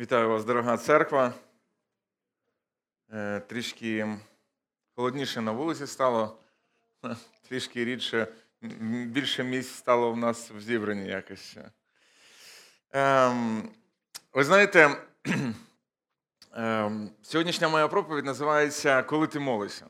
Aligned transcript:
Вітаю 0.00 0.28
вас, 0.28 0.44
дорога 0.44 0.76
церква. 0.76 1.32
Е, 3.12 3.40
Трішки 3.40 4.16
холодніше 4.94 5.40
на 5.40 5.52
вулиці 5.52 5.86
стало, 5.86 6.38
трішки 7.48 7.84
рідше, 7.84 8.28
більше 9.06 9.44
місць 9.44 9.74
стало 9.74 10.12
в 10.12 10.16
нас 10.16 10.50
в 10.50 10.60
зібранні 10.60 11.08
якось. 11.08 11.56
Ем, 12.92 13.70
Ви 14.32 14.44
знаєте, 14.44 14.96
ем, 16.52 17.10
сьогоднішня 17.22 17.68
моя 17.68 17.88
проповідь 17.88 18.24
називається 18.24 19.02
Коли 19.02 19.26
ти 19.26 19.38
молишся. 19.40 19.86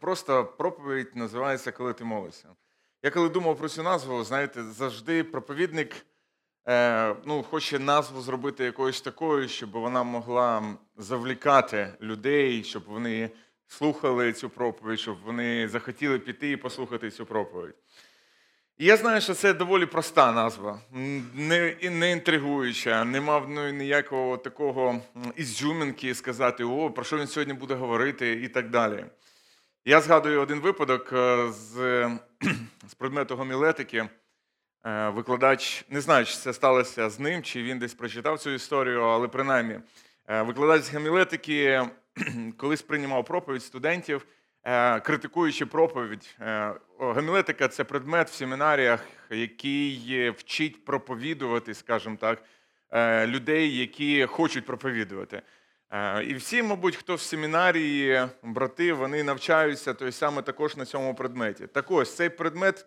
Просто 0.00 0.44
проповідь 0.44 1.16
називається 1.16 1.72
Коли 1.72 1.92
ти 1.92 2.04
молишся. 2.04 2.48
Я 3.02 3.10
коли 3.10 3.28
думав 3.28 3.58
про 3.58 3.68
цю 3.68 3.82
назву, 3.82 4.24
знаєте, 4.24 4.62
завжди 4.62 5.24
проповідник 5.24 6.06
ну, 7.26 7.44
хоче 7.50 7.78
назву 7.78 8.20
зробити 8.20 8.64
якоюсь 8.64 9.00
такою, 9.00 9.48
щоб 9.48 9.70
вона 9.70 10.02
могла 10.02 10.76
завлікати 10.96 11.94
людей, 12.00 12.64
щоб 12.64 12.82
вони 12.86 13.30
слухали 13.66 14.32
цю 14.32 14.50
проповідь, 14.50 15.00
щоб 15.00 15.16
вони 15.24 15.68
захотіли 15.68 16.18
піти 16.18 16.50
і 16.50 16.56
послухати 16.56 17.10
цю 17.10 17.26
проповідь. 17.26 17.74
І 18.78 18.84
я 18.84 18.96
знаю, 18.96 19.20
що 19.20 19.34
це 19.34 19.54
доволі 19.54 19.86
проста 19.86 20.32
назва, 20.32 20.80
не, 21.34 21.76
не 21.82 22.12
інтригуюча, 22.12 23.04
не 23.04 23.20
мав 23.20 23.48
ну, 23.48 23.70
ніякого 23.70 24.36
такого 24.36 24.88
м, 24.90 25.02
ізюминки 25.36 26.14
сказати, 26.14 26.64
о, 26.64 26.90
про 26.90 27.04
що 27.04 27.18
він 27.18 27.26
сьогодні 27.26 27.54
буде 27.54 27.74
говорити 27.74 28.32
і 28.32 28.48
так 28.48 28.70
далі. 28.70 29.04
Я 29.84 30.00
згадую 30.00 30.40
один 30.40 30.60
випадок 30.60 31.12
е, 31.12 31.52
з, 31.52 31.74
з 32.88 32.94
предмету 32.94 33.36
гомілетики. 33.36 34.08
Е, 34.86 35.08
Викладач, 35.08 35.84
не 35.90 36.00
знаю, 36.00 36.24
чи 36.24 36.34
це 36.34 36.52
сталося 36.52 37.10
з 37.10 37.20
ним, 37.20 37.42
чи 37.42 37.62
він 37.62 37.78
десь 37.78 37.94
прочитав 37.94 38.38
цю 38.38 38.50
історію, 38.50 39.02
але 39.02 39.28
принаймні, 39.28 39.78
е, 40.28 40.42
викладач 40.42 40.82
з 40.82 40.94
гомілетики 40.94 41.82
колись 42.56 42.82
приймав 42.82 43.24
проповідь 43.24 43.62
студентів, 43.62 44.26
е, 44.64 45.00
критикуючи 45.00 45.66
проповідь. 45.66 46.36
О, 46.98 47.12
Гомілетика 47.12 47.68
це 47.68 47.84
предмет 47.84 48.28
в 48.28 48.32
семінаріях, 48.32 49.04
який 49.30 50.30
вчить 50.30 50.84
проповідувати, 50.84 51.74
скажімо 51.74 52.16
так, 52.20 52.42
людей, 53.26 53.76
які 53.76 54.26
хочуть 54.26 54.66
проповідувати. 54.66 55.42
І 56.26 56.34
всі, 56.34 56.62
мабуть, 56.62 56.96
хто 56.96 57.14
в 57.14 57.20
семінарії, 57.20 58.22
брати, 58.42 58.92
вони 58.92 59.22
навчаються 59.22 59.94
той 59.94 60.12
саме 60.12 60.42
також 60.42 60.76
на 60.76 60.84
цьому 60.84 61.14
предметі. 61.14 61.66
Так 61.66 61.90
ось 61.90 62.16
цей 62.16 62.28
предмет 62.28 62.86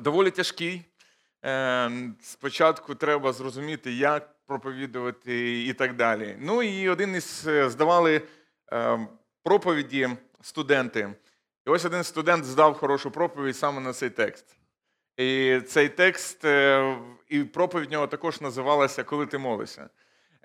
доволі 0.00 0.30
тяжкий. 0.30 0.84
Е, 1.44 1.90
Спочатку 2.22 2.94
треба 2.94 3.32
зрозуміти, 3.32 3.92
як 3.92 4.28
проповідувати 4.46 5.64
і 5.64 5.72
так 5.72 5.96
далі. 5.96 6.36
Ну 6.40 6.62
і 6.62 6.88
один 6.88 7.14
із 7.14 7.44
е, 7.46 7.70
здавали 7.70 8.22
е, 8.72 9.06
проповіді 9.42 10.08
студенти. 10.40 11.14
І 11.66 11.70
ось 11.70 11.84
один 11.84 12.04
студент 12.04 12.44
здав 12.44 12.74
хорошу 12.74 13.10
проповідь 13.10 13.56
саме 13.56 13.80
на 13.80 13.92
цей 13.92 14.10
текст. 14.10 14.56
І 15.16 15.60
цей 15.68 15.88
текст, 15.88 16.44
е, 16.44 16.96
і 17.28 17.44
проповідь 17.44 17.90
нього 17.90 18.06
також 18.06 18.40
називалася 18.40 19.04
Коли 19.04 19.26
ти 19.26 19.38
молишся. 19.38 19.88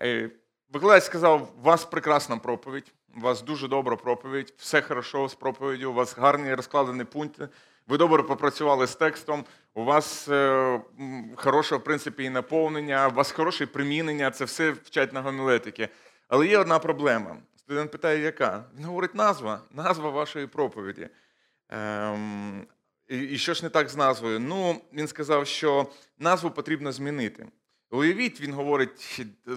Е, 0.02 0.30
Викладач 0.70 1.04
сказав: 1.04 1.54
у 1.60 1.62
вас 1.62 1.86
прекрасна 1.86 2.38
проповідь, 2.38 2.94
у 3.18 3.20
вас 3.20 3.42
дуже 3.42 3.68
добра 3.68 3.96
проповідь, 3.96 4.54
все 4.58 4.82
хорошо 4.82 5.28
з 5.28 5.36
проповіддю, 5.36 5.92
у 5.92 5.94
вас 5.94 6.18
гарні 6.18 6.54
розкладені 6.54 7.04
пункти, 7.04 7.50
ви 7.88 7.98
добре 7.98 8.24
попрацювали 8.24 8.88
з 8.88 8.96
текстом, 8.96 9.46
у 9.74 9.84
вас 9.84 10.28
е, 10.28 10.82
хороше, 11.36 11.76
в 11.76 11.84
принципі, 11.84 12.24
і 12.24 12.30
наповнення, 12.30 13.08
у 13.08 13.12
вас 13.12 13.32
хороше 13.32 13.66
примінення, 13.66 14.32
це 14.32 14.46
все 14.46 14.72
вчать 14.72 15.14
на 15.14 15.22
гомілетики. 15.22 15.90
Але 16.28 16.48
є 16.48 16.58
одна 16.58 16.80
проблема. 16.80 17.38
Студент 17.56 17.92
питає, 17.92 18.20
яка? 18.20 18.64
Він 18.78 18.86
говорить, 18.86 19.16
назва, 19.16 19.62
назва 19.72 20.10
вашої 20.10 20.48
проповіді. 20.48 21.10
Ем, 21.70 22.68
і, 23.08 23.18
і 23.18 23.38
що 23.38 23.54
ж 23.54 23.64
не 23.64 23.70
так 23.70 23.90
з 23.90 23.96
назвою? 23.96 24.40
Ну, 24.40 24.82
він 24.94 25.08
сказав, 25.08 25.48
що 25.48 25.88
назву 26.20 26.52
потрібно 26.52 26.92
змінити. 26.92 27.48
Уявіть, 27.92 28.42
він 28.42 28.54
говорить, 28.54 29.22
е, 29.48 29.52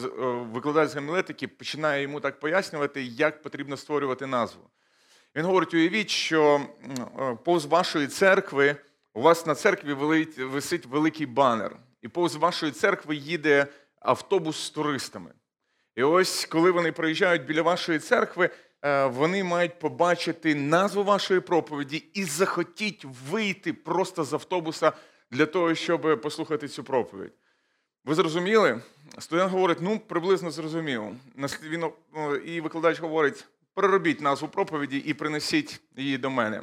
викладач 0.52 0.91
з 0.91 0.94
гомілетики 0.94 1.48
починає 1.48 2.02
йому 2.02 2.20
так 2.20 2.41
пояснювати, 2.41 3.02
як 3.02 3.42
потрібно 3.42 3.76
створювати 3.76 4.26
назву. 4.26 4.70
Він 5.36 5.44
говорить: 5.44 5.74
уявіть, 5.74 6.10
що 6.10 6.60
е, 7.18 7.38
повз 7.44 7.64
вашої 7.64 8.06
церкви 8.06 8.76
у 9.14 9.22
вас 9.22 9.46
на 9.46 9.54
церкві 9.54 9.92
висить 10.44 10.86
великий 10.86 11.26
банер, 11.26 11.76
і 12.02 12.08
повз 12.08 12.36
вашої 12.36 12.72
церкви 12.72 13.16
їде 13.16 13.66
автобус 14.00 14.64
з 14.64 14.70
туристами. 14.70 15.30
І 15.96 16.02
ось, 16.02 16.46
коли 16.46 16.70
вони 16.70 16.92
проїжджають 16.92 17.44
біля 17.44 17.62
вашої 17.62 17.98
церкви, 17.98 18.50
е, 18.82 19.06
вони 19.06 19.44
мають 19.44 19.78
побачити 19.78 20.54
назву 20.54 21.04
вашої 21.04 21.41
проповіді 21.41 22.04
і 22.14 22.24
захотіть 22.24 23.06
вийти 23.30 23.72
просто 23.72 24.24
з 24.24 24.32
автобуса 24.32 24.92
для 25.30 25.47
того, 25.47 25.74
щоб 25.74 26.20
послухати 26.22 26.68
цю 26.68 26.84
проповідь. 26.84 27.32
Ви 28.04 28.14
зрозуміли? 28.14 28.80
Студент 29.18 29.50
говорить, 29.52 29.78
ну, 29.80 29.98
приблизно 29.98 30.50
зрозумів. 30.50 31.02
І 32.44 32.60
викладач 32.60 33.00
говорить, 33.00 33.47
переробіть 33.75 34.20
назву 34.20 34.48
проповіді 34.48 34.98
і 34.98 35.14
принесіть 35.14 35.81
її 35.97 36.19
до 36.19 36.31
мене. 36.31 36.62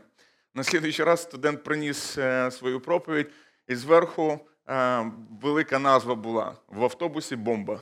На 0.54 0.64
слідуючий 0.64 1.06
раз 1.06 1.22
студент 1.22 1.64
приніс 1.64 2.18
е, 2.18 2.52
свою 2.52 2.80
проповідь, 2.80 3.32
і 3.68 3.76
зверху 3.76 4.40
е, 4.70 5.12
велика 5.42 5.80
назва 5.80 6.16
була 6.16 6.56
в 6.68 6.84
автобусі 6.84 7.36
бомба. 7.36 7.82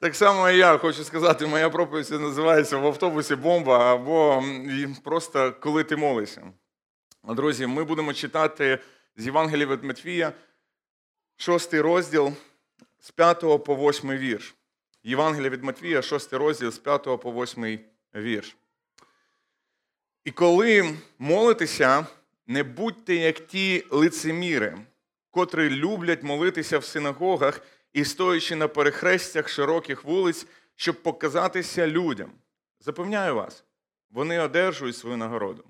Так 0.00 0.16
само 0.16 0.50
і 0.50 0.56
я 0.56 0.78
хочу 0.78 1.04
сказати, 1.04 1.46
моя 1.46 1.70
проповідь 1.70 2.10
називається 2.10 2.78
в 2.78 2.86
автобусі 2.86 3.36
бомба 3.36 3.94
або 3.94 4.44
просто 5.04 5.52
коли 5.60 5.84
ти 5.84 5.96
молишся. 5.96 6.52
Друзі, 7.24 7.66
ми 7.66 7.84
будемо 7.84 8.12
читати 8.12 8.78
з 9.16 9.26
Євангелія 9.26 9.66
від 9.66 9.84
Матвія, 9.84 10.32
шостий 11.36 11.80
розділ 11.80 12.32
з 13.06 13.10
5 13.10 13.40
по 13.64 13.76
8 13.76 14.10
вірш. 14.10 14.54
Євангелія 15.02 15.50
від 15.50 15.64
Матвія, 15.64 16.02
шостий 16.02 16.38
розділ 16.38 16.70
з 16.70 16.78
5 16.78 17.02
по 17.02 17.32
8 17.32 17.78
вірш. 18.14 18.56
І 20.24 20.30
коли 20.30 20.96
молитеся, 21.18 22.06
не 22.46 22.62
будьте 22.62 23.14
як 23.14 23.46
ті 23.46 23.84
лицеміри, 23.90 24.78
котрі 25.30 25.70
люблять 25.70 26.22
молитися 26.22 26.78
в 26.78 26.84
синагогах 26.84 27.60
і 27.92 28.04
стоячи 28.04 28.56
на 28.56 28.68
перехрестях 28.68 29.48
широких 29.48 30.04
вулиць, 30.04 30.46
щоб 30.76 31.02
показатися 31.02 31.86
людям. 31.86 32.32
Запевняю 32.80 33.34
вас, 33.34 33.64
вони 34.10 34.40
одержують 34.40 34.96
свою 34.96 35.16
нагороду. 35.16 35.64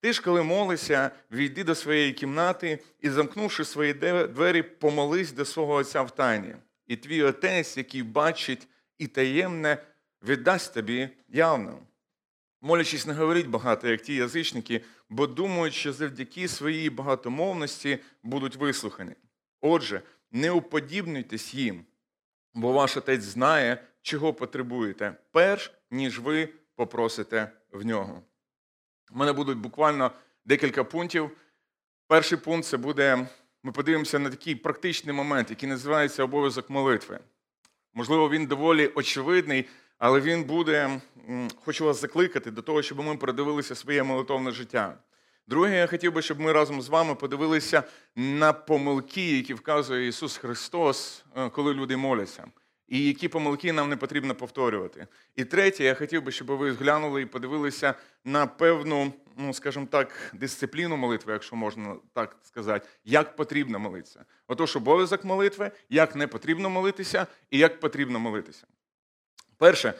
Ти 0.00 0.12
ж, 0.12 0.22
коли 0.22 0.42
молишся, 0.42 1.10
війди 1.32 1.64
до 1.64 1.74
своєї 1.74 2.12
кімнати 2.12 2.78
і, 3.00 3.10
замкнувши 3.10 3.64
свої 3.64 3.92
двері, 4.28 4.62
помолись 4.62 5.32
до 5.32 5.44
свого 5.44 5.74
Отця 5.74 6.02
в 6.02 6.10
тайні. 6.10 6.54
І 6.86 6.96
твій 6.96 7.22
отець, 7.22 7.76
який 7.76 8.02
бачить 8.02 8.68
і 8.98 9.06
таємне, 9.06 9.78
віддасть 10.22 10.74
тобі 10.74 11.08
явно. 11.28 11.78
Молячись, 12.60 13.06
не 13.06 13.14
говоріть 13.14 13.46
багато, 13.46 13.88
як 13.88 14.02
ті 14.02 14.14
язичники, 14.14 14.84
бо 15.08 15.26
думають, 15.26 15.74
що 15.74 15.92
завдяки 15.92 16.48
своїй 16.48 16.90
багатомовності 16.90 17.98
будуть 18.22 18.56
вислухані. 18.56 19.12
Отже, 19.60 20.02
не 20.30 20.50
уподібнюйтесь 20.50 21.54
їм, 21.54 21.84
бо 22.54 22.72
ваш 22.72 22.96
отець 22.96 23.22
знає, 23.22 23.84
чого 24.02 24.34
потребуєте, 24.34 25.14
перш 25.32 25.72
ніж 25.90 26.18
ви 26.20 26.48
попросите 26.76 27.50
в 27.72 27.84
нього. 27.84 28.22
У 29.12 29.16
мене 29.16 29.32
будуть 29.32 29.58
буквально 29.58 30.10
декілька 30.44 30.84
пунктів. 30.84 31.30
Перший 32.06 32.38
пункт 32.38 32.66
це 32.66 32.76
буде: 32.76 33.28
ми 33.64 33.72
подивимося 33.72 34.18
на 34.18 34.30
такий 34.30 34.54
практичний 34.54 35.14
момент, 35.14 35.50
який 35.50 35.68
називається 35.68 36.24
обов'язок 36.24 36.70
молитви. 36.70 37.18
Можливо, 37.94 38.30
він 38.30 38.46
доволі 38.46 38.86
очевидний, 38.94 39.64
але 39.98 40.20
він 40.20 40.44
буде, 40.44 41.00
хочу 41.64 41.84
вас 41.84 42.00
закликати 42.00 42.50
до 42.50 42.62
того, 42.62 42.82
щоб 42.82 43.00
ми 43.00 43.16
передивилися 43.16 43.74
своє 43.74 44.02
молитовне 44.02 44.50
життя. 44.50 44.98
Друге, 45.46 45.76
я 45.78 45.86
хотів 45.86 46.12
би, 46.12 46.22
щоб 46.22 46.40
ми 46.40 46.52
разом 46.52 46.82
з 46.82 46.88
вами 46.88 47.14
подивилися 47.14 47.82
на 48.16 48.52
помилки, 48.52 49.36
які 49.36 49.54
вказує 49.54 50.08
Ісус 50.08 50.36
Христос, 50.36 51.24
е, 51.36 51.50
коли 51.50 51.74
люди 51.74 51.96
моляться, 51.96 52.46
і 52.88 53.06
які 53.06 53.28
помилки 53.28 53.72
нам 53.72 53.88
не 53.88 53.96
потрібно 53.96 54.34
повторювати. 54.34 55.06
І 55.36 55.44
третє, 55.44 55.84
я 55.84 55.94
хотів 55.94 56.22
би, 56.22 56.32
щоб 56.32 56.46
ви 56.46 56.72
зглянули 56.72 57.22
і 57.22 57.26
подивилися 57.26 57.94
на 58.24 58.46
певну, 58.46 59.12
ну 59.36 59.54
скажімо 59.54 59.86
так, 59.90 60.30
дисципліну 60.34 60.96
молитви, 60.96 61.32
якщо 61.32 61.56
можна 61.56 61.96
так 62.12 62.36
сказати, 62.42 62.88
як 63.04 63.36
потрібно 63.36 63.78
молитися. 63.78 64.24
Отож, 64.48 64.76
обов'язок 64.76 65.24
молитви, 65.24 65.70
як 65.88 66.16
не 66.16 66.26
потрібно 66.26 66.70
молитися 66.70 67.26
і 67.50 67.58
як 67.58 67.80
потрібно 67.80 68.18
молитися. 68.20 68.66
Перше, 69.58 69.94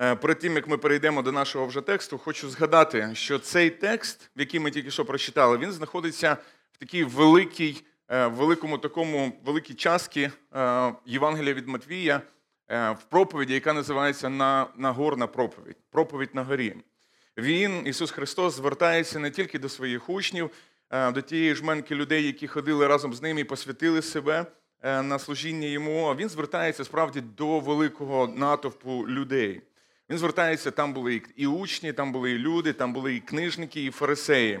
е, 0.00 0.16
перед 0.16 0.38
тим 0.38 0.56
як 0.56 0.68
ми 0.68 0.78
перейдемо 0.78 1.22
до 1.22 1.32
нашого 1.32 1.66
вже 1.66 1.80
тексту, 1.80 2.18
хочу 2.18 2.50
згадати, 2.50 3.10
що 3.14 3.38
цей 3.38 3.70
текст, 3.70 4.30
який 4.36 4.60
ми 4.60 4.70
тільки 4.70 4.90
що 4.90 5.04
прочитали, 5.04 5.58
він 5.58 5.72
знаходиться 5.72 6.36
в 6.72 6.76
такій 6.78 7.04
великій 7.04 7.84
е, 8.08 8.26
великому 8.26 8.78
такому 8.78 9.40
великій 9.44 9.74
частці 9.74 10.30
е, 10.54 10.92
Євангелія 11.06 11.54
від 11.54 11.68
Матвія 11.68 12.22
в 12.68 12.98
проповіді, 13.08 13.54
яка 13.54 13.72
називається 13.72 14.28
«На- 14.28 14.66
Нагорна 14.76 15.26
проповідь, 15.26 15.76
проповідь 15.90 16.34
на 16.34 16.44
горі. 16.44 16.76
Він, 17.38 17.86
Ісус 17.86 18.10
Христос, 18.10 18.56
звертається 18.56 19.18
не 19.18 19.30
тільки 19.30 19.58
до 19.58 19.68
своїх 19.68 20.10
учнів, 20.10 20.50
е, 20.90 21.12
до 21.12 21.20
тієї 21.22 21.54
жменки 21.54 21.94
людей, 21.94 22.26
які 22.26 22.46
ходили 22.46 22.86
разом 22.86 23.14
з 23.14 23.22
ним 23.22 23.38
і 23.38 23.44
посвятили 23.44 24.02
себе 24.02 24.46
е, 24.82 25.02
на 25.02 25.18
служіння 25.18 25.68
йому. 25.68 26.06
А 26.06 26.14
він 26.14 26.28
звертається 26.28 26.84
справді 26.84 27.20
до 27.20 27.60
великого 27.60 28.26
натовпу 28.36 29.08
людей. 29.08 29.62
Він 30.10 30.18
звертається, 30.18 30.70
там 30.70 30.92
були 30.92 31.22
і 31.36 31.46
учні, 31.46 31.92
там 31.92 32.12
були 32.12 32.30
і 32.30 32.38
люди, 32.38 32.72
там 32.72 32.92
були 32.92 33.14
і 33.14 33.20
книжники, 33.20 33.84
і 33.84 33.90
фарисеї, 33.90 34.60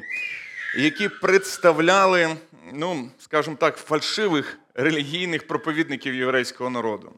які 0.78 1.08
представляли, 1.08 2.36
ну, 2.72 3.10
скажімо 3.18 3.56
так, 3.60 3.76
фальшивих 3.76 4.58
релігійних 4.74 5.46
проповідників 5.46 6.14
єврейського 6.14 6.70
народу. 6.70 7.12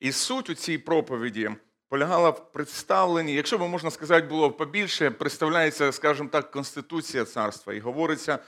І 0.00 0.12
суть 0.12 0.50
у 0.50 0.54
цій 0.54 0.78
проповіді 0.78 1.50
полягала 1.88 2.30
в 2.30 2.52
представленні, 2.52 3.34
якщо 3.34 3.58
би 3.58 3.68
можна 3.68 3.90
сказати, 3.90 4.26
було 4.26 4.50
побільше, 4.50 5.10
представляється, 5.10 5.92
скажімо 5.92 6.28
так, 6.32 6.50
конституція 6.50 7.24
царства. 7.24 7.74
І 7.74 7.80
говориться 7.80 8.38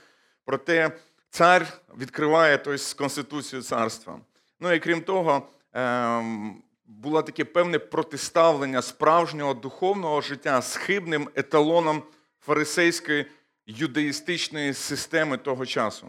про 0.45 0.57
те, 0.57 0.91
цар 1.29 1.67
відкриває 1.97 2.57
тобто, 2.57 2.83
конституцію 2.97 3.61
царства. 3.61 4.19
Ну 4.59 4.73
і 4.73 4.79
крім 4.79 5.01
того, 5.01 5.47
ем, 5.73 6.61
було 6.85 7.21
таке 7.21 7.45
певне 7.45 7.79
протиставлення 7.79 8.81
справжнього 8.81 9.53
духовного 9.53 10.21
життя 10.21 10.61
з 10.61 10.75
хибним 10.75 11.29
еталоном 11.35 12.03
фарисейської 12.41 13.25
юдаїстичної 13.65 14.73
системи 14.73 15.37
того 15.37 15.65
часу. 15.65 16.07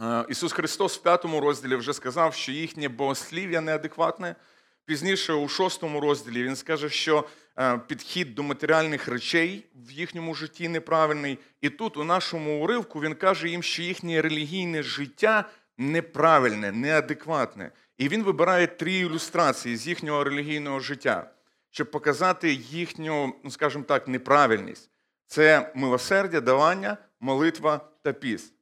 Е, 0.00 0.24
Ісус 0.28 0.52
Христос 0.52 0.98
в 0.98 1.02
п'ятому 1.02 1.40
розділі 1.40 1.76
вже 1.76 1.92
сказав, 1.92 2.34
що 2.34 2.52
їхнє 2.52 2.88
богослів'я 2.88 3.60
неадекватне. 3.60 4.34
Пізніше, 4.88 5.32
у 5.32 5.48
шостому 5.48 6.00
розділі, 6.00 6.42
він 6.42 6.56
скаже, 6.56 6.90
що 6.90 7.24
е, 7.58 7.78
підхід 7.78 8.34
до 8.34 8.42
матеріальних 8.42 9.08
речей 9.08 9.64
в 9.74 9.90
їхньому 9.90 10.34
житті 10.34 10.68
неправильний. 10.68 11.38
І 11.60 11.70
тут, 11.70 11.96
у 11.96 12.04
нашому 12.04 12.64
уривку, 12.64 13.00
він 13.00 13.14
каже 13.14 13.48
їм, 13.48 13.62
що 13.62 13.82
їхнє 13.82 14.22
релігійне 14.22 14.82
життя 14.82 15.44
неправильне, 15.78 16.72
неадекватне. 16.72 17.70
І 17.98 18.08
він 18.08 18.22
вибирає 18.22 18.66
три 18.66 18.92
ілюстрації 18.92 19.76
з 19.76 19.86
їхнього 19.86 20.24
релігійного 20.24 20.80
життя, 20.80 21.30
щоб 21.70 21.90
показати 21.90 22.52
їхню, 22.52 23.34
ну 23.44 23.50
скажімо 23.50 23.84
так, 23.84 24.08
неправильність. 24.08 24.90
Це 25.26 25.72
милосердя, 25.74 26.40
давання, 26.40 26.96
молитва 27.20 27.80
та 28.02 28.12
піст 28.12 28.54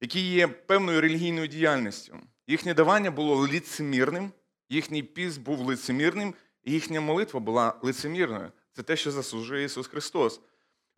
які 0.00 0.20
є 0.20 0.48
певною 0.48 1.00
релігійною 1.00 1.46
діяльністю. 1.46 2.16
Їхнє 2.46 2.74
давання 2.74 3.10
було 3.10 3.34
лицемірним, 3.34 4.32
їхній 4.70 5.02
піст 5.02 5.40
був 5.40 5.60
лицемірним, 5.60 6.34
і 6.64 6.72
їхня 6.72 7.00
молитва 7.00 7.40
була 7.40 7.74
лицемірною. 7.82 8.52
Це 8.72 8.82
те, 8.82 8.96
що 8.96 9.10
заслужує 9.10 9.64
Ісус 9.64 9.86
Христос. 9.86 10.40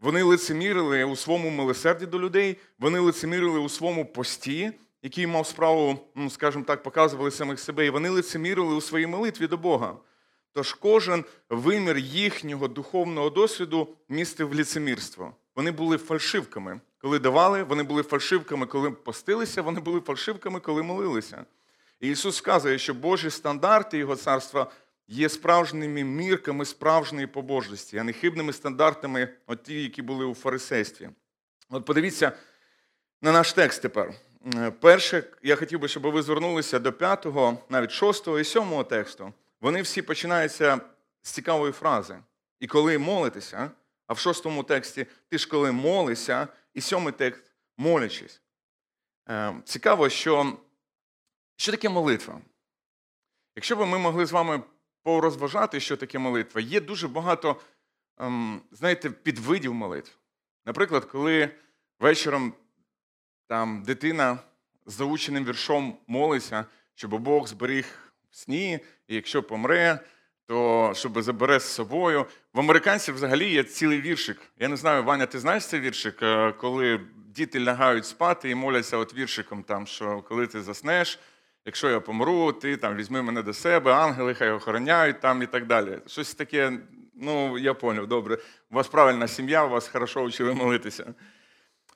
Вони 0.01 0.23
лицемірили 0.23 1.05
у 1.05 1.17
своєму 1.17 1.51
милосерді 1.51 2.07
до 2.07 2.21
людей, 2.21 2.57
вони 2.79 2.99
лицемірили 2.99 3.59
у 3.59 3.69
своєму 3.69 4.07
пості, 4.07 4.73
який 5.03 5.27
мав 5.27 5.47
справу, 5.47 5.99
ну, 6.15 6.31
скажімо 6.31 6.65
так, 6.65 6.83
показували 6.83 7.31
самих 7.31 7.61
себе, 7.61 7.87
і 7.87 7.91
вони 7.91 8.09
лицемірили 8.09 8.75
у 8.75 8.81
своїй 8.81 9.07
молитві 9.07 9.47
до 9.47 9.57
Бога. 9.57 9.97
Тож 10.53 10.73
кожен 10.73 11.25
вимір 11.51 11.99
їхнього 11.99 12.69
духовного 12.69 13.31
досвіду 13.31 13.89
містив 14.09 14.55
ліцемірство. 14.55 15.35
Вони 15.57 15.71
були 15.71 15.99
фальшивками. 15.99 16.81
Коли 16.99 17.19
давали, 17.19 17.63
вони 17.63 17.83
були 17.83 18.03
фальшивками, 18.03 18.67
коли 18.67 18.91
постилися, 18.91 19.63
вони 19.63 19.81
були 19.81 20.01
фальшивками, 20.01 20.61
коли 20.61 20.83
молилися. 20.83 21.45
Ісус 22.09 22.41
вказує, 22.41 22.79
що 22.79 22.95
Божі 22.95 23.31
стандарти 23.31 23.99
Його 23.99 24.17
царства 24.17 24.71
є 25.09 25.29
справжніми 25.29 26.05
мірками 26.05 26.65
справжньої 26.65 27.27
побожності, 27.27 27.99
а 27.99 28.05
не 28.05 28.13
хибними 28.13 28.53
стандартами, 28.53 29.29
от 29.47 29.63
ті, 29.63 29.83
які 29.83 30.03
були 30.03 30.25
у 30.25 30.35
фарисействі. 30.35 31.09
От 31.71 31.85
подивіться 31.85 32.33
на 33.23 33.33
наш 33.33 33.53
текст 33.53 33.83
тепер. 33.83 34.15
Е, 34.55 34.71
Перше, 34.71 35.25
я 35.43 35.57
хотів 35.57 35.81
би, 35.81 35.89
щоб 35.89 36.03
ви 36.03 36.23
звернулися 36.23 36.79
до 36.79 36.93
п'ятого, 36.93 37.59
навіть 37.69 37.91
шостого 37.91 38.39
і 38.39 38.45
сьомого 38.45 38.85
тексту. 38.85 39.33
Вони 39.61 39.83
всі 39.83 40.03
починаються 40.03 40.81
з 41.23 41.31
цікавої 41.31 41.73
фрази. 41.73 42.17
І 42.61 42.67
коли 42.67 42.99
молитеся, 42.99 43.71
а 44.07 44.13
в 44.13 44.19
шостому 44.19 44.63
тексті 44.63 45.07
ти 45.29 45.39
ж 45.39 45.49
коли 45.49 45.73
молишся, 45.73 46.49
і 46.75 46.81
сьомий 46.81 47.13
текст 47.13 47.43
молячись. 47.77 48.41
Е, 49.29 49.55
Цікаво, 49.65 50.09
що, 50.09 50.57
що 51.57 51.73
таке 51.73 51.89
молитва? 51.89 52.41
Якщо 53.57 53.77
б 53.77 53.87
ми 53.87 53.99
могли 53.99 54.27
з 54.27 54.33
вами 54.33 54.63
порозважати, 55.03 55.81
що 55.81 55.97
таке 55.97 56.19
молитва, 56.19 56.61
є 56.61 56.81
дуже 56.81 57.09
багато, 57.09 57.61
ем, 58.19 58.61
знаєте, 58.71 59.11
підвидів 59.11 59.75
молитв. 59.75 60.19
Наприклад, 60.67 61.05
коли 61.05 61.51
вечором 62.01 62.53
там 63.47 63.83
дитина 63.83 64.39
з 64.87 64.95
заученим 64.95 65.45
віршом 65.45 65.99
молиться, 66.07 66.65
щоб 66.95 67.19
Бог 67.19 67.47
зберіг 67.47 67.87
в 68.31 68.37
сні, 68.37 68.81
і 69.09 69.15
якщо 69.15 69.43
помре, 69.43 70.01
то 70.47 70.93
щоб 70.97 71.23
забере 71.23 71.61
з 71.61 71.65
собою. 71.65 72.27
В 72.53 72.61
американців 72.61 73.15
взагалі 73.15 73.51
є 73.51 73.65
цілий 73.65 74.01
віршик. 74.01 74.41
Я 74.59 74.69
не 74.69 74.77
знаю, 74.77 75.05
Ваня, 75.05 75.27
ти 75.27 75.39
знаєш 75.39 75.67
цей 75.67 75.81
віршик, 75.81 76.23
Е, 76.23 76.53
коли 76.53 77.01
діти 77.27 77.61
лягають 77.61 78.07
спати 78.07 78.51
і 78.51 78.55
моляться 78.55 78.97
от 78.97 79.15
віршиком, 79.15 79.63
там, 79.63 79.87
що 79.87 80.23
коли 80.23 80.47
ти 80.47 80.63
заснеш, 80.63 81.19
якщо 81.67 81.91
я 81.91 82.01
помру, 82.01 82.53
ти 82.53 82.77
там 82.77 82.97
візьми 82.97 83.23
мене 83.23 83.43
до 83.43 83.53
себе, 83.53 83.93
ангели 83.93 84.35
хай 84.35 84.51
охороняють 84.51 85.21
там 85.21 85.43
і 85.43 85.47
так 85.47 85.67
далі. 85.67 85.99
Щось 86.07 86.35
таке, 86.35 86.73
ну 87.15 87.59
я 87.59 87.75
поняв, 87.75 88.07
добре. 88.07 88.39
У 88.71 88.75
вас 88.75 88.89
правильна 88.89 89.29
сім'я, 89.29 89.65
у 89.65 89.69
вас 89.69 89.89
хорошо 89.89 90.25
вчили 90.25 90.55
молитися. 90.55 91.15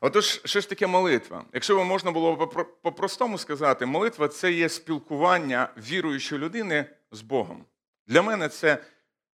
Отож, 0.01 0.41
що 0.45 0.61
ж 0.61 0.69
таке 0.69 0.87
молитва? 0.87 1.45
Якщо 1.53 1.77
би 1.77 1.85
можна 1.85 2.11
було 2.11 2.37
по-простому 2.83 3.39
сказати, 3.39 3.87
молитва 3.87 4.29
це 4.29 4.53
є 4.53 4.69
спілкування 4.69 5.69
віруючої 5.77 6.41
людини 6.41 6.85
з 7.13 7.21
Богом. 7.21 7.65
Для 8.07 8.23
мене 8.23 8.49
це 8.49 8.79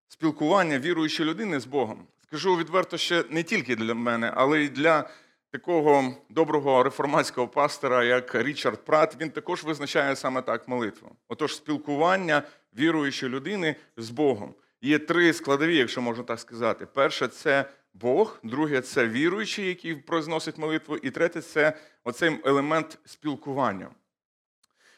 спілкування 0.08 0.78
віруючої 0.78 1.28
людини 1.28 1.60
з 1.60 1.66
Богом. 1.66 2.06
Скажу 2.26 2.56
відверто, 2.56 2.96
ще 2.96 3.24
не 3.30 3.42
тільки 3.42 3.76
для 3.76 3.94
мене, 3.94 4.32
але 4.36 4.60
й 4.60 4.68
для 4.68 5.10
такого 5.50 6.14
доброго 6.28 6.82
реформатського 6.82 7.48
пастора, 7.48 8.04
як 8.04 8.34
Річард 8.34 8.84
Прат, 8.84 9.16
він 9.20 9.30
також 9.30 9.64
визначає 9.64 10.16
саме 10.16 10.42
так 10.42 10.68
молитву. 10.68 11.16
Отож, 11.28 11.56
спілкування 11.56 12.42
віруючої 12.78 13.32
людини 13.32 13.76
з 13.96 14.10
Богом. 14.10 14.54
Є 14.82 14.98
три 14.98 15.32
складові, 15.32 15.76
якщо 15.76 16.00
можна 16.00 16.24
так 16.24 16.40
сказати. 16.40 16.86
Перше 16.86 17.28
це 17.28 17.64
Бог, 17.94 18.38
друге 18.42 18.80
це 18.80 19.08
віруючий, 19.08 19.66
який 19.66 19.94
произносить 19.94 20.58
молитву, 20.58 20.96
і 20.96 21.10
третє 21.10 21.40
це 21.40 21.72
оцей 22.04 22.40
елемент 22.44 22.98
спілкування. 23.04 23.90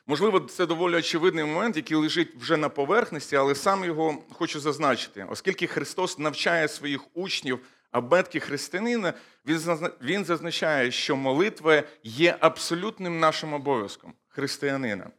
Можливо, 0.07 0.41
це 0.41 0.67
доволі 0.67 0.97
очевидний 0.97 1.45
момент, 1.45 1.77
який 1.77 1.97
лежить 1.97 2.37
вже 2.37 2.57
на 2.57 2.69
поверхності, 2.69 3.37
але 3.37 3.55
сам 3.55 3.85
його 3.85 4.19
хочу 4.33 4.61
зазначити, 4.61 5.27
оскільки 5.31 5.67
Христос 5.67 6.19
навчає 6.19 6.69
своїх 6.69 7.01
учнів 7.15 7.61
абетки 7.93 8.41
християнина, 8.41 9.13
він 9.47 9.59
зазна- 9.59 9.93
він 10.03 10.25
зазначає, 10.25 10.91
що 10.91 11.17
молитва 11.17 11.83
є 12.03 12.37
абсолютним 12.41 13.21
нашим 13.21 13.53
обов'язком 13.53 14.15
християнина, 14.29 15.11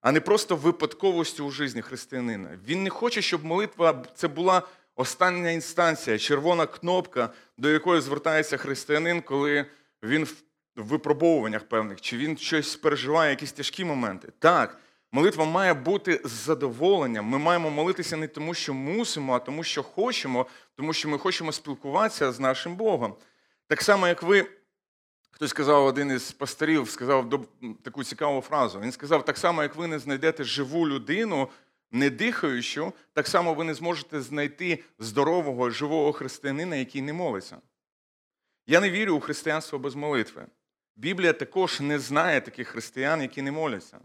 а 0.00 0.12
не 0.12 0.20
просто 0.20 0.56
випадковостю 0.56 1.46
у 1.46 1.50
житті 1.50 1.82
християнина. 1.82 2.58
Він 2.66 2.82
не 2.82 2.90
хоче, 2.90 3.22
щоб 3.22 3.44
молитва 3.44 4.04
це 4.14 4.28
була 4.28 4.62
остання 4.96 5.50
інстанція, 5.50 6.18
червона 6.18 6.66
кнопка, 6.66 7.30
до 7.58 7.70
якої 7.70 8.00
звертається 8.00 8.56
християнин, 8.56 9.22
коли 9.22 9.66
він 10.02 10.24
в 10.24 10.34
випробовуваннях 10.76 11.64
певних, 11.64 12.00
чи 12.00 12.16
він 12.16 12.36
щось 12.36 12.76
переживає, 12.76 13.30
якісь 13.30 13.52
тяжкі 13.52 13.84
моменти. 13.84 14.32
Так, 14.38 14.78
молитва 15.14 15.44
має 15.44 15.74
бути 15.74 16.20
з 16.24 16.30
задоволенням. 16.30 17.24
Ми 17.24 17.38
маємо 17.38 17.70
молитися 17.70 18.16
не 18.16 18.28
тому, 18.28 18.54
що 18.54 18.74
мусимо, 18.74 19.34
а 19.34 19.38
тому, 19.38 19.64
що 19.64 19.82
хочемо, 19.82 20.46
тому 20.76 20.92
що 20.92 21.08
ми 21.08 21.18
хочемо 21.18 21.52
спілкуватися 21.52 22.32
з 22.32 22.40
нашим 22.40 22.76
Богом. 22.76 23.14
Так 23.66 23.82
само, 23.82 24.08
як 24.08 24.22
ви, 24.22 24.46
хтось 25.30 25.50
сказав, 25.50 25.86
один 25.86 26.10
із 26.10 26.32
пасторів 26.32 26.90
сказав 26.90 27.46
таку 27.82 28.04
цікаву 28.04 28.40
фразу. 28.40 28.80
Він 28.80 28.92
сказав: 28.92 29.24
так 29.24 29.38
само, 29.38 29.62
як 29.62 29.76
ви 29.76 29.86
не 29.86 29.98
знайдете 29.98 30.44
живу 30.44 30.88
людину, 30.88 31.48
не 31.90 32.10
дихаючу, 32.10 32.92
так 33.12 33.28
само 33.28 33.54
ви 33.54 33.64
не 33.64 33.74
зможете 33.74 34.20
знайти 34.20 34.84
здорового, 34.98 35.70
живого 35.70 36.12
християнина, 36.12 36.76
який 36.76 37.02
не 37.02 37.12
молиться. 37.12 37.56
Я 38.66 38.80
не 38.80 38.90
вірю 38.90 39.16
у 39.16 39.20
християнство 39.20 39.78
без 39.78 39.94
молитви. 39.94 40.46
Біблія 40.96 41.32
також 41.32 41.80
не 41.80 41.98
знає 41.98 42.40
таких 42.40 42.68
християн, 42.68 43.22
які 43.22 43.42
не 43.42 43.52
моляться. 43.52 43.98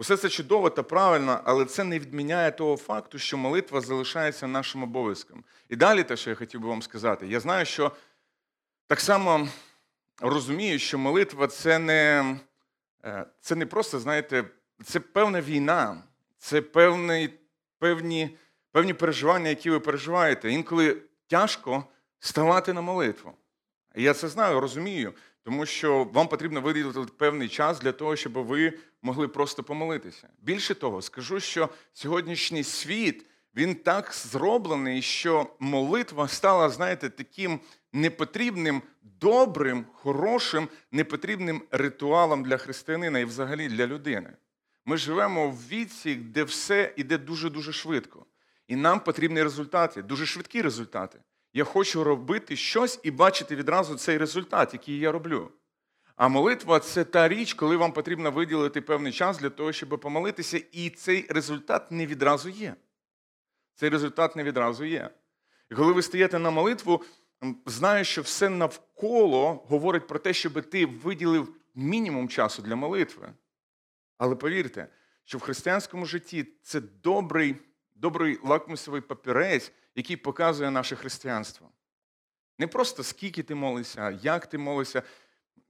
Усе 0.00 0.16
це 0.16 0.28
чудово 0.28 0.70
та 0.70 0.82
правильно, 0.82 1.40
але 1.44 1.64
це 1.64 1.84
не 1.84 1.98
відміняє 1.98 2.50
того 2.50 2.76
факту, 2.76 3.18
що 3.18 3.36
молитва 3.36 3.80
залишається 3.80 4.46
нашим 4.46 4.82
обов'язком. 4.82 5.44
І 5.68 5.76
далі 5.76 6.04
те, 6.04 6.16
що 6.16 6.30
я 6.30 6.36
хотів 6.36 6.60
би 6.60 6.68
вам 6.68 6.82
сказати, 6.82 7.26
я 7.26 7.40
знаю, 7.40 7.66
що 7.66 7.92
так 8.86 9.00
само 9.00 9.48
розумію, 10.20 10.78
що 10.78 10.98
молитва 10.98 11.46
це 11.46 11.78
не 11.78 12.36
е, 13.04 13.26
це 13.40 13.54
не 13.54 13.66
просто, 13.66 13.98
знаєте, 13.98 14.44
це 14.84 15.00
певна 15.00 15.40
війна, 15.40 16.02
це 16.38 16.62
певний, 16.62 17.34
певні, 17.78 18.36
певні 18.72 18.94
переживання, 18.94 19.48
які 19.48 19.70
ви 19.70 19.80
переживаєте. 19.80 20.50
Інколи 20.50 21.02
тяжко 21.26 21.84
ставати 22.20 22.72
на 22.72 22.80
молитву. 22.80 23.32
Я 23.94 24.14
це 24.14 24.28
знаю, 24.28 24.60
розумію, 24.60 25.12
тому 25.42 25.66
що 25.66 26.04
вам 26.04 26.28
потрібно 26.28 26.60
виділити 26.60 27.12
певний 27.16 27.48
час 27.48 27.80
для 27.80 27.92
того, 27.92 28.16
щоб 28.16 28.32
ви 28.32 28.78
могли 29.02 29.28
просто 29.28 29.62
помолитися. 29.62 30.28
Більше 30.42 30.74
того, 30.74 31.02
скажу, 31.02 31.40
що 31.40 31.68
сьогоднішній 31.92 32.64
світ 32.64 33.26
він 33.56 33.74
так 33.74 34.14
зроблений, 34.14 35.02
що 35.02 35.46
молитва 35.58 36.28
стала, 36.28 36.70
знаєте, 36.70 37.10
таким 37.10 37.60
непотрібним, 37.92 38.82
добрим, 39.02 39.84
хорошим, 39.92 40.68
непотрібним 40.92 41.62
ритуалом 41.70 42.42
для 42.42 42.56
християнина 42.56 43.18
і 43.18 43.24
взагалі 43.24 43.68
для 43.68 43.86
людини. 43.86 44.36
Ми 44.84 44.96
живемо 44.96 45.50
в 45.50 45.68
віці, 45.68 46.14
де 46.14 46.44
все 46.44 46.92
йде 46.96 47.18
дуже-дуже 47.18 47.72
швидко. 47.72 48.26
І 48.68 48.76
нам 48.76 49.00
потрібні 49.00 49.42
результати, 49.42 50.02
дуже 50.02 50.26
швидкі 50.26 50.62
результати. 50.62 51.18
Я 51.54 51.64
хочу 51.64 52.04
робити 52.04 52.56
щось 52.56 53.00
і 53.02 53.10
бачити 53.10 53.56
відразу 53.56 53.96
цей 53.96 54.18
результат, 54.18 54.72
який 54.72 54.98
я 54.98 55.12
роблю. 55.12 55.50
А 56.18 56.28
молитва 56.28 56.80
це 56.80 57.04
та 57.04 57.28
річ, 57.28 57.54
коли 57.54 57.76
вам 57.76 57.92
потрібно 57.92 58.30
виділити 58.30 58.80
певний 58.80 59.12
час 59.12 59.38
для 59.38 59.50
того, 59.50 59.72
щоб 59.72 60.00
помолитися, 60.00 60.62
і 60.72 60.90
цей 60.90 61.26
результат 61.30 61.90
не 61.92 62.06
відразу 62.06 62.48
є. 62.48 62.74
Цей 63.74 63.88
результат 63.88 64.36
не 64.36 64.44
відразу 64.44 64.84
є. 64.84 65.10
І 65.70 65.74
коли 65.74 65.92
ви 65.92 66.02
стаєте 66.02 66.38
на 66.38 66.50
молитву, 66.50 67.04
знаю, 67.66 68.04
що 68.04 68.22
все 68.22 68.48
навколо 68.48 69.54
говорить 69.54 70.06
про 70.06 70.18
те, 70.18 70.32
щоб 70.32 70.70
ти 70.70 70.86
виділив 70.86 71.54
мінімум 71.74 72.28
часу 72.28 72.62
для 72.62 72.76
молитви. 72.76 73.32
Але 74.16 74.34
повірте, 74.36 74.88
що 75.24 75.38
в 75.38 75.40
християнському 75.40 76.06
житті 76.06 76.46
це 76.62 76.80
добрий, 76.80 77.56
добрий 77.94 78.38
лакмусовий 78.44 79.00
папірець, 79.00 79.72
який 79.94 80.16
показує 80.16 80.70
наше 80.70 80.96
християнство. 80.96 81.70
Не 82.58 82.66
просто 82.66 83.02
скільки 83.02 83.42
ти 83.42 83.54
молишся, 83.54 84.18
як 84.22 84.46
ти 84.46 84.58
молишся, 84.58 85.02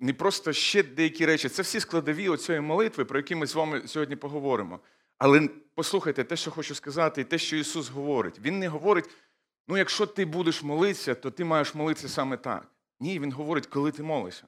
не 0.01 0.13
просто 0.13 0.53
ще 0.53 0.83
деякі 0.83 1.27
речі. 1.27 1.49
Це 1.49 1.63
всі 1.63 1.81
складові 1.81 2.29
оцієї 2.29 2.61
молитви, 2.61 3.05
про 3.05 3.19
які 3.19 3.35
ми 3.35 3.47
з 3.47 3.55
вами 3.55 3.83
сьогодні 3.87 4.17
поговоримо. 4.17 4.81
Але 5.19 5.49
послухайте 5.75 6.25
те, 6.25 6.37
що 6.37 6.51
хочу 6.51 6.75
сказати, 6.75 7.21
і 7.21 7.25
те, 7.25 7.39
що 7.39 7.57
Ісус 7.57 7.89
говорить. 7.89 8.39
Він 8.39 8.59
не 8.59 8.69
говорить, 8.69 9.11
ну, 9.69 9.77
якщо 9.77 10.07
ти 10.07 10.25
будеш 10.25 10.63
молитися, 10.63 11.15
то 11.15 11.31
ти 11.31 11.45
маєш 11.45 11.75
молитися 11.75 12.09
саме 12.09 12.37
так. 12.37 12.67
Ні, 13.01 13.21
Він 13.21 13.33
говорить, 13.33 13.67
коли 13.67 13.93
ти 13.93 14.03
молишся. 14.03 14.45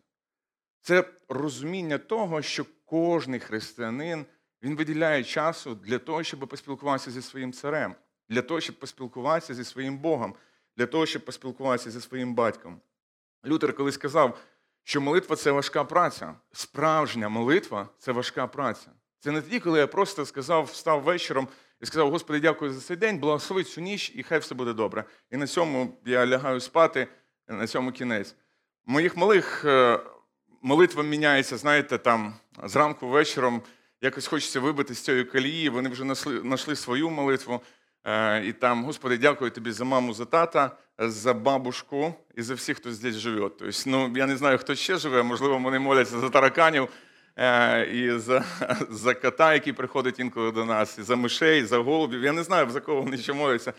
Це 0.82 1.04
розуміння 1.28 1.98
того, 1.98 2.42
що 2.42 2.66
кожний 2.84 3.40
християнин 3.40 4.26
він 4.62 4.76
виділяє 4.76 5.24
часу 5.24 5.74
для 5.74 5.98
того, 5.98 6.22
щоб 6.22 6.40
поспілкуватися 6.40 7.10
зі 7.10 7.22
своїм 7.22 7.52
царем, 7.52 7.94
для 8.28 8.42
того, 8.42 8.60
щоб 8.60 8.78
поспілкуватися 8.78 9.54
зі 9.54 9.64
своїм 9.64 9.98
Богом, 9.98 10.34
для 10.76 10.86
того, 10.86 11.06
щоб 11.06 11.24
поспілкуватися 11.24 11.90
зі 11.90 12.00
своїм 12.00 12.34
батьком. 12.34 12.80
Лютер 13.46 13.76
колись 13.76 13.94
сказав, 13.94 14.38
що 14.90 15.00
молитва 15.00 15.36
це 15.36 15.50
важка 15.50 15.84
праця. 15.84 16.34
Справжня 16.52 17.28
молитва 17.28 17.88
це 17.98 18.12
важка 18.12 18.46
праця. 18.46 18.90
Це 19.18 19.30
не 19.30 19.42
тоді, 19.42 19.60
коли 19.60 19.78
я 19.78 19.86
просто 19.86 20.26
сказав, 20.26 20.64
встав 20.64 21.02
вечором 21.02 21.48
і 21.80 21.86
сказав, 21.86 22.10
Господи, 22.10 22.40
дякую 22.40 22.72
за 22.72 22.80
цей 22.80 22.96
день, 22.96 23.18
благослови 23.18 23.64
цю 23.64 23.80
ніч, 23.80 24.12
і 24.14 24.22
хай 24.22 24.38
все 24.38 24.54
буде 24.54 24.72
добре. 24.72 25.04
І 25.30 25.36
на 25.36 25.46
цьому 25.46 25.98
я 26.06 26.26
лягаю 26.26 26.60
спати, 26.60 27.08
на 27.48 27.66
цьому 27.66 27.92
кінець. 27.92 28.34
Моїх 28.86 29.16
малих 29.16 29.64
е, 29.64 30.00
молитва 30.62 31.02
міняється, 31.02 31.56
знаєте, 31.56 31.98
там 31.98 32.34
зранку 32.64 33.08
вечором 33.08 33.62
якось 34.00 34.26
хочеться 34.26 34.60
вибити 34.60 34.94
з 34.94 35.00
цієї 35.00 35.24
колії, 35.24 35.68
вони 35.68 35.88
вже 35.88 36.14
знайшли 36.14 36.76
свою 36.76 37.10
молитву. 37.10 37.60
Е, 38.04 38.44
і 38.46 38.52
там, 38.52 38.84
Господи, 38.84 39.18
дякую 39.18 39.50
тобі 39.50 39.72
за 39.72 39.84
маму, 39.84 40.14
за 40.14 40.24
тата, 40.24 40.70
за 40.98 41.34
бабушку 41.34 42.14
і 42.36 42.42
за 42.42 42.54
всіх, 42.54 42.76
хто 42.76 42.92
здесь 42.92 43.14
живе. 43.14 43.50
Тобто, 43.58 43.80
ну, 43.86 44.12
я 44.16 44.26
не 44.26 44.36
знаю, 44.36 44.58
хто 44.58 44.74
ще 44.74 44.96
живе, 44.96 45.22
можливо, 45.22 45.58
вони 45.58 45.78
моляться 45.78 46.18
за 46.18 46.28
тараканів. 46.28 46.88
Е, 47.36 47.84
і 47.92 48.18
за 48.18 48.44
за 48.90 49.14
кота, 49.14 49.54
який 49.54 49.72
приходить 49.72 50.18
інколи 50.18 50.52
до 50.52 50.64
нас, 50.64 50.98
і 50.98 51.02
за 51.02 51.16
мишей, 51.16 51.60
і 51.60 51.64
за 51.64 51.78
голубів. 51.78 52.22
Я 52.22 52.32
не 52.32 52.42
знаю, 52.42 52.70
за 52.70 52.80
кого 52.80 53.02
вони 53.02 53.18
ще 53.18 53.32
моляться. 53.32 53.72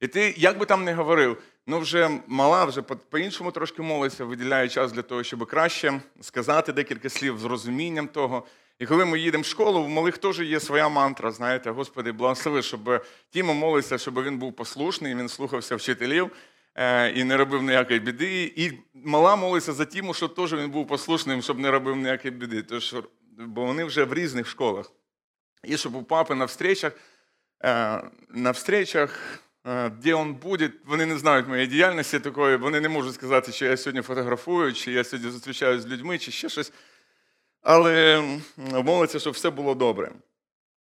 І 0.00 0.06
ти, 0.06 0.34
як 0.36 0.58
би 0.58 0.66
там 0.66 0.84
не 0.84 0.94
говорив, 0.94 1.42
ну 1.66 1.78
вже 1.78 2.10
мала, 2.26 2.64
вже 2.64 2.82
по-іншому 2.82 3.50
трошки 3.50 3.82
молиться, 3.82 4.24
виділяє 4.24 4.68
час 4.68 4.92
для 4.92 5.02
того, 5.02 5.22
щоб 5.22 5.46
краще 5.46 6.00
сказати 6.20 6.72
декілька 6.72 7.08
слів 7.08 7.38
з 7.38 7.44
розумінням 7.44 8.08
того. 8.08 8.46
І 8.78 8.86
коли 8.86 9.04
ми 9.04 9.18
їдемо 9.18 9.42
в 9.42 9.46
школу, 9.46 9.84
в 9.84 9.88
малих 9.88 10.18
теж 10.18 10.40
є 10.40 10.60
своя 10.60 10.88
мантра, 10.88 11.32
знаєте, 11.32 11.70
Господи, 11.70 12.12
благослови, 12.12 12.62
щоб 12.62 13.04
Тімо 13.30 13.54
молився, 13.54 13.98
щоб 13.98 14.22
він 14.22 14.38
був 14.38 14.56
послушний, 14.56 15.14
він 15.14 15.28
слухався 15.28 15.76
вчителів 15.76 16.30
е, 16.74 17.10
і 17.10 17.24
не 17.24 17.36
робив 17.36 17.62
ніякої 17.62 18.00
біди. 18.00 18.52
І 18.56 18.72
мала 18.94 19.36
молиться 19.36 19.72
за 19.72 19.84
Тіму, 19.84 20.14
щоб 20.14 20.34
теж 20.34 20.52
він 20.52 20.70
був 20.70 20.86
послушним, 20.86 21.42
щоб 21.42 21.58
не 21.58 21.70
робив 21.70 21.96
ніякої 21.96 22.34
біди. 22.34 22.62
Тож, 22.62 22.94
бо 23.38 23.64
вони 23.64 23.84
вже 23.84 24.04
в 24.04 24.14
різних 24.14 24.48
школах. 24.48 24.92
І 25.64 25.76
щоб 25.76 25.94
у 25.94 26.02
папи 26.02 26.34
на 26.34 26.44
встречах, 26.44 26.92
е, 27.64 28.02
на 28.30 28.50
встречах, 28.50 29.40
е, 29.66 29.90
де 29.90 30.14
він 30.14 30.34
буде, 30.34 30.70
вони 30.86 31.06
не 31.06 31.18
знають 31.18 31.48
моєї 31.48 31.66
діяльності 31.66 32.20
такої, 32.20 32.56
вони 32.56 32.80
не 32.80 32.88
можуть 32.88 33.14
сказати, 33.14 33.52
що 33.52 33.66
я 33.66 33.76
сьогодні 33.76 34.02
фотографую, 34.02 34.72
чи 34.72 34.92
я 34.92 35.04
сьогодні 35.04 35.30
зустрічаюся 35.30 35.82
з 35.82 35.86
людьми, 35.86 36.18
чи 36.18 36.30
ще 36.30 36.48
щось. 36.48 36.72
Але 37.62 38.24
молиться, 38.84 39.18
щоб 39.18 39.32
все 39.32 39.50
було 39.50 39.74
добре. 39.74 40.12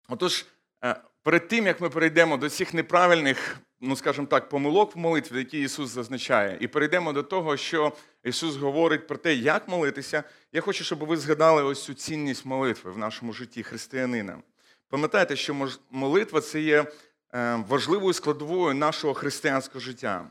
Отож, 0.08 0.46
е, 0.84 0.96
перед 1.22 1.48
тим, 1.48 1.66
як 1.66 1.80
ми 1.80 1.90
перейдемо 1.90 2.36
до 2.36 2.48
цих 2.48 2.74
неправильних, 2.74 3.56
ну 3.80 3.96
скажімо 3.96 4.26
так, 4.26 4.48
помилок 4.48 4.96
в 4.96 4.98
молитві, 4.98 5.38
які 5.38 5.60
Ісус 5.60 5.90
зазначає, 5.90 6.58
і 6.60 6.68
перейдемо 6.68 7.12
до 7.12 7.22
того, 7.22 7.56
що 7.56 7.92
Ісус 8.24 8.56
говорить 8.56 9.06
про 9.06 9.16
те, 9.16 9.34
як 9.34 9.68
молитися, 9.68 10.24
я 10.52 10.60
хочу, 10.60 10.84
щоб 10.84 10.98
ви 10.98 11.16
згадали 11.16 11.62
ось 11.62 11.84
цю 11.84 11.94
цінність 11.94 12.46
молитви 12.46 12.90
в 12.90 12.98
нашому 12.98 13.32
житті 13.32 13.62
християнина. 13.62 14.38
Пам'ятайте, 14.88 15.36
що 15.36 15.68
молитва 15.90 16.40
це 16.40 16.60
є 16.60 16.86
е, 17.34 17.64
важливою 17.68 18.12
складовою 18.12 18.74
нашого 18.74 19.14
християнського 19.14 19.80
життя. 19.80 20.30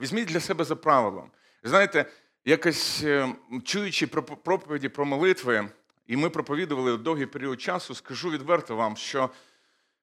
Візьміть 0.00 0.28
для 0.28 0.40
себе 0.40 0.64
за 0.64 0.76
правило. 0.76 1.26
Знаєте, 1.62 2.04
якось 2.44 3.02
е, 3.04 3.28
чуючи 3.64 4.06
проповіді 4.06 4.88
про 4.88 5.04
молитви, 5.04 5.68
і 6.06 6.16
ми 6.16 6.30
проповідували 6.30 6.96
довгий 6.96 7.26
період 7.26 7.60
часу, 7.60 7.94
скажу 7.94 8.30
відверто 8.30 8.76
вам, 8.76 8.96
що 8.96 9.30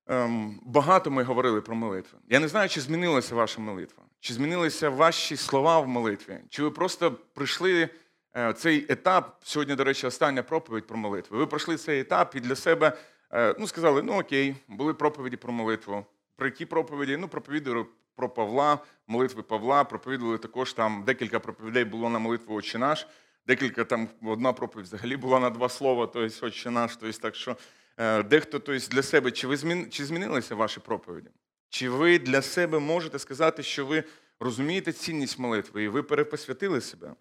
ем, 0.08 0.60
багато 0.66 1.12
ми 1.12 1.24
говорили 1.24 1.62
про 1.62 1.76
молитву. 1.76 2.20
Я 2.30 2.40
не 2.40 2.48
знаю, 2.48 2.70
чи 2.70 2.82
змінилася 2.82 3.36
ваша 3.36 3.62
молитва, 3.62 4.04
чи 4.20 4.34
змінилися 4.34 4.90
ваші 4.90 5.38
слова 5.38 5.80
в 5.80 5.88
молитві, 5.88 6.40
чи 6.50 6.64
ви 6.64 6.72
просто 6.72 7.12
прийшли 7.12 7.90
е, 8.38 8.54
цей 8.54 8.86
етап. 8.90 9.38
Сьогодні, 9.44 9.76
до 9.76 9.84
речі, 9.84 10.08
остання 10.08 10.44
проповідь 10.44 10.88
про 10.88 10.98
молитву. 10.98 11.38
Ви 11.38 11.48
пройшли 11.48 11.78
цей 11.78 12.00
етап 12.00 12.36
і 12.36 12.40
для 12.40 12.56
себе 12.56 12.98
е, 13.34 13.56
ну, 13.60 13.68
сказали: 13.68 14.02
ну 14.02 14.20
окей, 14.20 14.56
були 14.68 14.94
проповіді 14.94 15.38
про 15.38 15.54
молитву. 15.54 16.06
Про 16.36 16.48
які 16.48 16.66
проповіді? 16.66 17.18
Ну, 17.18 17.28
проповідували 17.28 17.86
про 18.16 18.30
Павла, 18.30 18.80
молитви 19.08 19.44
Павла, 19.44 19.84
проповідували 19.84 20.38
також 20.38 20.74
там 20.74 21.04
декілька 21.04 21.40
проповідей 21.40 21.86
було 21.86 22.10
на 22.10 22.20
молитву 22.20 22.56
«Отче 22.56 22.80
наш 22.80 23.08
декілька 23.48 23.84
там 23.84 24.10
одна 24.24 24.54
проповідь 24.54 24.88
взагалі 24.88 25.18
була 25.18 25.40
на 25.40 25.50
два 25.50 25.70
слова, 25.70 26.08
тобто 26.08 26.46
отче 26.46 26.72
наш. 26.72 26.96
Тобто, 26.96 27.20
так 27.20 27.36
що 27.36 27.58
е, 27.98 28.24
дехто 28.24 28.60
тобто, 28.60 28.88
для 28.88 29.04
себе, 29.04 29.32
чи 29.32 29.48
ви 29.48 29.58
змін, 29.58 29.88
чи 29.90 30.06
змінилися 30.06 30.56
ваші 30.56 30.80
проповіді? 30.80 31.30
Чи 31.70 31.90
ви 31.90 32.20
для 32.20 32.42
себе 32.42 32.80
можете 32.80 33.20
сказати, 33.20 33.64
що 33.64 33.86
ви 33.86 34.04
розумієте 34.40 34.94
цінність 34.94 35.40
молитви 35.40 35.84
і 35.84 35.88
ви 35.88 36.04
перепосвятили 36.04 36.82
себе? 36.82 37.14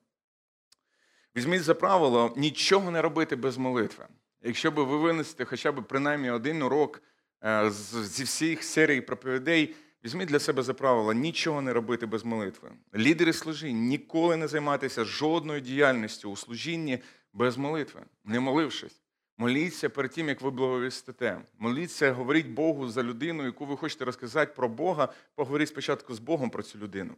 Візьміть 1.37 1.62
за 1.62 1.75
правило 1.75 2.35
нічого 2.37 2.91
не 2.91 3.03
робити 3.03 3.37
без 3.37 3.57
молитви. 3.57 4.07
Якщо 4.43 4.71
б 4.71 4.75
ви 4.75 4.97
винесете 4.97 5.45
хоча 5.45 5.73
б 5.73 5.87
принаймні 5.89 6.31
один 6.31 6.62
урок 6.62 7.03
е, 7.45 7.71
зі 7.71 8.25
всіх 8.25 8.65
серій 8.65 9.00
проповідей, 9.00 9.75
Візьміть 10.04 10.28
для 10.28 10.38
себе 10.38 10.62
за 10.62 10.75
правило 10.75 11.12
нічого 11.12 11.62
не 11.62 11.73
робити 11.73 12.07
без 12.07 12.25
молитви. 12.25 12.71
Лідери 12.95 13.33
служінь 13.33 13.87
ніколи 13.87 14.37
не 14.37 14.49
займайтеся 14.49 15.04
жодною 15.04 15.61
діяльністю 15.61 16.30
у 16.30 16.37
служінні 16.37 16.99
без 17.33 17.57
молитви, 17.57 18.02
не 18.25 18.40
молившись. 18.40 19.00
Моліться 19.38 19.88
перед 19.88 20.11
тим, 20.11 20.28
як 20.28 20.40
ви 20.40 20.50
благовістите. 20.50 21.40
Моліться, 21.59 22.12
говоріть 22.12 22.47
Богу 22.47 22.88
за 22.88 23.02
людину, 23.02 23.45
яку 23.45 23.66
ви 23.66 23.76
хочете 23.76 24.04
розказати 24.04 24.52
про 24.57 24.69
Бога, 24.69 25.12
поговоріть 25.35 25.69
спочатку 25.69 26.14
з 26.14 26.19
Богом 26.19 26.50
про 26.50 26.62
цю 26.62 26.78
людину. 26.78 27.16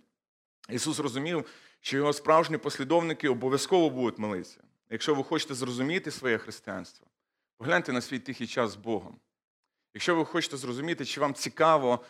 Ісус 0.69 0.99
розумів, 0.99 1.45
що 1.81 1.97
його 1.97 2.13
справжні 2.13 2.57
послідовники 2.57 3.29
обов'язково 3.29 3.91
будуть 3.91 4.19
молитися. 4.19 4.61
Якщо 4.91 5.15
ви 5.15 5.25
хочете 5.25 5.55
зрозуміти 5.55 6.11
своє 6.11 6.39
християнство, 6.39 7.07
погляньте 7.57 7.93
на 7.93 8.01
свій 8.01 8.19
тихий 8.19 8.47
час 8.47 8.71
з 8.71 8.77
Богом. 8.77 9.17
Якщо 9.95 10.17
ви 10.17 10.25
хочете 10.25 10.57
зрозуміти, 10.57 11.05
чи 11.05 11.21
вам 11.21 11.35
цікаво 11.35 12.05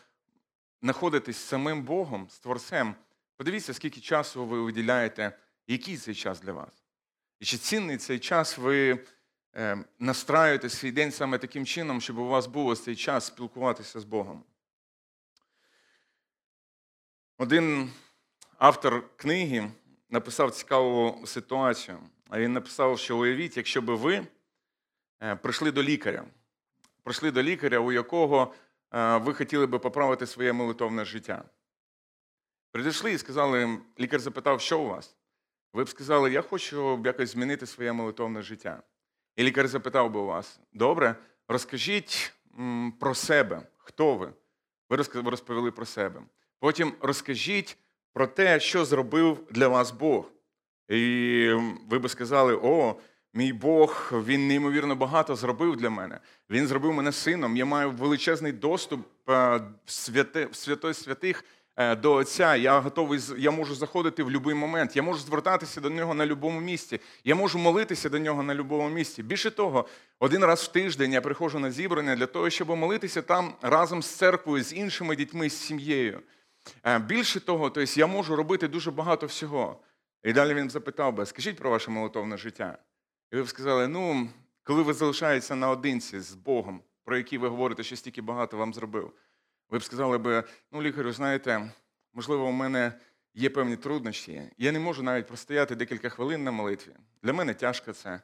знаходитесь 0.82 1.36
з 1.36 1.48
самим 1.48 1.82
Богом, 1.82 2.28
з 2.30 2.38
Творцем, 2.38 2.94
подивіться, 3.36 3.74
скільки 3.74 4.00
часу 4.00 4.46
ви 4.46 4.62
виділяєте, 4.62 5.38
який 5.66 5.96
цей 5.96 6.14
час 6.14 6.40
для 6.40 6.52
вас. 6.52 6.84
І 7.40 7.44
чи 7.44 7.58
цінний 7.58 7.96
цей 7.96 8.18
час 8.18 8.58
ви 8.58 9.04
е, 9.56 9.84
настраюєте 9.98 10.68
свій 10.68 10.92
день 10.92 11.12
саме 11.12 11.38
таким 11.38 11.66
чином, 11.66 12.00
щоб 12.00 12.18
у 12.18 12.26
вас 12.26 12.46
був 12.46 12.78
цей 12.78 12.96
час 12.96 13.26
спілкуватися 13.26 14.00
з 14.00 14.04
Богом. 14.04 14.44
Один 17.38 17.90
автор 18.58 19.16
книги 19.16 19.70
написав 20.10 20.50
цікаву 20.50 21.26
ситуацію. 21.26 21.98
А 22.28 22.40
він 22.40 22.52
написав, 22.52 22.98
що 22.98 23.18
уявіть, 23.18 23.56
якщо 23.56 23.82
би 23.82 23.94
ви 23.94 24.26
е, 25.22 25.36
прийшли 25.36 25.72
до 25.72 25.82
лікаря, 25.82 26.24
прийшли 27.02 27.30
до 27.30 27.42
лікаря, 27.42 27.78
у 27.78 27.92
якого 27.92 28.54
ви 28.92 29.34
хотіли 29.34 29.66
би 29.66 29.78
поправити 29.78 30.26
своє 30.26 30.52
молитовне 30.52 31.04
життя. 31.04 31.44
Прийшли 32.72 33.12
і 33.12 33.18
сказали, 33.18 33.78
лікар 34.00 34.20
запитав, 34.20 34.60
що 34.60 34.80
у 34.80 34.86
вас? 34.86 35.16
Ви 35.72 35.84
б 35.84 35.88
сказали, 35.88 36.32
я 36.32 36.42
хочу 36.42 37.02
якось 37.04 37.30
змінити 37.30 37.66
своє 37.66 37.92
молитовне 37.92 38.42
життя. 38.42 38.82
І 39.36 39.44
лікар 39.44 39.68
запитав 39.68 40.10
би 40.10 40.20
у 40.20 40.26
вас: 40.26 40.60
добре, 40.72 41.16
розкажіть 41.48 42.32
про 43.00 43.14
себе, 43.14 43.62
хто 43.78 44.14
ви? 44.16 44.32
Ви 44.88 44.96
розповіли 45.30 45.70
про 45.70 45.86
себе. 45.86 46.22
Потім 46.58 46.92
розкажіть 47.00 47.78
про 48.12 48.26
те, 48.26 48.60
що 48.60 48.84
зробив 48.84 49.46
для 49.50 49.68
вас 49.68 49.90
Бог. 49.90 50.30
І 50.88 51.52
ви 51.88 51.98
би 51.98 52.08
сказали, 52.08 52.60
о, 52.62 52.96
мій 53.34 53.52
Бог, 53.52 54.12
він 54.12 54.48
неймовірно 54.48 54.96
багато 54.96 55.36
зробив 55.36 55.76
для 55.76 55.90
мене. 55.90 56.18
Він 56.50 56.66
зробив 56.66 56.92
мене 56.92 57.12
сином. 57.12 57.56
Я 57.56 57.64
маю 57.64 57.90
величезний 57.90 58.52
доступ 58.52 59.00
е, 59.28 59.60
в 59.84 60.54
святой 60.56 60.94
святих 60.94 61.44
е, 61.76 61.96
до 61.96 62.12
Отця. 62.12 62.56
Я 62.56 62.80
готовий 62.80 63.20
я 63.38 63.50
можу 63.50 63.74
заходити 63.74 64.22
в 64.22 64.26
будь-який 64.26 64.54
момент. 64.54 64.96
Я 64.96 65.02
можу 65.02 65.20
звертатися 65.20 65.80
до 65.80 65.90
нього 65.90 66.14
на 66.14 66.26
будь-якому 66.26 66.60
місці. 66.60 67.00
Я 67.24 67.34
можу 67.34 67.58
молитися 67.58 68.08
до 68.08 68.18
нього 68.18 68.42
на 68.42 68.54
будь-якому 68.54 68.88
місці. 68.88 69.22
Більше 69.22 69.50
того, 69.50 69.88
один 70.18 70.44
раз 70.44 70.62
в 70.62 70.68
тиждень 70.68 71.12
я 71.12 71.20
приходжу 71.20 71.58
на 71.58 71.70
зібрання 71.70 72.16
для 72.16 72.26
того, 72.26 72.50
щоб 72.50 72.68
молитися 72.68 73.22
там 73.22 73.54
разом 73.62 74.02
з 74.02 74.06
церквою, 74.06 74.64
з 74.64 74.72
іншими 74.72 75.16
дітьми, 75.16 75.50
з 75.50 75.60
сім'єю. 75.60 76.20
Е, 76.86 76.98
більше 76.98 77.40
того, 77.40 77.70
тобто 77.70 78.00
я 78.00 78.06
можу 78.06 78.36
робити 78.36 78.68
дуже 78.68 78.90
багато 78.90 79.26
всього. 79.26 79.80
І 80.24 80.32
далі 80.32 80.54
він 80.54 80.70
запитав 80.70 81.14
би, 81.14 81.26
скажіть 81.26 81.58
про 81.58 81.70
ваше 81.70 81.90
молитовне 81.90 82.36
життя. 82.36 82.78
І 83.32 83.36
ви 83.36 83.42
б 83.42 83.48
сказали, 83.48 83.88
ну, 83.88 84.28
коли 84.62 84.82
ви 84.82 84.92
залишаєтеся 84.92 85.54
наодинці 85.54 86.20
з 86.20 86.34
Богом, 86.34 86.82
про 87.04 87.16
який 87.16 87.38
ви 87.38 87.48
говорите, 87.48 87.82
що 87.82 87.96
стільки 87.96 88.22
багато 88.22 88.56
вам 88.56 88.74
зробив, 88.74 89.12
ви 89.70 89.78
б 89.78 89.82
сказали 89.82 90.18
би, 90.18 90.44
ну, 90.72 90.82
лікарю, 90.82 91.12
знаєте, 91.12 91.72
можливо, 92.12 92.46
у 92.46 92.52
мене 92.52 92.92
є 93.34 93.50
певні 93.50 93.76
труднощі. 93.76 94.42
Я 94.58 94.72
не 94.72 94.78
можу 94.78 95.02
навіть 95.02 95.26
простояти 95.26 95.74
декілька 95.74 96.08
хвилин 96.08 96.44
на 96.44 96.50
молитві. 96.50 96.92
Для 97.22 97.32
мене 97.32 97.54
тяжко 97.54 97.92
це. 97.92 98.20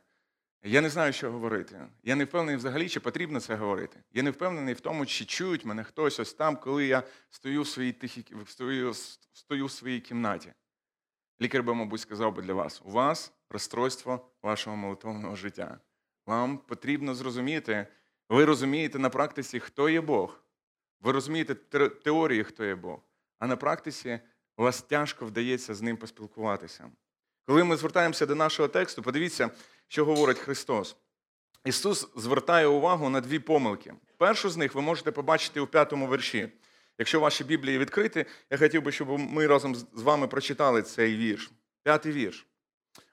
Я 0.63 0.81
не 0.81 0.91
знаю, 0.91 1.13
що 1.13 1.33
говорити. 1.33 1.81
Я 2.03 2.17
не 2.17 2.25
впевнений 2.25 2.57
взагалі, 2.57 2.89
чи 2.89 3.01
потрібно 3.01 3.41
це 3.41 3.55
говорити. 3.55 4.01
Я 4.13 4.23
не 4.23 4.31
впевнений 4.31 4.75
в 4.75 4.81
тому, 4.81 5.07
чи 5.07 5.25
чують 5.25 5.65
мене 5.65 5.85
хтось 5.85 6.21
ось 6.21 6.35
там, 6.35 6.57
коли 6.57 6.87
я 6.87 7.03
стою 7.31 7.63
в 7.63 7.69
своїй 7.69 7.93
тихій, 7.93 8.25
стою, 8.47 8.95
стою 9.33 9.67
в 9.67 9.71
своїй 9.71 10.01
кімнаті. 10.01 10.53
Лікар 11.41 11.63
би, 11.63 11.75
мабуть, 11.75 12.01
сказав 12.01 12.35
би 12.35 12.43
для 12.43 12.55
вас: 12.55 12.83
у 12.85 12.91
вас 12.91 13.33
розстройство 13.51 14.31
вашого 14.43 14.77
молитовного 14.77 15.37
життя. 15.37 15.79
Вам 16.27 16.59
потрібно 16.59 17.15
зрозуміти, 17.15 17.87
ви 18.29 18.45
розумієте 18.45 18.99
на 18.99 19.11
практиці, 19.11 19.61
хто 19.61 19.89
є 19.89 20.01
Бог. 20.01 20.41
Ви 21.01 21.13
розумієте 21.13 21.55
теорії, 21.89 22.45
хто 22.45 22.65
є 22.65 22.75
Бог. 22.75 22.99
А 23.39 23.47
на 23.47 23.57
практиці 23.57 24.21
у 24.57 24.63
вас 24.63 24.83
тяжко 24.83 25.27
вдається 25.27 25.75
з 25.75 25.83
ним 25.83 25.97
поспілкуватися. 25.97 26.91
Коли 27.47 27.65
ми 27.65 27.77
звертаємося 27.77 28.27
до 28.27 28.35
нашого 28.35 28.69
тексту, 28.69 29.03
подивіться, 29.03 29.51
що 29.89 30.05
говорить 30.05 30.39
Христос. 30.39 30.97
Ісус 31.65 32.09
звертає 32.17 32.67
увагу 32.67 33.09
на 33.11 33.21
дві 33.21 33.39
помилки. 33.39 33.95
Першу 34.17 34.51
з 34.51 34.57
них 34.57 34.75
ви 34.75 34.81
можете 34.81 35.13
побачити 35.13 35.61
у 35.61 35.67
п'ятому 35.67 36.11
вірші. 36.11 36.49
Якщо 36.99 37.21
ваші 37.21 37.45
Біблії 37.45 37.79
відкриті, 37.79 38.25
я 38.51 38.59
хотів 38.59 38.83
би, 38.83 38.93
щоб 38.93 39.09
ми 39.09 39.47
разом 39.47 39.75
з 39.75 40.03
вами 40.03 40.29
прочитали 40.29 40.83
цей 40.83 41.17
вірш. 41.17 41.51
П'ятий 41.83 42.13
вірш. 42.13 42.47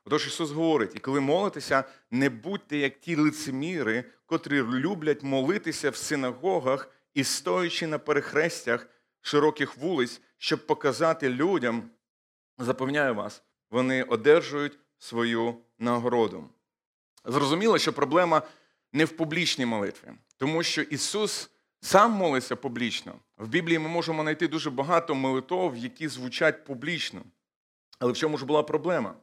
Отож 0.05 0.27
Ісус 0.27 0.51
говорить: 0.51 0.91
і 0.95 0.99
коли 0.99 1.19
молитеся, 1.19 1.83
не 2.11 2.29
будьте 2.29 2.77
як 2.77 2.99
ті 2.99 3.15
лицеміри, 3.15 4.03
котрі 4.25 4.61
люблять 4.61 5.23
молитися 5.23 5.89
в 5.89 5.95
синагогах 5.95 6.89
і 7.13 7.23
стоячи 7.23 7.87
на 7.87 7.99
перехрестях 7.99 8.87
широких 9.21 9.77
вулиць, 9.77 10.21
щоб 10.37 10.67
показати 10.67 11.29
людям, 11.29 11.89
запевняю 12.57 13.15
вас, 13.15 13.43
вони 13.71 14.03
одержують 14.03 14.79
свою 14.97 15.55
нагороду. 15.79 16.49
Зрозуміло, 17.25 17.77
що 17.77 17.93
проблема 17.93 18.41
не 18.93 19.05
в 19.05 19.09
публічній 19.09 19.65
молитві, 19.65 20.11
тому 20.37 20.63
що 20.63 20.81
Ісус 20.81 21.49
сам 21.81 22.11
молиться 22.11 22.55
публічно. 22.55 23.15
В 23.37 23.47
Біблії 23.47 23.79
ми 23.79 23.89
можемо 23.89 24.21
знайти 24.21 24.47
дуже 24.47 24.69
багато 24.69 25.15
молитов, 25.15 25.77
які 25.77 26.07
звучать 26.07 26.65
публічно. 26.65 27.21
Але 27.99 28.11
в 28.11 28.17
чому 28.17 28.37
ж 28.37 28.45
була 28.45 28.63
проблема? 28.63 29.15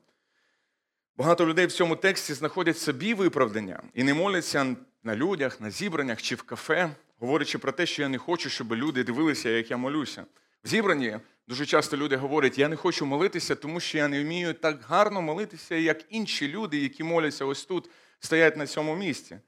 Багато 1.23 1.47
людей 1.47 1.67
в 1.67 1.73
цьому 1.73 1.97
тексті 1.97 2.35
знаходять 2.35 2.79
собі 2.79 3.15
виправдання 3.15 3.83
і 3.95 4.03
не 4.03 4.15
моляться 4.15 4.77
на 5.03 5.17
людях, 5.17 5.61
на 5.61 5.71
зібраннях 5.71 6.23
чи 6.23 6.35
в 6.35 6.43
кафе, 6.43 6.91
говорячи 7.19 7.59
про 7.59 7.73
те, 7.73 7.87
що 7.87 8.03
я 8.03 8.09
не 8.09 8.19
хочу, 8.19 8.51
щоб 8.51 8.75
люди 8.75 9.05
дивилися, 9.05 9.49
як 9.49 9.71
я 9.71 9.77
молюся. 9.77 10.25
В 10.65 10.69
зібранні 10.69 11.19
дуже 11.49 11.67
часто 11.67 11.97
люди 11.97 12.17
говорять, 12.17 12.59
я 12.59 12.69
не 12.69 12.77
хочу 12.77 13.07
молитися, 13.07 13.55
тому 13.55 13.81
що 13.81 13.99
я 13.99 14.09
не 14.09 14.25
вмію 14.25 14.55
так 14.55 14.81
гарно 14.89 15.23
молитися, 15.23 15.75
як 15.75 16.05
інші 16.09 16.49
люди, 16.49 16.79
які 16.79 17.05
моляться 17.05 17.45
ось 17.45 17.65
тут, 17.65 17.91
стоять 18.19 18.57
на 18.57 18.67
цьому 18.67 18.97
місці. 18.97 19.39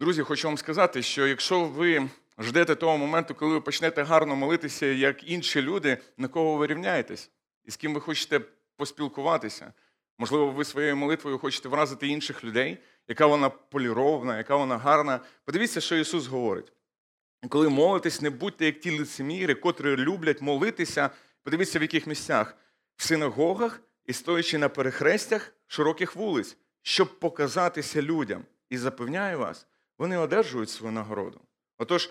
Друзі, 0.00 0.22
хочу 0.22 0.48
вам 0.48 0.58
сказати, 0.58 1.02
що 1.02 1.26
якщо 1.26 1.64
ви 1.64 2.08
ждете 2.38 2.74
того 2.74 2.98
моменту, 2.98 3.34
коли 3.34 3.52
ви 3.52 3.60
почнете 3.60 4.02
гарно 4.02 4.36
молитися, 4.36 4.86
як 4.86 5.30
інші 5.30 5.62
люди, 5.62 5.98
на 6.18 6.28
кого 6.28 6.56
ви 6.56 6.66
рівняєтесь, 6.66 7.30
і 7.64 7.70
з 7.70 7.76
ким 7.76 7.94
ви 7.94 8.00
хочете 8.00 8.40
поспілкуватися. 8.76 9.72
Можливо, 10.18 10.50
ви 10.50 10.64
своєю 10.64 10.96
молитвою 10.96 11.38
хочете 11.38 11.68
вразити 11.68 12.08
інших 12.08 12.44
людей, 12.44 12.78
яка 13.08 13.26
вона 13.26 13.48
полірована, 13.50 14.38
яка 14.38 14.56
вона 14.56 14.78
гарна. 14.78 15.20
Подивіться, 15.44 15.80
що 15.80 15.96
Ісус 15.96 16.26
говорить. 16.26 16.72
Коли 17.48 17.68
молитесь, 17.68 18.20
не 18.20 18.30
будьте 18.30 18.66
як 18.66 18.80
ті 18.80 18.98
лицеміри, 18.98 19.54
котрі 19.54 19.96
люблять 19.96 20.42
молитися, 20.42 21.10
подивіться, 21.42 21.78
в 21.78 21.82
яких 21.82 22.06
місцях, 22.06 22.56
в 22.96 23.02
синагогах 23.02 23.80
і 24.06 24.12
стоячи 24.12 24.58
на 24.58 24.68
перехрестях 24.68 25.52
широких 25.66 26.16
вулиць, 26.16 26.56
щоб 26.82 27.20
показатися 27.20 28.02
людям. 28.02 28.44
І 28.70 28.78
запевняю 28.78 29.38
вас, 29.38 29.66
вони 29.98 30.18
одержують 30.18 30.70
свою 30.70 30.92
нагороду. 30.92 31.40
Отож, 31.78 32.10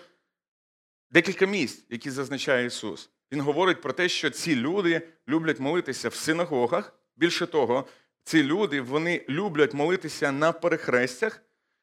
декілька 1.10 1.46
місць, 1.46 1.84
які 1.88 2.10
зазначає 2.10 2.66
Ісус. 2.66 3.10
Він 3.32 3.40
говорить 3.40 3.80
про 3.80 3.92
те, 3.92 4.08
що 4.08 4.30
ці 4.30 4.56
люди 4.56 5.08
люблять 5.28 5.60
молитися 5.60 6.08
в 6.08 6.14
синагогах. 6.14 6.92
Більше 7.16 7.46
того, 7.46 7.84
ці 8.24 8.42
люди 8.42 8.80
вони 8.80 9.24
люблять 9.28 9.74
молитися 9.74 10.32
на 10.32 10.52
перехрестях, 10.52 11.42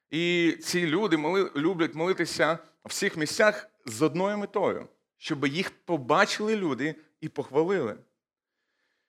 і 0.10 0.52
ці 0.63 0.88
люди 0.88 1.17
моли, 1.17 1.52
люблять 1.56 1.96
молитися 1.96 2.58
в 2.84 2.89
всіх 2.89 3.17
місцях 3.17 3.70
з 3.86 4.02
одною 4.02 4.38
метою, 4.38 4.88
щоб 5.17 5.48
їх 5.48 5.70
побачили 5.86 6.56
люди 6.56 6.96
і 7.22 7.30
похвалили. 7.30 7.98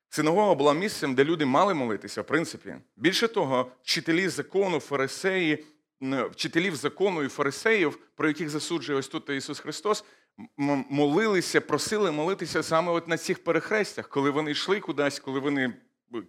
Синагога 0.08 0.54
була 0.54 0.74
місцем, 0.74 1.14
де 1.14 1.24
люди 1.24 1.44
мали 1.44 1.74
молитися, 1.74 2.22
в 2.22 2.26
принципі. 2.26 2.76
Більше 2.96 3.28
того, 3.28 3.72
вчителі 3.82 4.28
закону, 4.28 4.80
фарисеї, 4.80 5.64
вчителів 6.30 6.76
закону 6.76 7.22
і 7.22 7.28
фарисеїв, 7.28 7.98
про 8.14 8.28
яких 8.28 8.50
засуджує 8.50 8.98
ось 8.98 9.08
тут 9.08 9.28
Ісус 9.28 9.60
Христос, 9.60 10.04
молилися, 10.56 11.60
просили 11.60 12.10
молитися 12.10 12.62
саме 12.62 12.92
от 12.92 13.08
на 13.08 13.16
цих 13.16 13.44
перехрестях, 13.44 14.08
коли 14.08 14.30
вони 14.30 14.50
йшли 14.50 14.80
кудись, 14.80 15.20
коли 15.20 15.40
вони, 15.40 15.74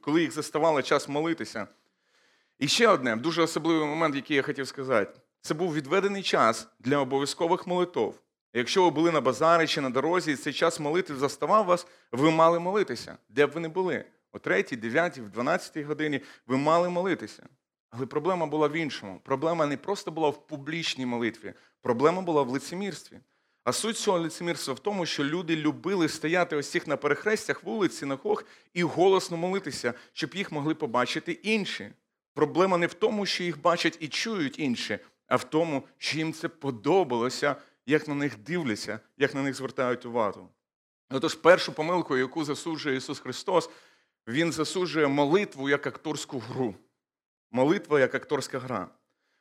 коли 0.01 0.21
їх 0.21 0.31
заставали 0.31 0.83
час 0.83 1.09
молитися. 1.09 1.67
І 2.59 2.67
ще 2.67 2.87
одне 2.87 3.15
дуже 3.15 3.41
особливий 3.41 3.87
момент, 3.87 4.15
який 4.15 4.35
я 4.35 4.43
хотів 4.43 4.67
сказати, 4.67 5.19
це 5.41 5.53
був 5.53 5.73
відведений 5.73 6.23
час 6.23 6.67
для 6.79 6.97
обов'язкових 6.97 7.67
молитов. 7.67 8.19
Якщо 8.53 8.83
ви 8.83 8.89
були 8.89 9.11
на 9.11 9.21
базарі 9.21 9.67
чи 9.67 9.81
на 9.81 9.89
дорозі, 9.89 10.31
і 10.31 10.35
цей 10.35 10.53
час 10.53 10.79
молитви 10.79 11.15
заставав 11.15 11.65
вас, 11.65 11.87
ви 12.11 12.31
мали 12.31 12.59
молитися, 12.59 13.17
де 13.29 13.47
б 13.47 13.51
ви 13.51 13.59
не 13.59 13.69
були. 13.69 14.05
О 14.31 14.39
3, 14.39 14.63
9, 14.63 15.17
в 15.17 15.29
12 15.29 15.77
годині 15.77 16.21
ви 16.47 16.57
мали 16.57 16.89
молитися. 16.89 17.49
Але 17.89 18.05
проблема 18.05 18.45
була 18.45 18.67
в 18.67 18.75
іншому. 18.75 19.21
Проблема 19.23 19.65
не 19.65 19.77
просто 19.77 20.11
була 20.11 20.29
в 20.29 20.47
публічній 20.47 21.05
молитві, 21.05 21.53
проблема 21.81 22.21
була 22.21 22.41
в 22.41 22.49
лицемірстві. 22.49 23.19
А 23.63 23.73
суть 23.73 23.97
цього 23.97 24.19
лицемірства 24.19 24.73
в 24.73 24.79
тому, 24.79 25.05
що 25.05 25.23
люди 25.23 25.55
любили 25.55 26.09
стояти 26.09 26.55
ось 26.55 26.71
цих 26.71 26.87
на 26.87 26.97
перехрестях 26.97 27.63
вулиць, 27.63 27.97
синагог 27.97 28.43
і 28.73 28.83
голосно 28.83 29.37
молитися, 29.37 29.93
щоб 30.13 30.35
їх 30.35 30.51
могли 30.51 30.75
побачити 30.75 31.31
інші. 31.31 31.91
Проблема 32.33 32.77
не 32.77 32.87
в 32.87 32.93
тому, 32.93 33.25
що 33.25 33.43
їх 33.43 33.61
бачать 33.61 33.97
і 33.99 34.07
чують 34.07 34.59
інші, 34.59 34.99
а 35.27 35.35
в 35.35 35.43
тому, 35.43 35.83
що 35.97 36.17
їм 36.17 36.33
це 36.33 36.47
подобалося, 36.47 37.55
як 37.85 38.07
на 38.07 38.15
них 38.15 38.37
дивляться, 38.37 38.99
як 39.17 39.35
на 39.35 39.41
них 39.41 39.55
звертають 39.55 40.05
увагу. 40.05 40.49
Отож, 41.09 41.35
першу 41.35 41.73
помилку, 41.73 42.17
яку 42.17 42.43
засуджує 42.43 42.97
Ісус 42.97 43.19
Христос, 43.19 43.69
Він 44.27 44.51
засуджує 44.51 45.07
молитву 45.07 45.69
як 45.69 45.87
акторську 45.87 46.39
гру. 46.39 46.75
Молитва 47.51 47.99
як 47.99 48.15
акторська 48.15 48.59
гра. 48.59 48.87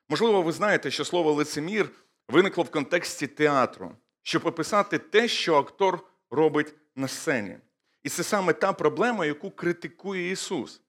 Можливо, 0.09 0.43
ви 0.43 0.53
знаєте, 0.53 0.91
що 0.91 1.05
слово 1.05 1.33
лицемір 1.33 1.91
виникло 2.29 2.65
в 2.65 2.71
контексті 2.71 3.27
театру, 3.27 3.97
щоб 4.23 4.47
описати 4.47 4.99
те, 4.99 5.29
що 5.29 5.57
актор 5.57 6.07
робить 6.31 6.75
на 6.97 7.09
сцені. 7.09 7.59
І 8.03 8.09
це 8.09 8.23
саме 8.23 8.53
та 8.53 8.73
проблема, 8.73 9.27
яку 9.27 9.51
критикує 9.51 10.31
Ісус. 10.31 10.81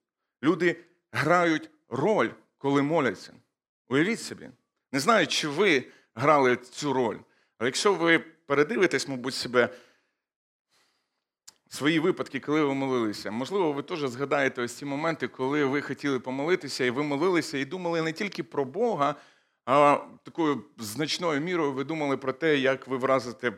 Люди 0.44 0.84
грають 1.12 1.70
роль, 1.90 2.30
коли 2.58 2.82
моляться. 2.82 3.34
Уявіть 3.90 4.22
собі, 4.22 4.50
не 4.92 5.00
знаю, 5.00 5.28
чи 5.28 5.48
ви 5.48 5.84
грали 6.16 6.56
цю 6.56 6.94
роль, 6.94 7.18
але 7.58 7.68
якщо 7.68 7.94
ви 7.94 8.20
передивитесь, 8.20 9.08
мабуть, 9.08 9.34
себе 9.34 9.70
свої 11.70 12.00
випадки, 12.00 12.40
коли 12.40 12.64
ви 12.64 12.74
молилися, 12.74 13.32
можливо, 13.32 13.74
ви 13.74 13.84
теж 13.84 14.00
згадаєте 14.00 14.62
ось 14.62 14.74
ці 14.74 14.86
моменти, 14.86 15.28
коли 15.28 15.66
ви 15.66 15.82
хотіли 15.82 16.20
помолитися, 16.20 16.86
і 16.86 16.90
ви 16.90 17.04
молилися 17.04 17.58
і 17.58 17.66
думали 17.66 18.02
не 18.02 18.14
тільки 18.14 18.44
про 18.44 18.66
Бога, 18.66 19.16
а 19.66 19.98
такою 20.24 20.64
значною 20.78 21.42
мірою 21.42 21.74
ви 21.74 21.84
думали 21.84 22.18
про 22.18 22.34
те, 22.34 22.58
як 22.58 22.88
ви 22.88 22.98
вразите 22.98 23.54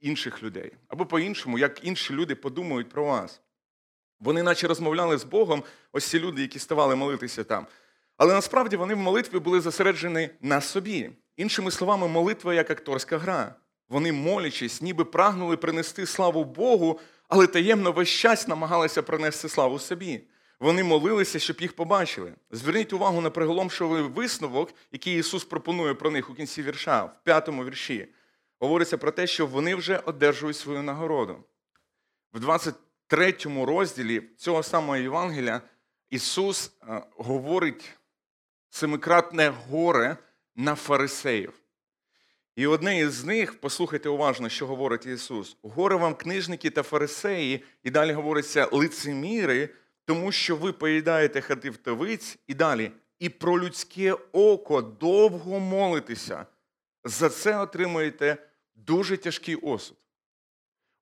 інших 0.00 0.42
людей. 0.42 0.72
Або 0.88 1.06
по-іншому, 1.06 1.58
як 1.58 1.84
інші 1.84 2.14
люди 2.14 2.34
подумають 2.34 2.88
про 2.88 3.04
вас. 3.04 3.40
Вони 4.20 4.42
наче 4.42 4.68
розмовляли 4.68 5.18
з 5.18 5.24
Богом, 5.24 5.62
ось 5.92 6.04
ці 6.04 6.18
люди, 6.18 6.42
які 6.42 6.58
ставали 6.58 6.96
молитися 6.96 7.44
там. 7.44 7.66
Але 8.16 8.34
насправді 8.34 8.76
вони 8.76 8.94
в 8.94 8.98
молитві 8.98 9.38
були 9.38 9.60
зосереджені 9.60 10.30
на 10.40 10.60
собі. 10.60 11.10
Іншими 11.36 11.70
словами, 11.70 12.08
молитва 12.08 12.54
як 12.54 12.70
акторська 12.70 13.18
гра. 13.18 13.54
Вони, 13.88 14.12
молячись, 14.12 14.82
ніби 14.82 15.04
прагнули 15.04 15.56
принести 15.56 16.06
славу 16.06 16.44
Богу, 16.44 17.00
але 17.28 17.46
таємно 17.46 17.92
весь 17.92 18.08
час 18.08 18.48
намагалися 18.48 19.02
принести 19.02 19.48
славу 19.48 19.78
собі. 19.78 20.20
Вони 20.62 20.84
молилися, 20.84 21.38
щоб 21.38 21.60
їх 21.60 21.72
побачили. 21.72 22.34
Зверніть 22.50 22.92
увагу 22.92 23.20
на 23.20 23.30
приголомшливий 23.30 24.02
висновок, 24.02 24.74
який 24.92 25.18
Ісус 25.18 25.44
пропонує 25.44 25.94
про 25.94 26.10
них 26.10 26.30
у 26.30 26.34
кінці 26.34 26.62
вірша, 26.62 27.04
в 27.04 27.24
п'ятому 27.24 27.64
вірші. 27.64 28.08
Говориться 28.60 28.98
про 28.98 29.10
те, 29.10 29.26
що 29.26 29.46
вони 29.46 29.74
вже 29.74 29.96
одержують 29.96 30.56
свою 30.56 30.82
нагороду. 30.82 31.44
В 32.32 32.40
23 32.40 33.34
розділі 33.46 34.22
цього 34.36 34.62
самого 34.62 34.96
Євангелія 34.96 35.60
Ісус 36.10 36.72
е, 36.88 37.02
говорить 37.16 37.90
семикратне 38.70 39.48
горе 39.48 40.16
на 40.56 40.74
фарисеїв. 40.74 41.52
І 42.56 42.66
одне 42.66 42.98
із 42.98 43.24
них, 43.24 43.60
послухайте 43.60 44.08
уважно, 44.08 44.48
що 44.48 44.66
говорить 44.66 45.06
Ісус: 45.06 45.56
горе 45.62 45.96
вам, 45.96 46.14
книжники 46.14 46.70
та 46.70 46.82
фарисеї, 46.82 47.64
і 47.82 47.90
далі 47.90 48.12
говориться 48.12 48.68
лицеміри, 48.72 49.68
тому 50.04 50.32
що 50.32 50.56
ви 50.56 50.72
поїдаєте 50.72 51.40
хати 51.40 51.70
втовиць, 51.70 52.38
і 52.46 52.54
далі, 52.54 52.92
і 53.18 53.28
про 53.28 53.60
людське 53.60 54.12
око 54.32 54.82
довго 54.82 55.60
молитеся. 55.60 56.46
За 57.04 57.28
це 57.28 57.58
отримуєте 57.58 58.36
дуже 58.74 59.16
тяжкий 59.16 59.54
осуд. 59.54 59.96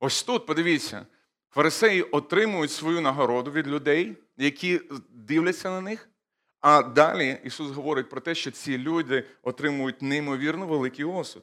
Ось 0.01 0.23
тут, 0.23 0.47
подивіться, 0.47 1.07
фарисеї 1.51 2.03
отримують 2.03 2.71
свою 2.71 3.01
нагороду 3.01 3.51
від 3.51 3.69
людей, 3.69 4.17
які 4.37 4.81
дивляться 5.11 5.71
на 5.71 5.81
них. 5.81 6.09
А 6.61 6.83
далі 6.83 7.41
Ісус 7.45 7.71
говорить 7.71 8.09
про 8.09 8.21
те, 8.21 8.35
що 8.35 8.51
ці 8.51 8.79
люди 8.79 9.25
отримують 9.43 10.03
неймовірно 10.03 10.67
великий 10.67 11.05
осуд. 11.05 11.43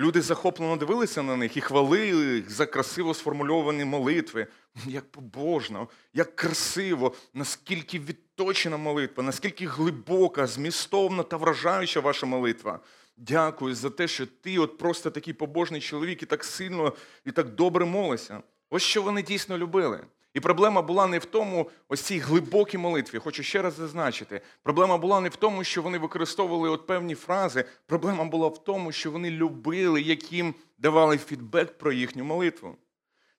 Люди 0.00 0.20
захоплено 0.20 0.76
дивилися 0.76 1.22
на 1.22 1.36
них 1.36 1.56
і 1.56 1.60
хвалили 1.60 2.34
їх 2.36 2.50
за 2.50 2.66
красиво 2.66 3.14
сформульовані 3.14 3.84
молитви. 3.84 4.46
Як 4.86 5.12
побожно, 5.12 5.88
як 6.14 6.36
красиво, 6.36 7.14
наскільки 7.34 7.98
відточена 7.98 8.76
молитва, 8.76 9.22
наскільки 9.22 9.66
глибока, 9.66 10.46
змістовна 10.46 11.22
та 11.22 11.36
вражаюча 11.36 12.00
ваша 12.00 12.26
молитва. 12.26 12.80
Дякую 13.16 13.74
за 13.74 13.90
те, 13.90 14.08
що 14.08 14.26
ти 14.26 14.58
от 14.58 14.78
просто 14.78 15.10
такий 15.10 15.34
побожний 15.34 15.80
чоловік 15.80 16.22
і 16.22 16.26
так 16.26 16.44
сильно 16.44 16.92
і 17.24 17.32
так 17.32 17.54
добре 17.54 17.84
молишся. 17.84 18.42
Ось 18.70 18.82
що 18.82 19.02
вони 19.02 19.22
дійсно 19.22 19.58
любили. 19.58 20.00
І 20.36 20.40
проблема 20.40 20.82
була 20.82 21.06
не 21.06 21.18
в 21.18 21.24
тому, 21.24 21.70
ось 21.88 22.00
цій 22.00 22.18
глибокій 22.18 22.78
молитві, 22.78 23.18
хочу 23.18 23.42
ще 23.42 23.62
раз 23.62 23.74
зазначити. 23.74 24.40
Проблема 24.62 24.98
була 24.98 25.20
не 25.20 25.28
в 25.28 25.36
тому, 25.36 25.64
що 25.64 25.82
вони 25.82 25.98
використовували 25.98 26.70
от 26.70 26.86
певні 26.86 27.14
фрази. 27.14 27.64
Проблема 27.86 28.24
була 28.24 28.48
в 28.48 28.64
тому, 28.64 28.92
що 28.92 29.10
вони 29.10 29.30
любили, 29.30 30.02
яким 30.02 30.54
давали 30.78 31.18
фідбек 31.18 31.78
про 31.78 31.92
їхню 31.92 32.24
молитву. 32.24 32.76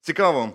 Цікаво, 0.01 0.51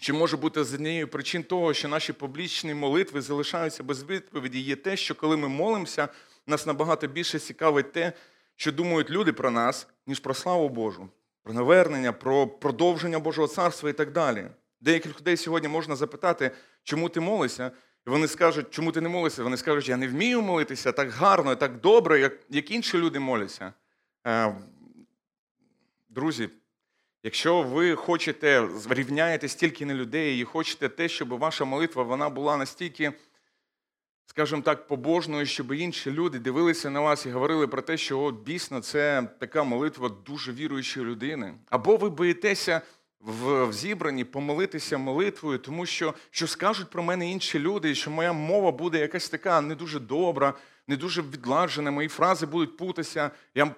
чи 0.00 0.12
може 0.12 0.36
бути 0.36 0.64
з 0.64 0.74
однією 0.74 1.08
причин 1.08 1.42
того, 1.42 1.74
що 1.74 1.88
наші 1.88 2.12
публічні 2.12 2.74
молитви 2.74 3.20
залишаються 3.20 3.82
без 3.82 4.04
відповіді, 4.04 4.60
є 4.60 4.76
те, 4.76 4.96
що 4.96 5.14
коли 5.14 5.36
ми 5.36 5.48
молимося, 5.48 6.08
нас 6.46 6.66
набагато 6.66 7.06
більше 7.06 7.38
цікавить 7.38 7.92
те, 7.92 8.12
що 8.56 8.72
думають 8.72 9.10
люди 9.10 9.32
про 9.32 9.50
нас, 9.50 9.88
ніж 10.06 10.20
про 10.20 10.34
славу 10.34 10.68
Божу, 10.68 11.08
про 11.42 11.52
навернення, 11.52 12.12
про 12.12 12.46
продовження 12.46 13.18
Божого 13.18 13.48
царства 13.48 13.90
і 13.90 13.92
так 13.92 14.12
далі. 14.12 14.50
Деяких 14.82 15.20
людей 15.20 15.36
сьогодні 15.36 15.68
можна 15.68 15.96
запитати, 15.96 16.50
чому 16.82 17.08
ти 17.08 17.20
молишся, 17.20 17.70
і 18.06 18.10
вони 18.10 18.28
скажуть, 18.28 18.70
чому 18.70 18.92
ти 18.92 19.00
не 19.00 19.08
молишся? 19.08 19.42
Вони 19.42 19.56
скажуть, 19.56 19.88
я 19.88 19.96
не 19.96 20.08
вмію 20.08 20.42
молитися 20.42 20.92
так 20.92 21.10
гарно, 21.10 21.56
так 21.56 21.80
добре, 21.80 22.20
як 22.20 22.38
як 22.48 22.70
інші 22.70 22.98
люди 22.98 23.18
моляться. 23.18 23.72
Е, 24.26 24.56
друзі, 26.08 26.48
якщо 27.22 27.62
ви 27.62 27.96
хочете 27.96 28.68
рівняєте 28.88 29.48
стільки 29.48 29.86
на 29.86 29.94
людей 29.94 30.40
і 30.40 30.44
хочете 30.44 30.88
те, 30.88 31.08
щоб 31.08 31.28
ваша 31.28 31.64
молитва 31.64 32.02
вона 32.02 32.28
була 32.28 32.56
настільки, 32.56 33.12
скажімо 34.26 34.62
так, 34.62 34.86
побожною, 34.86 35.46
щоб 35.46 35.72
інші 35.72 36.10
люди 36.10 36.38
дивилися 36.38 36.90
на 36.90 37.00
вас 37.00 37.26
і 37.26 37.30
говорили 37.30 37.66
про 37.66 37.82
те, 37.82 37.96
що 37.96 38.20
от 38.20 38.42
дійсно 38.44 38.80
це 38.80 39.28
така 39.40 39.62
молитва 39.62 40.08
дуже 40.08 40.52
віруючої 40.52 41.06
людини. 41.06 41.54
Або 41.70 41.96
ви 41.96 42.10
боїтеся 42.10 42.82
в, 43.22 43.72
зібранні 43.72 44.24
помолитися 44.24 44.98
молитвою, 44.98 45.58
тому 45.58 45.86
що 45.86 46.14
що 46.30 46.46
скажуть 46.46 46.90
про 46.90 47.02
мене 47.02 47.30
інші 47.30 47.58
люди, 47.58 47.90
і 47.90 47.94
що 47.94 48.10
моя 48.10 48.32
мова 48.32 48.72
буде 48.72 48.98
якась 48.98 49.28
така 49.28 49.60
не 49.60 49.74
дуже 49.74 50.00
добра, 50.00 50.54
не 50.88 50.96
дуже 50.96 51.22
відладжена, 51.22 51.90
мої 51.90 52.08
фрази 52.08 52.46
будуть 52.46 52.76
путатися. 52.76 53.30
Я 53.54 53.74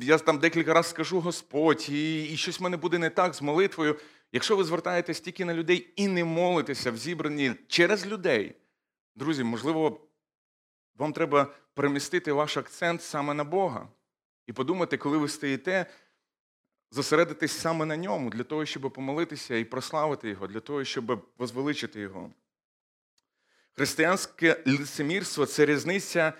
я 0.00 0.18
там 0.18 0.38
декілька 0.38 0.74
разів 0.74 0.90
скажу 0.90 1.20
Господь, 1.20 1.86
і, 1.90 2.24
і 2.24 2.36
щось 2.36 2.60
в 2.60 2.62
мене 2.62 2.76
буде 2.76 2.98
не 2.98 3.10
так 3.10 3.34
з 3.34 3.42
молитвою. 3.42 3.96
Якщо 4.32 4.56
ви 4.56 4.64
звертаєтесь 4.64 5.20
тільки 5.20 5.44
на 5.44 5.54
людей 5.54 5.92
і 5.96 6.08
не 6.08 6.24
молитеся 6.24 6.90
в 6.90 6.96
зібранні 6.96 7.52
через 7.68 8.06
людей, 8.06 8.54
друзі, 9.16 9.44
можливо, 9.44 10.00
вам 10.98 11.12
треба 11.12 11.54
перемістити 11.74 12.32
ваш 12.32 12.56
акцент 12.56 13.02
саме 13.02 13.34
на 13.34 13.44
Бога 13.44 13.88
і 14.46 14.52
подумати, 14.52 14.96
коли 14.96 15.18
ви 15.18 15.28
стоїте 15.28 15.86
зосередитись 16.90 17.52
саме 17.52 17.84
на 17.84 17.96
ньому, 17.96 18.30
для 18.30 18.42
того, 18.42 18.66
щоб 18.66 18.92
помолитися 18.92 19.56
і 19.56 19.64
прославити 19.64 20.28
Його, 20.28 20.46
для 20.46 20.60
того, 20.60 20.84
щоб 20.84 21.26
возвеличити 21.38 22.00
Його. 22.00 22.30
Християнське 23.72 24.62
лицемірство 24.66 25.46
це 25.46 25.66
різниця 25.66 26.32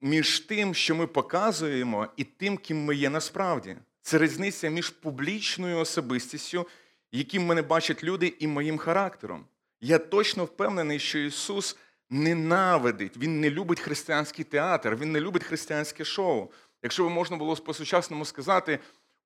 між 0.00 0.40
тим, 0.40 0.74
що 0.74 0.94
ми 0.94 1.06
показуємо, 1.06 2.08
і 2.16 2.24
тим, 2.24 2.56
ким 2.56 2.84
ми 2.84 2.94
є 2.96 3.10
насправді. 3.10 3.76
Це 4.02 4.18
різниця 4.18 4.68
між 4.68 4.90
публічною 4.90 5.78
особистістю, 5.78 6.68
яким 7.12 7.46
мене 7.46 7.62
бачать 7.62 8.04
люди, 8.04 8.34
і 8.38 8.46
моїм 8.46 8.78
характером. 8.78 9.44
Я 9.80 9.98
точно 9.98 10.44
впевнений, 10.44 10.98
що 10.98 11.18
Ісус 11.18 11.76
ненавидить, 12.10 13.16
Він 13.16 13.40
не 13.40 13.50
любить 13.50 13.80
християнський 13.80 14.44
театр, 14.44 14.96
Він 14.96 15.12
не 15.12 15.20
любить 15.20 15.44
християнське 15.44 16.04
шоу. 16.04 16.50
Якщо 16.82 17.04
би 17.04 17.10
можна 17.10 17.36
було 17.36 17.56
по-сучасному 17.56 18.24
сказати, 18.24 18.78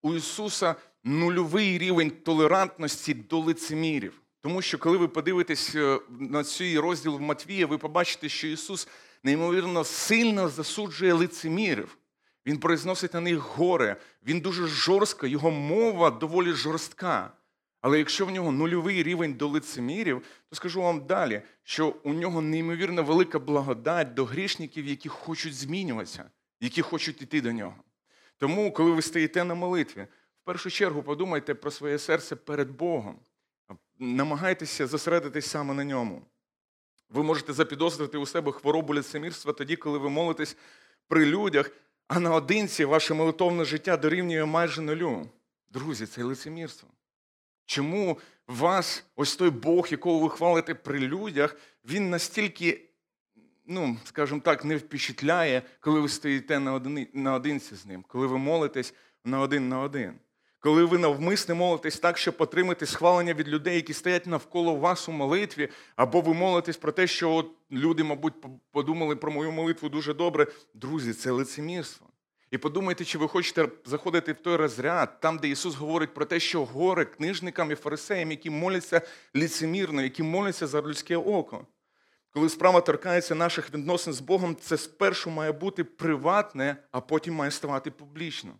у 0.02 0.14
Ісуса 0.14 0.74
нульовий 1.04 1.78
рівень 1.78 2.10
толерантності 2.10 3.14
до 3.14 3.38
лицемірів. 3.38 4.22
Тому 4.40 4.62
що, 4.62 4.78
коли 4.78 4.96
ви 4.96 5.08
подивитесь 5.08 5.74
е, 5.74 6.00
на 6.20 6.44
цей 6.44 6.78
розділ 6.78 7.16
в 7.16 7.20
Матвія, 7.20 7.66
ви 7.66 7.78
побачите, 7.78 8.28
що 8.28 8.46
Ісус 8.46 8.88
неймовірно 9.22 9.84
сильно 9.84 10.48
засуджує 10.48 11.12
лицемірів. 11.12 11.98
Він 12.46 12.58
произносить 12.58 13.14
на 13.14 13.20
них 13.20 13.38
горе, 13.38 13.96
він 14.26 14.40
дуже 14.40 14.66
жорстко, 14.66 15.26
його 15.26 15.50
мова 15.50 16.10
доволі 16.10 16.52
жорстка. 16.52 17.32
Але 17.80 17.98
якщо 17.98 18.26
в 18.26 18.30
нього 18.30 18.52
нульовий 18.52 19.02
рівень 19.02 19.34
до 19.34 19.48
лицемірів, 19.48 20.22
то 20.50 20.56
скажу 20.56 20.82
вам 20.82 21.06
далі, 21.06 21.42
що 21.62 21.96
у 22.02 22.12
нього 22.12 22.42
неймовірно 22.42 23.02
велика 23.02 23.38
благодать 23.38 24.14
до 24.14 24.24
грішників, 24.24 24.86
які 24.86 25.08
хочуть 25.08 25.54
змінюватися, 25.54 26.30
які 26.60 26.82
хочуть 26.82 27.22
йти 27.22 27.40
до 27.40 27.52
нього. 27.52 27.76
Тому, 28.38 28.72
коли 28.72 28.90
ви 28.90 29.02
стоїте 29.02 29.44
на 29.44 29.54
молитві, 29.54 30.06
в 30.42 30.44
першу 30.44 30.70
чергу 30.70 31.02
подумайте 31.02 31.54
про 31.54 31.70
своє 31.70 31.98
серце 31.98 32.36
перед 32.36 32.70
Богом. 32.70 33.18
Намагайтеся 33.98 34.86
зосередитись 34.86 35.46
саме 35.46 35.74
на 35.74 35.84
ньому. 35.84 36.22
Ви 37.08 37.22
можете 37.22 37.52
запідозрити 37.52 38.18
у 38.18 38.26
себе 38.26 38.52
хворобу 38.52 38.94
лицемірства 38.94 39.52
тоді, 39.52 39.76
коли 39.76 39.98
ви 39.98 40.10
молитесь 40.10 40.56
при 41.08 41.26
людях, 41.26 41.70
а 42.08 42.20
наодинці 42.20 42.84
ваше 42.84 43.14
молитовне 43.14 43.64
життя 43.64 43.96
дорівнює 43.96 44.44
майже 44.44 44.82
нулю. 44.82 45.30
Друзі, 45.68 46.06
це 46.06 46.22
лицемірство. 46.22 46.88
Чому 47.66 48.18
вас, 48.46 49.04
ось 49.16 49.36
той 49.36 49.50
Бог, 49.50 49.88
якого 49.90 50.18
ви 50.18 50.30
хвалите 50.30 50.74
при 50.74 50.98
людях, 50.98 51.56
він 51.84 52.10
настільки 52.10 52.85
ну, 53.66 53.96
скажімо 54.04 54.40
так, 54.44 54.64
не 54.64 54.76
впечатляє, 54.76 55.62
коли 55.80 56.00
ви 56.00 56.08
стоїте 56.08 56.60
наодинці 57.12 57.74
з 57.74 57.86
ним, 57.86 58.04
коли 58.08 58.26
ви 58.26 58.38
молитесь 58.38 58.94
на 59.24 59.40
один 59.40 59.68
на 59.68 59.80
один. 59.80 60.14
Коли 60.60 60.84
ви 60.84 60.98
навмисне 60.98 61.54
молитесь 61.54 61.98
так, 61.98 62.18
щоб 62.18 62.34
отримати 62.38 62.86
схвалення 62.86 63.34
від 63.34 63.48
людей, 63.48 63.76
які 63.76 63.92
стоять 63.92 64.26
навколо 64.26 64.74
вас 64.74 65.08
у 65.08 65.12
молитві, 65.12 65.68
або 65.96 66.20
ви 66.20 66.34
молитесь 66.34 66.76
про 66.76 66.92
те, 66.92 67.06
що 67.06 67.32
от 67.32 67.50
люди, 67.72 68.04
мабуть, 68.04 68.34
подумали 68.72 69.16
про 69.16 69.32
мою 69.32 69.52
молитву 69.52 69.88
дуже 69.88 70.14
добре. 70.14 70.46
Друзі, 70.74 71.12
це 71.12 71.30
лицемірство. 71.30 72.06
І 72.50 72.58
подумайте, 72.58 73.04
чи 73.04 73.18
ви 73.18 73.28
хочете 73.28 73.68
заходити 73.84 74.32
в 74.32 74.36
той 74.36 74.56
розряд, 74.56 75.20
там, 75.20 75.38
де 75.38 75.48
Ісус 75.48 75.74
говорить 75.74 76.14
про 76.14 76.24
те, 76.24 76.40
що 76.40 76.64
горе 76.64 77.04
книжникам 77.04 77.72
і 77.72 77.74
фарисеям, 77.74 78.30
які 78.30 78.50
моляться 78.50 79.00
лицемірно, 79.34 80.02
які 80.02 80.22
моляться 80.22 80.66
за 80.66 80.82
людське 80.82 81.16
око. 81.16 81.66
Коли 82.36 82.48
справа 82.48 82.80
торкається 82.80 83.34
наших 83.34 83.74
відносин 83.74 84.12
з 84.12 84.20
Богом, 84.20 84.56
це 84.56 84.78
спершу 84.78 85.30
має 85.30 85.52
бути 85.52 85.84
приватне, 85.84 86.76
а 86.90 87.00
потім 87.00 87.34
має 87.34 87.50
ставати 87.50 87.90
публічно. 87.90 88.54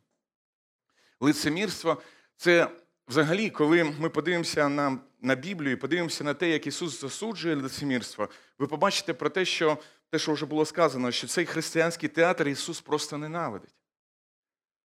Лицемірство 1.20 2.02
це 2.36 2.68
взагалі, 3.08 3.50
коли 3.50 3.84
ми 3.84 4.08
подивимося 4.08 4.68
на 4.68 4.98
на 5.20 5.34
Біблію 5.34 5.72
і 5.72 5.76
подивимося 5.76 6.24
на 6.24 6.34
те, 6.34 6.48
як 6.48 6.66
Ісус 6.66 7.00
засуджує 7.00 7.54
лицемірство, 7.54 8.28
ви 8.58 8.66
побачите 8.66 9.14
про 9.14 9.30
те, 9.30 9.44
що 9.44 9.78
те, 10.10 10.18
що 10.18 10.32
вже 10.32 10.46
було 10.46 10.64
сказано, 10.64 11.10
що 11.10 11.26
цей 11.26 11.46
християнський 11.46 12.08
театр 12.08 12.48
Ісус 12.48 12.80
просто 12.80 13.18
ненавидить. 13.18 13.76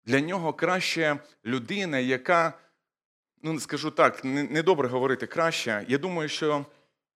Для 0.06 0.20
нього 0.20 0.54
краще 0.54 1.20
людина, 1.46 2.00
яка, 2.00 2.54
ну 3.42 3.60
скажу 3.60 3.92
так, 3.92 4.24
недобре 4.24 4.88
говорити 4.88 5.28
краще. 5.28 5.86
Я 5.88 5.98
думаю, 5.98 6.30
що 6.30 6.66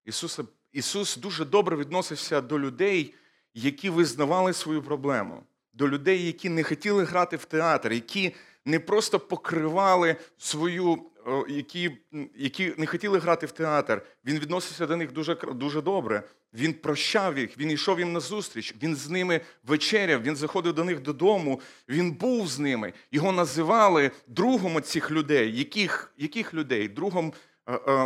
Ісус, 0.06 0.40
Ісус 0.74 1.18
дуже 1.18 1.46
добре 1.46 1.76
відносився 1.76 2.42
до 2.42 2.60
людей, 2.60 3.14
які 3.54 3.90
визнавали 3.90 4.54
свою 4.54 4.84
проблему, 4.84 5.44
до 5.74 5.90
людей, 5.90 6.26
які 6.26 6.50
не 6.50 6.64
хотіли 6.64 7.04
грати 7.04 7.38
в 7.38 7.46
театр, 7.46 7.94
які 7.94 8.36
не 8.66 8.80
просто 8.80 9.20
покривали 9.20 10.16
свою, 10.38 11.04
які 11.50 11.98
які 12.36 12.74
не 12.78 12.86
хотіли 12.86 13.20
грати 13.20 13.46
в 13.46 13.52
театр. 13.52 14.02
Він 14.26 14.40
відносився 14.40 14.88
до 14.88 14.98
них 14.98 15.12
дуже 15.12 15.36
дуже 15.36 15.82
добре. 15.82 16.24
Він 16.54 16.74
прощав 16.74 17.38
їх, 17.38 17.58
він 17.58 17.72
йшов 17.72 18.00
їм 18.00 18.14
на 18.14 18.20
зустріч, 18.20 18.76
він 18.84 18.96
з 18.96 19.10
ними 19.10 19.42
вечеряв, 19.64 20.22
він 20.24 20.36
заходив 20.36 20.74
до 20.74 20.84
них 20.84 21.02
додому, 21.02 21.62
він 21.90 22.12
був 22.12 22.48
з 22.48 22.60
ними. 22.60 22.94
Його 23.12 23.32
називали 23.32 24.12
другом 24.28 24.82
цих 24.82 25.12
людей. 25.12 25.58
Яких 25.58 26.14
яких 26.18 26.54
людей? 26.54 26.88
Другом 26.88 27.34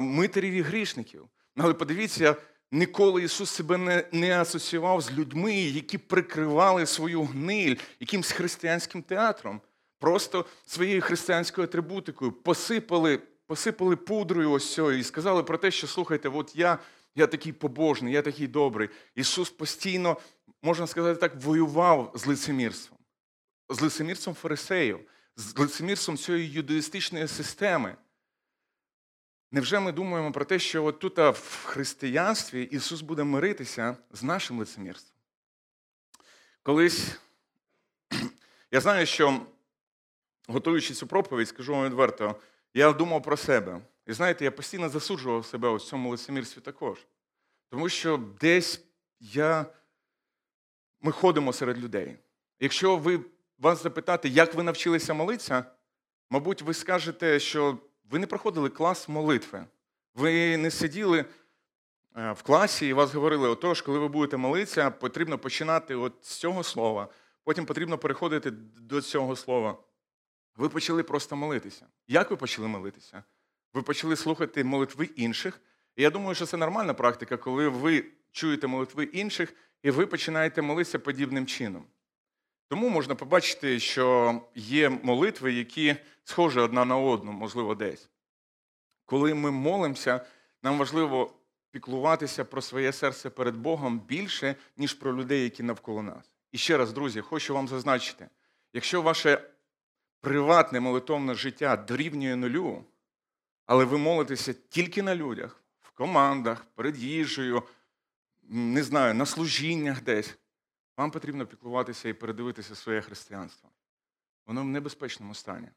митерів 0.01 0.53
і 0.53 0.61
грішників. 0.61 1.25
Але 1.57 1.73
подивіться, 1.73 2.35
ніколи 2.75 3.23
Ісус 3.23 3.49
себе 3.49 3.77
не 3.77 4.03
не 4.11 4.41
асоціював 4.41 5.01
з 5.01 5.11
людьми, 5.11 5.55
які 5.55 5.97
прикривали 5.97 6.85
свою 6.85 7.23
гниль 7.23 7.75
якимсь 7.99 8.31
християнським 8.31 9.01
театром 9.01 9.61
просто 9.99 10.45
своєю 10.65 11.01
християнською 11.01 11.67
атрибутикою 11.67 12.31
посипали 12.31 13.21
посипали 13.47 13.95
пудрою 13.95 14.51
ось 14.51 14.73
цього 14.73 14.91
і 14.91 15.03
сказали 15.03 15.43
про 15.43 15.57
те, 15.57 15.71
що 15.71 15.87
слухайте, 15.87 16.29
от 16.29 16.55
я 16.55 16.79
я 17.15 17.27
такий 17.27 17.53
побожний, 17.53 18.13
я 18.13 18.21
такий 18.21 18.47
добрий. 18.47 18.89
Ісус 19.15 19.49
постійно, 19.49 20.17
можна 20.63 20.87
сказати 20.87 21.19
так, 21.19 21.35
воював 21.35 22.11
з 22.15 22.25
лицемірством, 22.25 22.99
з 23.69 23.81
лицемірством 23.81 24.35
фарисеїв, 24.35 24.99
з 25.35 25.57
лицемірством 25.57 26.17
цієї 26.17 26.51
юдаїстичної 26.51 27.27
системи. 27.27 27.95
Невже 29.55 29.79
ми 29.79 29.91
думаємо 29.91 30.31
про 30.31 30.45
те, 30.45 30.59
що 30.59 30.85
от 30.85 30.99
тут 30.99 31.17
в 31.17 31.65
християнстві 31.65 32.63
Ісус 32.63 33.01
буде 33.01 33.23
миритися 33.23 33.97
з 34.11 34.23
нашим 34.23 34.59
лицемірством? 34.59 35.17
Колись 36.63 37.19
я 38.71 38.81
знаю, 38.81 39.05
що 39.05 39.41
готуючи 40.47 40.93
цю 40.93 41.07
проповідь, 41.07 41.47
скажу 41.47 41.73
вам 41.73 41.85
відверто, 41.85 42.35
я 42.73 42.93
думав 42.93 43.23
про 43.23 43.37
себе. 43.37 43.81
І 44.07 44.13
знаєте, 44.13 44.45
я 44.45 44.51
постійно 44.51 44.89
засуджував 44.89 45.45
себе 45.45 45.69
у 45.69 45.79
цьому 45.79 46.09
лицемірстві 46.09 46.61
також. 46.61 46.97
Тому 47.69 47.89
що 47.89 48.17
десь 48.41 48.85
я... 49.19 49.65
ми 51.01 51.11
ходимо 51.11 51.53
серед 51.53 51.77
людей. 51.77 52.17
Якщо 52.59 52.97
ви 52.97 53.19
вас 53.57 53.83
запитати, 53.83 54.29
як 54.29 54.53
ви 54.53 54.63
навчилися 54.63 55.13
молитися, 55.13 55.65
мабуть, 56.29 56.61
ви 56.61 56.73
скажете, 56.73 57.39
що 57.39 57.77
ви 58.09 58.19
не 58.19 58.27
проходили 58.27 58.69
клас 58.69 59.09
молитви. 59.09 59.65
Ви 60.15 60.57
не 60.57 60.71
сиділи 60.71 61.25
е, 62.17 62.31
в 62.31 62.41
класі 62.41 62.87
і 62.87 62.93
вас 62.93 63.13
говорили, 63.13 63.49
отож, 63.49 63.81
коли 63.81 63.99
ви 63.99 64.07
будете 64.07 64.37
молитися, 64.37 64.91
потрібно 64.91 65.37
починати 65.37 65.95
от 65.95 66.13
з 66.21 66.35
цього 66.35 66.63
слова, 66.63 67.07
потім 67.43 67.65
потрібно 67.65 67.97
переходити 67.97 68.51
до 68.51 69.01
цього 69.01 69.35
слова. 69.35 69.77
Ви 70.55 70.69
почали 70.69 71.03
просто 71.03 71.35
молитися. 71.35 71.85
Як 72.07 72.31
ви 72.31 72.37
почали 72.37 72.67
молитися? 72.67 73.23
Ви 73.73 73.81
почали 73.81 74.15
слухати 74.15 74.63
молитви 74.63 75.05
інших. 75.05 75.61
І 75.95 76.03
я 76.03 76.09
думаю, 76.09 76.35
що 76.35 76.45
це 76.45 76.57
нормальна 76.57 76.93
практика, 76.93 77.37
коли 77.37 77.67
ви 77.67 78.05
чуєте 78.31 78.67
молитви 78.67 79.03
інших, 79.03 79.53
і 79.83 79.91
ви 79.91 80.05
починаєте 80.05 80.61
молитися 80.61 80.99
подібним 80.99 81.45
чином. 81.45 81.85
Тому 82.75 82.89
можна 82.89 83.15
побачити, 83.15 83.79
що 83.79 84.41
є 84.55 84.89
молитви, 84.89 85.53
які 85.53 85.95
схожі 86.23 86.59
одна 86.59 86.85
на 86.85 86.97
одну, 86.97 87.31
можливо, 87.31 87.75
десь. 87.75 88.09
Коли 89.05 89.33
ми 89.33 89.51
молимося, 89.51 90.25
нам 90.63 90.77
важливо 90.77 91.33
піклуватися 91.71 92.45
про 92.45 92.61
своє 92.61 92.93
серце 92.93 93.29
перед 93.29 93.55
Богом 93.55 93.99
більше, 93.99 94.55
ніж 94.77 94.93
про 94.93 95.17
людей, 95.17 95.43
які 95.43 95.63
навколо 95.63 96.03
нас. 96.03 96.31
І 96.51 96.57
ще 96.57 96.77
раз, 96.77 96.93
друзі, 96.93 97.21
хочу 97.21 97.53
вам 97.53 97.67
зазначити: 97.67 98.29
якщо 98.73 99.01
ваше 99.01 99.41
приватне 100.21 100.79
молитовне 100.79 101.33
життя 101.33 101.77
дорівнює 101.77 102.35
нулю, 102.35 102.83
але 103.65 103.85
ви 103.85 103.97
молитеся 103.97 104.53
тільки 104.53 105.03
на 105.03 105.15
людях, 105.15 105.63
в 105.81 105.91
командах, 105.91 106.65
перед 106.65 106.97
їжею, 106.97 107.63
не 108.49 108.83
знаю, 108.83 109.13
на 109.13 109.25
служіннях 109.25 110.01
десь, 110.01 110.37
вам 110.97 111.11
потрібно 111.11 111.45
піклуватися 111.45 112.09
і 112.09 112.13
передивитися 112.13 112.75
своє 112.75 113.01
християнство. 113.01 113.69
Воно 114.45 114.61
в 114.61 114.65
небезпечному 114.65 115.35
стані. 115.35 115.69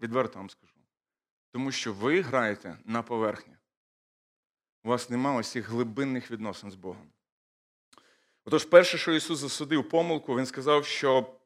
Відверто 0.00 0.38
вам 0.38 0.50
скажу. 0.50 0.74
Тому 1.50 1.72
що 1.72 1.92
ви 1.92 2.20
граєте 2.20 2.78
на 2.84 3.02
поверхні. 3.02 3.56
У 4.84 4.88
вас 4.88 5.10
немає 5.10 5.38
ось 5.38 5.50
цих 5.50 5.68
глибинних 5.68 6.30
відносин 6.30 6.70
з 6.70 6.74
Богом. 6.74 7.12
Отож, 8.44 8.64
перше, 8.64 8.98
що 8.98 9.12
Ісус 9.12 9.38
засудив 9.38 9.88
помилку, 9.88 10.36
Він 10.36 10.46
сказав, 10.46 10.86
що 10.86 11.36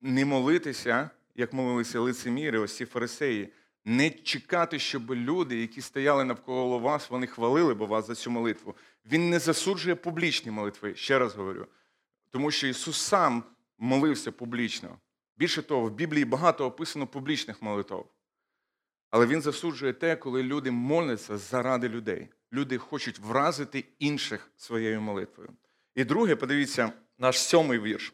не 0.00 0.24
молитися, 0.24 1.10
як 1.34 1.52
молилися 1.52 2.00
лицеміри, 2.00 2.58
ось 2.58 2.76
ці 2.76 2.86
фарисеї, 2.86 3.52
не 3.84 4.10
чекати, 4.10 4.78
щоб 4.78 5.14
люди, 5.14 5.60
які 5.60 5.80
стояли 5.80 6.24
навколо 6.24 6.78
вас, 6.78 7.10
вони 7.10 7.26
хвалили 7.26 7.74
б 7.74 7.78
вас 7.78 8.06
за 8.06 8.14
цю 8.14 8.30
молитву. 8.30 8.74
Він 9.10 9.30
не 9.30 9.38
засуджує 9.38 9.94
публічні 9.94 10.50
молитви, 10.50 10.94
ще 10.94 11.18
раз 11.18 11.34
говорю. 11.34 11.66
Тому 12.30 12.50
що 12.50 12.66
Ісус 12.66 13.00
сам 13.00 13.44
молився 13.78 14.32
публічно. 14.32 14.98
Більше 15.36 15.62
того, 15.62 15.86
в 15.86 15.90
Біблії 15.90 16.24
багато 16.24 16.66
описано 16.66 17.06
публічних 17.06 17.62
молитв. 17.62 18.04
Але 19.10 19.26
він 19.26 19.42
засуджує 19.42 19.92
те, 19.92 20.16
коли 20.16 20.42
люди 20.42 20.70
моляться 20.70 21.38
заради 21.38 21.88
людей. 21.88 22.28
Люди 22.52 22.78
хочуть 22.78 23.18
вразити 23.18 23.84
інших 23.98 24.50
своєю 24.56 25.00
молитвою. 25.00 25.50
І 25.94 26.04
друге, 26.04 26.36
подивіться, 26.36 26.92
наш 27.18 27.38
сьомий 27.38 27.78
вірш. 27.78 28.12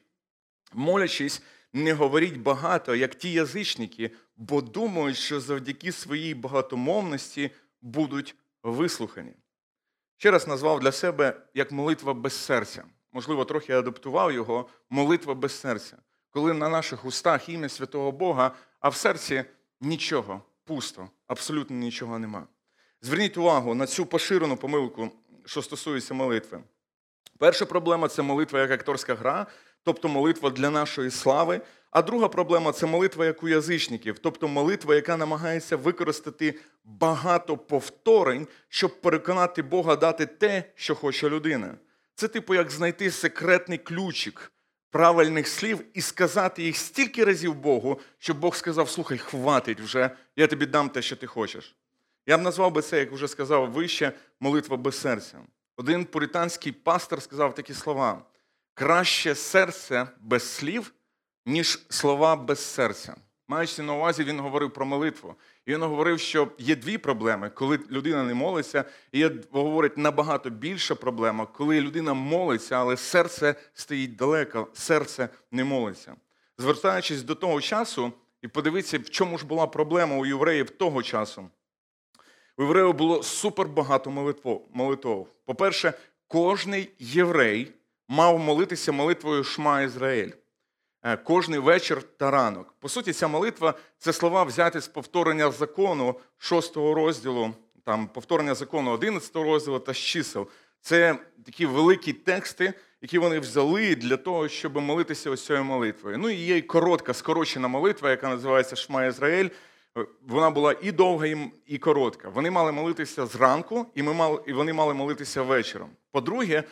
Молячись, 0.72 1.42
не 1.72 1.92
говоріть 1.92 2.36
багато, 2.36 2.94
як 2.94 3.14
ті 3.14 3.32
язичники, 3.32 4.10
бо 4.36 4.60
думають, 4.62 5.16
що 5.16 5.40
завдяки 5.40 5.92
своїй 5.92 6.34
багатомовності 6.34 7.50
будуть 7.82 8.36
вислухані. 8.62 9.32
Ще 10.22 10.30
раз 10.30 10.46
назвав 10.46 10.80
для 10.80 10.92
себе 10.92 11.36
як 11.54 11.72
молитва 11.72 12.14
без 12.14 12.32
серця. 12.32 12.84
Можливо, 13.12 13.44
трохи 13.44 13.72
адаптував 13.72 14.32
його 14.32 14.68
молитва 14.90 15.34
без 15.34 15.60
серця, 15.60 15.96
коли 16.30 16.52
на 16.52 16.68
наших 16.68 17.04
устах 17.04 17.48
ім'я 17.48 17.68
святого 17.68 18.12
Бога, 18.12 18.50
а 18.80 18.88
в 18.88 18.96
серці 18.96 19.44
нічого, 19.80 20.42
пусто, 20.64 21.08
абсолютно 21.26 21.76
нічого 21.76 22.18
нема. 22.18 22.46
Зверніть 23.00 23.36
увагу 23.36 23.74
на 23.74 23.86
цю 23.86 24.06
поширену 24.06 24.56
помилку, 24.56 25.10
що 25.44 25.62
стосується 25.62 26.14
молитви. 26.14 26.60
Перша 27.38 27.66
проблема 27.66 28.08
це 28.08 28.22
молитва 28.22 28.60
як 28.60 28.70
акторська 28.70 29.14
гра, 29.14 29.46
тобто 29.82 30.08
молитва 30.08 30.50
для 30.50 30.70
нашої 30.70 31.10
слави. 31.10 31.60
А 31.92 32.02
друга 32.02 32.28
проблема 32.28 32.72
це 32.72 32.86
молитва 32.86 33.26
як 33.26 33.42
у 33.42 33.48
язичників, 33.48 34.18
тобто 34.18 34.48
молитва, 34.48 34.94
яка 34.94 35.16
намагається 35.16 35.76
використати 35.76 36.54
багато 36.84 37.56
повторень, 37.56 38.48
щоб 38.68 39.00
переконати 39.00 39.62
Бога 39.62 39.96
дати 39.96 40.26
те, 40.26 40.64
що 40.74 40.94
хоче 40.94 41.28
людина. 41.28 41.74
Це, 42.14 42.28
типу, 42.28 42.54
як 42.54 42.70
знайти 42.70 43.10
секретний 43.10 43.78
ключик 43.78 44.52
правильних 44.90 45.48
слів 45.48 45.84
і 45.94 46.00
сказати 46.00 46.62
їх 46.62 46.76
стільки 46.76 47.24
разів 47.24 47.54
Богу, 47.54 48.00
щоб 48.18 48.38
Бог 48.38 48.56
сказав: 48.56 48.90
слухай, 48.90 49.18
хватить 49.18 49.80
вже, 49.80 50.10
я 50.36 50.46
тобі 50.46 50.66
дам 50.66 50.88
те, 50.88 51.02
що 51.02 51.16
ти 51.16 51.26
хочеш. 51.26 51.76
Я 52.26 52.38
б 52.38 52.42
назвав 52.42 52.72
би 52.72 52.82
це, 52.82 52.98
як 52.98 53.12
вже 53.12 53.28
сказав 53.28 53.70
вище, 53.70 54.12
молитва 54.40 54.76
без 54.76 55.00
серця. 55.00 55.38
один 55.76 56.04
пуританський 56.04 56.72
пастор 56.72 57.22
сказав 57.22 57.54
такі 57.54 57.74
слова: 57.74 58.24
краще 58.74 59.34
серце 59.34 60.06
без 60.20 60.54
слів, 60.54 60.92
ніж 61.46 61.86
слова 61.88 62.36
без 62.36 62.60
серця. 62.60 63.14
Маючи 63.48 63.82
на 63.82 63.94
увазі, 63.94 64.24
він 64.24 64.40
говорив 64.40 64.70
про 64.70 64.86
молитву. 64.86 65.34
І 65.66 65.72
він 65.72 65.82
говорив, 65.82 66.20
що 66.20 66.48
є 66.58 66.76
дві 66.76 66.98
проблеми, 66.98 67.50
коли 67.50 67.78
людина 67.90 68.22
не 68.24 68.34
молиться, 68.34 68.84
і 69.12 69.18
є, 69.18 69.32
говорить, 69.50 69.98
набагато 69.98 70.50
більша 70.50 70.94
проблема, 70.94 71.46
коли 71.46 71.80
людина 71.80 72.14
молиться, 72.14 72.76
але 72.76 72.96
серце 72.96 73.54
стоїть 73.74 74.16
далеко, 74.16 74.68
серце 74.72 75.28
не 75.50 75.64
молиться. 75.64 76.14
Звертаючись 76.58 77.22
до 77.22 77.34
того 77.34 77.60
часу, 77.60 78.12
і 78.42 78.48
подивіться, 78.48 78.98
в 78.98 79.10
чому 79.10 79.38
ж 79.38 79.46
була 79.46 79.66
проблема 79.66 80.16
у 80.16 80.26
євреїв 80.26 80.70
того 80.70 81.02
часу. 81.02 81.48
У 82.56 82.62
євреїв 82.62 82.94
було 82.94 83.22
супербагато 83.22 84.10
молитв. 84.74 85.26
По-перше, 85.44 85.92
кожний 86.28 86.90
єврей 86.98 87.72
мав 88.08 88.38
молитися 88.38 88.92
молитвою 88.92 89.44
Шма 89.44 89.82
Ізраїль. 89.82 90.30
Е, 91.04 91.16
кожний 91.16 91.58
вечір 91.58 92.02
та 92.02 92.30
ранок. 92.30 92.74
По 92.80 92.88
суті, 92.88 93.12
ця 93.12 93.28
молитва 93.28 93.74
це 93.98 94.12
слова 94.12 94.42
взяті 94.42 94.80
з 94.80 94.88
повторення 94.88 95.50
закону 95.50 96.14
6 96.38 96.76
розділу, 96.76 97.54
там 97.84 98.06
повторення 98.06 98.54
закону 98.54 98.90
11 98.90 99.36
розділу 99.36 99.78
та 99.78 99.92
з 99.92 99.96
чисел. 99.96 100.48
Це 100.80 101.18
такі 101.44 101.66
великі 101.66 102.12
тексти, 102.12 102.72
які 103.00 103.18
вони 103.18 103.38
взяли 103.38 103.94
для 103.94 104.16
того, 104.16 104.48
щоб 104.48 104.76
молитися 104.76 105.30
ось 105.30 105.46
цією 105.46 105.64
молитвою. 105.64 106.18
Ну 106.18 106.30
і 106.30 106.34
є 106.34 106.56
і 106.56 106.62
коротка, 106.62 107.14
скорочена 107.14 107.68
молитва, 107.68 108.10
яка 108.10 108.28
називається 108.28 108.76
Шма 108.76 109.06
Ізраїль. 109.06 109.48
Вона 110.26 110.50
була 110.50 110.74
і 110.82 110.92
довга, 110.92 111.26
і 111.66 111.78
коротка. 111.78 112.28
Вони 112.28 112.50
мали 112.50 112.72
молитися 112.72 113.26
зранку, 113.26 113.86
і 113.94 114.02
ми 114.02 114.12
мали, 114.12 114.42
і 114.46 114.52
вони 114.52 114.72
мали 114.72 114.94
молитися 114.94 115.42
вечором. 115.42 115.90
По-друге, 116.10 116.64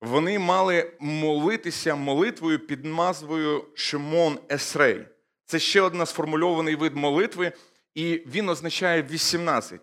вони 0.00 0.38
мали 0.38 0.92
молитися 1.00 1.94
молитвою 1.94 2.66
під 2.66 2.84
назвою 2.84 3.64
Шимон 3.74 4.38
Есрей. 4.52 5.06
Це 5.46 5.58
ще 5.58 5.80
один 5.80 6.06
сформульований 6.06 6.76
вид 6.76 6.96
молитви, 6.96 7.52
і 7.94 8.22
він 8.26 8.48
означає 8.48 9.02
18. 9.02 9.80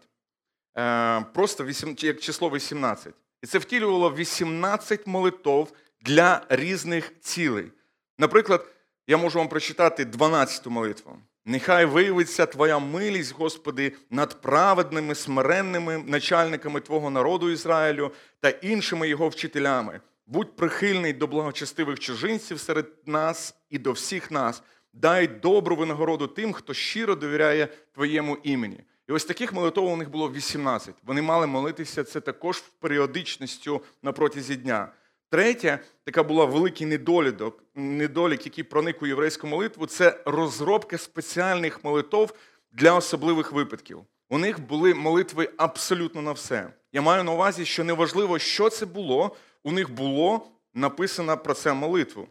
Е, 0.78 1.22
просто 1.34 1.66
8, 1.66 1.96
як 2.00 2.20
число 2.20 2.50
18. 2.50 3.14
І 3.42 3.48
це 3.48 3.58
втілювало 3.58 4.14
18 4.14 5.08
молитов 5.08 5.72
для 6.02 6.46
різних 6.50 7.20
цілей. 7.20 7.72
Наприклад, 8.18 8.68
я 9.08 9.18
можу 9.18 9.40
вам 9.40 9.48
прочитати 9.48 10.06
12 10.06 10.68
молитву. 10.68 11.20
Нехай 11.46 11.86
виявиться 11.86 12.46
Твоя 12.46 12.80
милість, 12.80 13.36
Господи, 13.36 13.96
над 14.10 14.42
праведними, 14.42 15.16
смиренними 15.16 15.98
начальниками 15.98 16.80
Твого 16.80 17.10
народу 17.10 17.50
Ізраїлю 17.50 18.12
та 18.40 18.50
іншими 18.50 19.10
його 19.10 19.30
вчителями. 19.30 20.02
Будь 20.28 20.56
прихильний 20.56 21.14
до 21.14 21.28
благочестивих 21.28 22.00
чужинців 22.00 22.60
серед 22.60 22.86
нас 23.06 23.56
і 23.70 23.78
до 23.78 23.92
всіх 23.92 24.32
нас. 24.32 24.64
Дай 24.94 25.28
добру 25.28 25.76
винагороду 25.76 26.28
тим, 26.28 26.54
хто 26.54 26.74
щиро 26.74 27.16
довіряє 27.16 27.68
Твоєму 27.94 28.38
імені. 28.44 28.80
І 29.10 29.12
ось 29.12 29.26
таких 29.26 29.54
молитв 29.54 29.84
у 29.84 29.96
них 29.96 30.10
було 30.10 30.32
18. 30.32 30.96
Вони 31.04 31.22
мали 31.22 31.48
молитися 31.48 32.04
це 32.04 32.22
також 32.22 32.60
періодичністю 32.60 33.82
на 34.04 34.12
протязі 34.12 34.56
дня. 34.56 34.92
Третє, 35.34 35.80
така 36.04 36.24
була 36.24 36.46
великий 36.46 36.88
недолідок, 36.88 37.64
недолік, 37.76 38.46
який 38.46 38.64
проник 38.64 39.02
у 39.02 39.08
єврейську 39.08 39.48
молитву, 39.48 39.86
це 39.86 40.22
розробка 40.26 40.98
спеціальних 40.98 41.84
молитв 41.84 42.34
для 42.72 42.94
особливих 42.96 43.52
випадків. 43.52 44.02
У 44.30 44.38
них 44.38 44.60
були 44.60 44.94
молитви 44.94 45.50
абсолютно 45.58 46.22
на 46.22 46.32
все. 46.32 46.74
Я 46.92 47.02
маю 47.02 47.24
на 47.24 47.32
увазі, 47.32 47.66
що 47.66 47.84
неважливо, 47.84 48.40
що 48.40 48.70
це 48.70 48.86
було, 48.86 49.36
у 49.64 49.72
них 49.72 49.94
було 49.94 50.48
написано 50.74 51.38
про 51.38 51.54
це 51.54 51.74
молитву. 51.74 52.28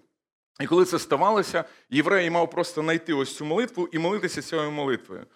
І 0.60 0.66
коли 0.66 0.84
це 0.84 0.98
ставалося, 0.98 1.64
єврей 1.90 2.30
мав 2.30 2.50
просто 2.50 2.82
знайти 2.82 3.12
ось 3.12 3.36
цю 3.36 3.44
молитву 3.44 3.88
і 3.92 3.98
молитися 3.98 4.42
цією 4.42 4.70
молитвою. 4.70 5.26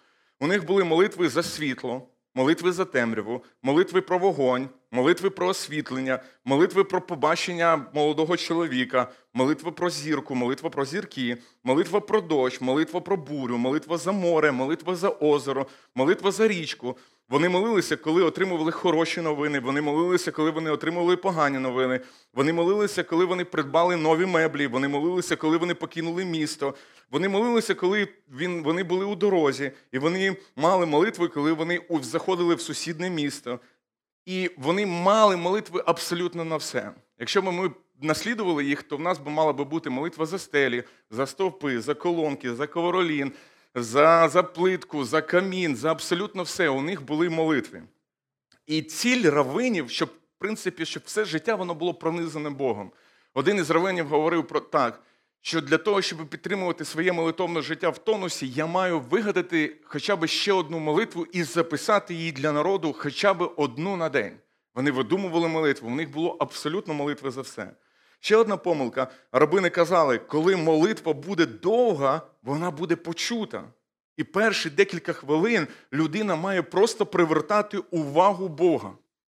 У 0.41 0.47
них 0.47 0.67
були 0.67 0.85
молитви 0.85 1.29
за 1.29 1.43
світло, 1.43 2.09
молитви 2.35 2.73
за 2.73 2.85
темряву, 2.85 3.45
молитви 3.63 4.01
про 4.01 4.19
вогонь, 4.19 4.69
молитви 4.93 5.31
про 5.31 5.49
освітлення, 5.49 6.23
молитви 6.45 6.85
про 6.85 7.01
побачення 7.01 7.87
молодого 7.95 8.37
чоловіка, 8.37 9.11
молитва 9.35 9.71
про 9.71 9.91
зірку, 9.91 10.35
молитва 10.35 10.71
про 10.71 10.85
зірки, 10.85 11.37
молитва 11.65 12.01
про 12.01 12.21
дощ, 12.21 12.61
молитва 12.61 13.01
про 13.01 13.17
бурю, 13.17 13.59
молитва 13.59 13.99
за 13.99 14.13
море, 14.13 14.53
молитва 14.53 14.97
за 14.97 15.09
озеро, 15.09 15.67
молитва 15.95 16.31
за 16.31 16.49
річку. 16.49 16.97
Вони 17.29 17.49
молилися, 17.49 17.97
коли 17.97 18.23
отримували 18.23 18.73
хороші 18.73 19.21
новини. 19.21 19.61
Вони 19.61 19.81
молилися, 19.81 20.33
коли 20.33 20.51
вони 20.51 20.71
отримували 20.71 21.17
погані 21.17 21.59
новини. 21.59 22.01
Вони 22.35 22.53
молилися, 22.53 23.03
коли 23.03 23.25
вони 23.25 23.45
придбали 23.45 23.97
нові 23.97 24.27
меблі. 24.27 24.67
Вони 24.67 24.89
молилися, 24.89 25.37
коли 25.37 25.57
вони 25.57 25.75
покинули 25.75 26.25
місто. 26.25 26.75
Вони 27.11 27.29
молилися, 27.29 27.75
коли 27.75 28.09
він, 28.39 28.63
вони 28.63 28.83
були 28.83 29.05
у 29.05 29.15
дорозі, 29.15 29.73
і 29.93 29.99
вони 29.99 30.37
мали 30.57 30.87
молитви, 30.87 31.29
коли 31.29 31.53
вони 31.53 31.81
заходили 32.03 32.55
в 32.55 32.61
сусідне 32.61 33.11
місто. 33.11 33.61
І 34.27 34.51
вони 34.57 34.87
мали 34.87 35.37
молитви 35.37 35.83
абсолютно 35.87 36.45
на 36.45 36.57
все. 36.57 36.93
Якщо 37.19 37.43
б 37.43 37.45
ми 37.45 37.71
наслідували 38.01 38.65
їх, 38.65 38.83
то 38.83 38.97
в 38.97 39.01
нас 39.01 39.19
би 39.19 39.31
мала 39.31 39.53
би 39.53 39.65
бути 39.65 39.91
молитва 39.91 40.27
за 40.27 40.39
стелі, 40.39 40.85
за 41.11 41.27
стовпи, 41.27 41.81
за 41.81 41.95
колонки, 41.95 42.55
за 42.55 42.67
ковролін, 42.67 43.33
за, 43.75 44.29
за 44.29 44.43
плитку, 44.43 45.05
за 45.05 45.23
камін, 45.23 45.77
за 45.77 45.91
абсолютно 45.91 46.43
все. 46.43 46.69
У 46.69 46.83
них 46.83 47.03
були 47.03 47.29
молитви. 47.29 47.83
І 48.67 48.83
ціль 48.83 49.31
равинів, 49.31 49.91
щоб 49.91 50.09
в 50.09 50.39
принципі, 50.39 50.85
щоб 50.85 51.03
все 51.07 51.25
життя 51.25 51.55
воно 51.55 51.75
було 51.75 51.95
пронизане 51.95 52.51
Богом. 52.51 52.93
Один 53.35 53.57
із 53.57 53.71
равинів 53.71 54.07
говорив 54.07 54.47
про 54.47 54.61
так 54.61 55.03
що 55.41 55.61
для 55.61 55.79
того, 55.79 56.03
щоб 56.03 56.29
підтримувати 56.29 56.85
своє 56.85 57.13
молитовне 57.13 57.63
життя 57.63 57.89
в 57.89 57.99
тонусі, 57.99 58.49
я 58.49 58.67
маю 58.67 59.01
вигадати 59.01 59.77
хоча 59.85 60.17
б 60.17 60.27
ще 60.27 60.53
одну 60.53 60.79
молитву 60.79 61.27
і 61.33 61.43
записати 61.43 62.15
її 62.15 62.33
для 62.33 62.53
народу 62.53 62.95
хоча 62.99 63.35
б 63.35 63.53
одну 63.57 63.97
на 63.97 64.09
день. 64.09 64.37
Вони 64.75 64.91
видумували 64.91 65.49
молитву, 65.49 65.89
у 65.89 65.95
них 65.95 66.11
було 66.11 66.37
абсолютно 66.41 66.95
молитви 66.95 67.31
за 67.31 67.41
все. 67.41 67.71
Ще 68.21 68.37
одна 68.37 68.57
помилка. 68.57 69.09
Рабини 69.33 69.71
казали, 69.71 70.19
коли 70.19 70.57
молитва 70.57 71.13
буде 71.13 71.47
довга, 71.47 72.23
вона 72.43 72.71
буде 72.71 72.97
почута. 72.97 73.65
І 74.17 74.25
перші 74.25 74.71
декілька 74.71 75.13
хвилин 75.13 75.67
людина 75.93 76.37
має 76.37 76.63
просто 76.63 77.07
привертати 77.07 77.79
увагу 77.79 78.49
Бога. 78.49 78.93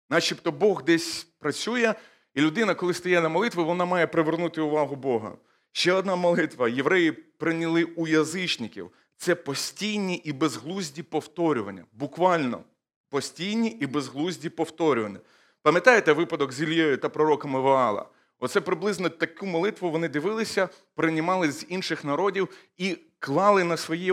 Начебто 0.09 0.51
Бог 0.51 0.83
десь 0.83 1.23
працює, 1.23 1.93
і 2.33 2.41
людина, 2.41 2.75
коли 2.75 2.93
стає 2.93 3.21
на 3.21 3.29
молитву, 3.29 3.65
вона 3.65 3.85
має 3.85 4.07
привернути 4.07 4.61
увагу 4.61 4.95
Бога. 4.95 5.31
Ще 5.75 5.93
одна 5.93 6.15
молитва. 6.15 6.69
Євреї 6.69 7.11
прийняли 7.11 7.83
у 7.83 8.07
язичників. 8.07 8.91
Це 9.17 9.35
постійні 9.35 10.15
і 10.15 10.33
безглузді 10.33 11.03
повторювання. 11.03 11.85
Буквально 11.93 12.63
постійні 13.09 13.69
і 13.69 13.85
безглузді 13.85 14.49
повторювання. 14.49 15.19
Пам'ятаєте 15.61 16.13
випадок 16.13 16.51
з 16.53 16.61
Ільєю 16.61 16.97
та 16.97 17.09
пророками 17.09 17.59
Ваала? 17.59 18.05
Оце 18.39 18.61
приблизно 18.61 19.09
таку 19.09 19.45
молитву 19.45 19.91
вони 19.91 20.09
дивилися, 20.09 20.69
приймали 20.95 21.51
з 21.51 21.65
інших 21.69 22.03
народів 22.03 22.49
і 22.77 22.97
клали 23.19 23.63
на 23.63 23.77
свої 23.77 24.11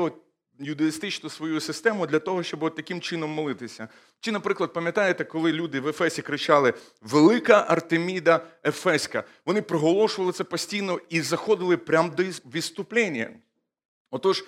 юдаїстичну 0.61 1.31
свою 1.31 1.61
систему 1.61 2.07
для 2.07 2.19
того, 2.19 2.43
щоб 2.43 2.63
от 2.63 2.77
таким 2.77 3.01
чином 3.01 3.31
молитися. 3.31 3.89
Чи, 4.21 4.33
наприклад, 4.33 4.73
пам'ятаєте, 4.73 5.25
коли 5.25 5.53
люди 5.53 5.81
в 5.81 5.89
Ефесі 5.89 6.23
кричали 6.23 6.75
Велика 7.03 7.65
Артеміда 7.69 8.47
Ефеська, 8.65 9.25
вони 9.47 9.63
проголошували 9.63 10.33
це 10.33 10.45
постійно 10.45 11.01
і 11.09 11.21
заходили 11.21 11.77
прямо 11.77 12.09
до 12.09 12.23
відступлення. 12.23 13.31
Отож, 14.11 14.45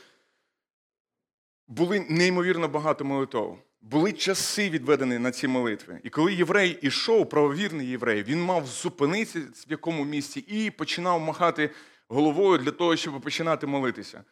були 1.69 2.07
неймовірно 2.09 2.69
багато 2.69 3.05
молитв. 3.05 3.59
Були 3.81 4.13
часи 4.13 4.71
відведені 4.71 5.19
на 5.19 5.31
ці 5.31 5.49
молитви. 5.49 6.01
І 6.05 6.11
коли 6.11 6.35
єврей 6.35 6.79
ішов, 6.83 7.29
правовірний 7.29 7.87
єврей, 7.87 8.23
він 8.23 8.43
мав 8.43 8.67
зупинитися 8.67 9.39
в 9.69 9.71
якому 9.71 10.05
місці 10.05 10.41
і 10.41 10.71
починав 10.71 11.21
махати 11.21 11.71
головою 12.09 12.59
для 12.59 12.71
того, 12.71 12.97
щоб 12.97 13.21
починати 13.21 13.67
молитися. 13.67 14.25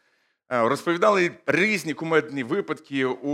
Е, 0.52 0.68
розповідали 0.68 1.30
різні 1.46 1.94
кумедні 1.94 2.42
випадки. 2.42 3.04
У 3.04 3.30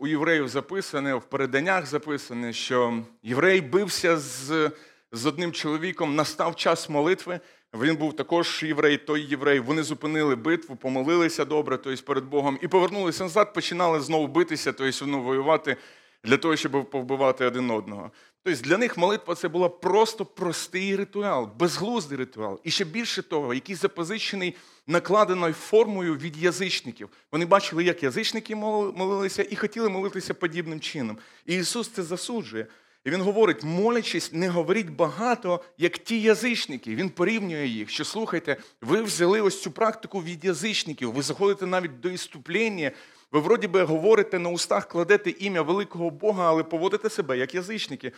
у 0.00 0.06
євреїв 0.06 0.48
записане, 0.48 1.14
в 1.14 1.24
переданнях 1.24 1.86
записане, 1.86 2.52
що 2.52 2.98
єврей 3.22 3.60
бився 3.60 4.16
з 4.16 4.70
з 5.12 5.26
одним 5.26 5.52
чоловіком, 5.52 6.14
настав 6.14 6.56
час 6.56 6.88
молитви. 6.88 7.40
Він 7.74 7.96
був 7.96 8.16
також 8.16 8.62
єврей, 8.62 8.96
той 8.96 9.22
єврей. 9.22 9.60
Вони 9.60 9.82
зупинили 9.82 10.36
битву, 10.36 10.76
помолилися 10.76 11.44
добре, 11.44 11.78
тобто 11.78 12.02
перед 12.02 12.24
Богом, 12.24 12.58
і 12.62 12.68
повернулися 12.68 13.24
назад, 13.24 13.54
починали 13.54 14.00
знову 14.00 14.26
битися, 14.26 14.72
тобто 14.72 15.06
ну, 15.06 15.22
воювати 15.22 15.76
для 16.24 16.36
того, 16.36 16.56
щоб 16.56 16.90
повбивати 16.90 17.44
один 17.44 17.70
одного. 17.70 18.10
Тобто 18.48 18.68
для 18.68 18.78
них 18.78 18.96
молитва 18.96 19.34
це 19.34 19.48
була 19.48 19.68
просто 19.68 20.24
простий 20.24 20.96
ритуал, 20.96 21.50
безглуздий 21.58 22.18
ритуал. 22.18 22.60
І 22.64 22.70
ще 22.70 22.84
більше 22.84 23.22
того, 23.22 23.54
який 23.54 23.74
запозичений 23.74 24.54
накладеною 24.86 25.52
формою 25.52 26.16
від 26.16 26.36
язичників. 26.36 27.08
Вони 27.32 27.46
бачили, 27.46 27.84
як 27.84 28.02
язичники 28.02 28.56
молилися, 28.56 29.46
і 29.50 29.56
хотіли 29.56 29.88
молитися 29.88 30.34
подібним 30.34 30.80
чином. 30.80 31.18
І 31.46 31.54
Ісус 31.54 31.88
це 31.88 32.02
засуджує. 32.02 32.66
І 33.04 33.10
він 33.10 33.20
говорить, 33.20 33.62
молячись, 33.62 34.32
не 34.32 34.48
говоріть 34.48 34.90
багато, 34.90 35.60
як 35.78 35.98
ті 35.98 36.20
язичники. 36.20 36.94
Він 36.94 37.10
порівнює 37.10 37.66
їх. 37.66 37.90
Що 37.90 38.04
слухайте, 38.04 38.56
ви 38.80 39.02
взяли 39.02 39.40
ось 39.40 39.62
цю 39.62 39.70
практику 39.70 40.22
від 40.22 40.44
язичників, 40.44 41.12
ви 41.12 41.22
заходите 41.22 41.66
навіть 41.66 42.00
до 42.00 42.10
іступлення, 42.10 42.90
ви 43.32 43.40
вроді 43.40 43.66
би 43.66 43.82
говорите 43.82 44.38
на 44.38 44.48
устах, 44.48 44.88
кладете 44.88 45.30
ім'я 45.30 45.62
великого 45.62 46.10
Бога, 46.10 46.48
але 46.48 46.62
поводите 46.62 47.10
себе 47.10 47.38
як 47.38 47.54
язичники. 47.54 48.12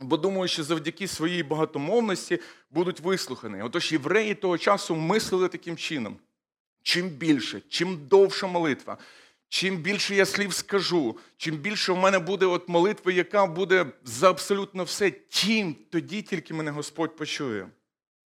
Бо 0.00 0.16
думаю, 0.16 0.48
що 0.48 0.64
завдяки 0.64 1.08
своїй 1.08 1.42
багатомовності 1.42 2.38
будуть 2.70 3.00
вислухані. 3.00 3.62
Отож, 3.62 3.92
євреї 3.92 4.34
того 4.34 4.58
часу 4.58 4.96
мислили 4.96 5.48
таким 5.48 5.76
чином: 5.76 6.16
чим 6.82 7.08
більше, 7.08 7.62
чим 7.68 8.06
довша 8.08 8.46
молитва, 8.46 8.98
чим 9.48 9.76
більше 9.76 10.14
я 10.14 10.26
слів 10.26 10.54
скажу, 10.54 11.18
чим 11.36 11.56
більше 11.56 11.92
в 11.92 11.96
мене 11.96 12.18
буде 12.18 12.46
от 12.46 12.68
молитви, 12.68 13.12
яка 13.12 13.46
буде 13.46 13.86
за 14.04 14.30
абсолютно 14.30 14.84
все, 14.84 15.10
тим 15.10 15.76
тоді 15.90 16.22
тільки 16.22 16.54
мене 16.54 16.70
Господь 16.70 17.16
почує. 17.16 17.68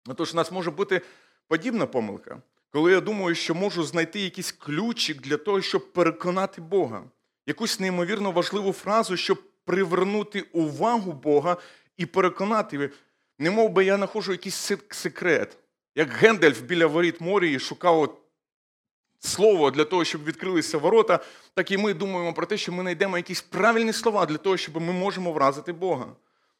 Отож, 0.07 0.33
у 0.33 0.37
нас 0.37 0.53
може 0.53 0.71
бути 0.71 1.01
подібна 1.49 1.87
помилка, 1.87 2.43
коли 2.75 2.93
я 2.93 3.01
думаю, 3.01 3.35
що 3.35 3.55
можу 3.55 3.85
знайти 3.85 4.21
якийсь 4.21 4.53
ключик 4.53 5.21
для 5.21 5.37
того, 5.37 5.63
щоб 5.63 5.93
переконати 5.93 6.61
Бога, 6.61 7.05
якусь 7.47 7.81
неймовірно 7.81 8.31
важливу 8.31 8.73
фразу, 8.73 9.17
щоб 9.17 9.43
привернути 9.65 10.41
увагу 10.41 11.13
Бога 11.13 11.57
і 11.97 12.07
переконати, 12.07 12.91
не 13.39 13.51
мов 13.51 13.71
би 13.71 13.85
я 13.85 13.97
знаходжу 13.97 14.33
якийсь 14.33 14.73
секрет, 14.91 15.59
як 15.95 16.13
Гендальф 16.13 16.63
біля 16.63 16.87
воріт 16.87 17.21
Морії 17.21 17.59
шукав 17.59 18.21
слово 19.21 19.71
для 19.71 19.85
того, 19.85 20.05
щоб 20.05 20.25
відкрилися 20.25 20.79
ворота, 20.79 21.21
так 21.55 21.71
і 21.71 21.79
ми 21.79 21.95
думаємо 21.95 22.35
про 22.35 22.47
те, 22.47 22.57
що 22.57 22.73
ми 22.73 22.83
знайдемо 22.83 23.17
якісь 23.17 23.43
правильні 23.43 23.93
слова 23.93 24.27
для 24.27 24.37
того, 24.37 24.57
щоб 24.57 24.81
ми 24.81 24.93
можемо 24.93 25.33
вразити 25.33 25.73
Бога. 25.73 26.07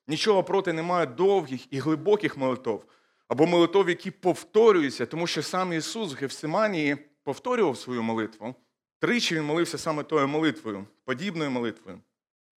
Нічого 0.09 0.45
проти 0.45 0.73
немає 0.73 1.07
довгих 1.07 1.73
і 1.73 1.79
глибоких 1.79 2.37
молитов, 2.37 2.85
або 3.29 3.47
молитов, 3.47 3.89
які 3.89 4.11
повторюються, 4.11 5.07
тому 5.07 5.27
що 5.27 5.43
сам 5.43 5.73
Ісус 5.73 6.13
в 6.13 6.17
Гефсиманії 6.17 6.97
повторював 7.23 7.79
свою 7.79 8.03
молитву. 8.03 8.55
Тричі 8.99 9.35
він 9.35 9.45
молився 9.45 9.79
саме 9.79 10.03
тою 10.03 10.29
молитвою, 10.29 10.87
подібною 11.05 11.51
молитвою. 11.51 12.01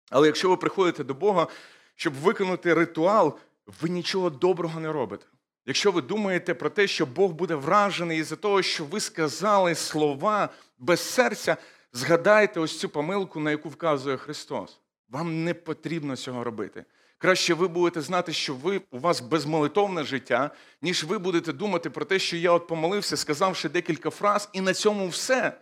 Але 0.09 0.27
якщо 0.27 0.49
ви 0.49 0.57
приходите 0.57 1.03
до 1.03 1.13
Бога, 1.13 1.47
щоб 1.95 2.13
виконати 2.13 2.73
ритуал, 2.73 3.39
ви 3.81 3.89
нічого 3.89 4.29
доброго 4.29 4.79
не 4.79 4.91
робите. 4.91 5.25
Якщо 5.65 5.91
ви 5.91 6.01
думаєте 6.01 6.53
про 6.53 6.69
те, 6.69 6.87
що 6.87 7.05
Бог 7.05 7.31
буде 7.31 7.55
вражений 7.55 8.19
із-за 8.19 8.35
того, 8.35 8.61
що 8.61 8.85
ви 8.85 8.99
сказали 8.99 9.75
слова 9.75 10.49
без 10.77 10.99
серця, 10.99 11.57
згадайте 11.93 12.59
ось 12.59 12.79
цю 12.79 12.89
помилку, 12.89 13.39
на 13.39 13.51
яку 13.51 13.69
вказує 13.69 14.17
Христос. 14.17 14.79
Вам 15.09 15.43
не 15.43 15.53
потрібно 15.53 16.15
цього 16.15 16.43
робити. 16.43 16.85
Краще 17.17 17.53
ви 17.53 17.67
будете 17.67 18.01
знати, 18.01 18.33
що 18.33 18.53
ви, 18.53 18.81
у 18.91 18.99
вас 18.99 19.21
безмолитовне 19.21 20.03
життя, 20.03 20.51
ніж 20.81 21.03
ви 21.03 21.17
будете 21.17 21.53
думати 21.53 21.89
про 21.89 22.05
те, 22.05 22.19
що 22.19 22.37
я 22.37 22.51
от 22.51 22.67
помолився, 22.67 23.17
сказавши 23.17 23.69
декілька 23.69 24.09
фраз, 24.09 24.49
і 24.53 24.61
на 24.61 24.73
цьому 24.73 25.07
все. 25.07 25.61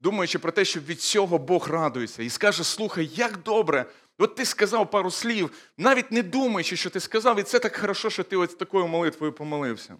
Думаючи 0.00 0.38
про 0.38 0.52
те, 0.52 0.64
що 0.64 0.80
від 0.80 1.00
цього 1.00 1.38
Бог 1.38 1.70
радується 1.70 2.22
і 2.22 2.30
скаже: 2.30 2.64
слухай, 2.64 3.10
як 3.14 3.42
добре, 3.42 3.86
От 4.22 4.34
ти 4.34 4.44
сказав 4.44 4.90
пару 4.90 5.10
слів, 5.10 5.50
навіть 5.76 6.12
не 6.12 6.22
думаючи, 6.22 6.76
що 6.76 6.90
ти 6.90 7.00
сказав, 7.00 7.40
і 7.40 7.42
це 7.42 7.58
так 7.58 7.76
хорошо, 7.76 8.10
що 8.10 8.24
ти 8.24 8.36
ось 8.36 8.54
такою 8.54 8.86
молитвою 8.86 9.32
помолився. 9.32 9.96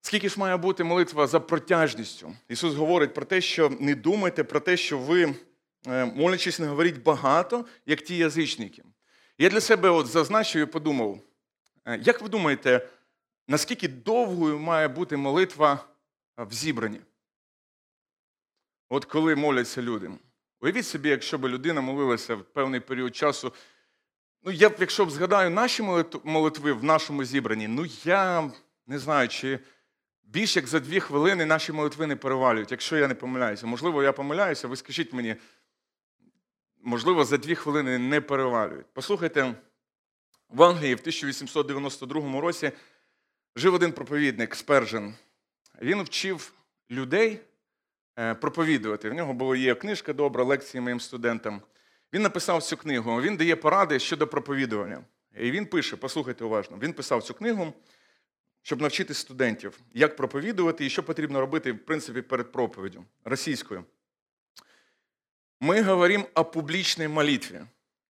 Скільки 0.00 0.28
ж 0.28 0.40
має 0.40 0.56
бути 0.56 0.84
молитва 0.84 1.26
за 1.26 1.40
протяжністю? 1.40 2.36
Ісус 2.48 2.74
говорить 2.74 3.14
про 3.14 3.24
те, 3.24 3.40
що 3.40 3.72
не 3.80 3.94
думайте 3.94 4.44
про 4.44 4.60
те, 4.60 4.76
що 4.76 4.98
ви, 4.98 5.34
молячись, 5.86 6.58
не 6.58 6.66
говоріть 6.66 7.02
багато, 7.02 7.66
як 7.86 8.02
ті 8.02 8.16
язичники. 8.16 8.82
Я 9.38 9.50
для 9.50 9.60
себе 9.60 9.90
от 9.90 10.06
зазначив 10.06 10.62
і 10.62 10.66
подумав, 10.66 11.20
е, 11.84 11.98
як 12.02 12.22
ви 12.22 12.28
думаєте, 12.28 12.88
наскільки 13.48 13.88
довгою 13.88 14.58
має 14.58 14.88
бути 14.88 15.16
молитва 15.16 15.84
в 16.38 16.52
зібранні? 16.52 17.00
От 18.88 19.04
коли 19.04 19.36
моляться 19.36 19.82
люди? 19.82 20.10
Уявіть 20.60 20.86
собі, 20.86 21.08
якщо 21.08 21.38
б 21.38 21.48
людина 21.48 21.80
молилася 21.80 22.34
в 22.34 22.44
певний 22.44 22.80
період 22.80 23.16
часу. 23.16 23.52
Ну, 24.42 24.52
я 24.52 24.70
якщо 24.78 25.06
б 25.06 25.10
згадаю 25.10 25.50
наші 25.50 25.82
молитви 26.24 26.72
в 26.72 26.84
нашому 26.84 27.24
зібранні, 27.24 27.68
ну 27.68 27.86
я 28.04 28.50
не 28.86 28.98
знаю, 28.98 29.28
чи 29.28 29.58
більш 30.22 30.56
як 30.56 30.66
за 30.66 30.80
дві 30.80 31.00
хвилини 31.00 31.44
наші 31.44 31.72
молитви 31.72 32.06
не 32.06 32.16
перевалюють, 32.16 32.70
якщо 32.70 32.96
я 32.96 33.08
не 33.08 33.14
помиляюся. 33.14 33.66
Можливо, 33.66 34.02
я 34.02 34.12
помиляюся, 34.12 34.68
ви 34.68 34.76
скажіть 34.76 35.12
мені, 35.12 35.36
можливо, 36.82 37.24
за 37.24 37.36
дві 37.36 37.54
хвилини 37.54 37.98
не 37.98 38.20
перевалюють. 38.20 38.86
Послухайте, 38.92 39.54
в 40.48 40.62
Англії 40.62 40.94
в 40.94 40.98
1892 40.98 42.40
році 42.40 42.72
жив 43.56 43.74
один 43.74 43.92
проповідник 43.92 44.54
Спержен. 44.54 45.14
Він 45.82 46.02
вчив 46.02 46.52
людей 46.90 47.40
Е, 48.20 48.34
проповідувати. 48.34 49.10
В 49.10 49.14
нього 49.14 49.32
була 49.32 49.56
є 49.56 49.74
книжка 49.74 50.12
добра, 50.12 50.44
лекції 50.44 50.80
моїм 50.80 51.00
студентам. 51.00 51.60
Він 52.12 52.22
написав 52.22 52.62
цю 52.62 52.76
книгу, 52.76 53.20
він 53.20 53.36
дає 53.36 53.56
поради 53.56 53.98
щодо 53.98 54.26
проповідування. 54.26 55.04
І 55.38 55.50
він 55.50 55.66
пише: 55.66 55.96
послухайте 55.96 56.44
уважно, 56.44 56.78
він 56.82 56.92
писав 56.92 57.22
цю 57.22 57.34
книгу, 57.34 57.72
щоб 58.62 58.80
навчити 58.80 59.14
студентів, 59.14 59.80
як 59.94 60.16
проповідувати 60.16 60.86
і 60.86 60.90
що 60.90 61.02
потрібно 61.02 61.40
робити, 61.40 61.72
в 61.72 61.78
принципі, 61.78 62.22
перед 62.22 62.52
проповіддю 62.52 63.04
російською 63.24 63.84
Мы 65.59 65.81
говорим 65.81 66.27
о 66.33 66.43
публичной 66.43 67.07
молитве, 67.07 67.67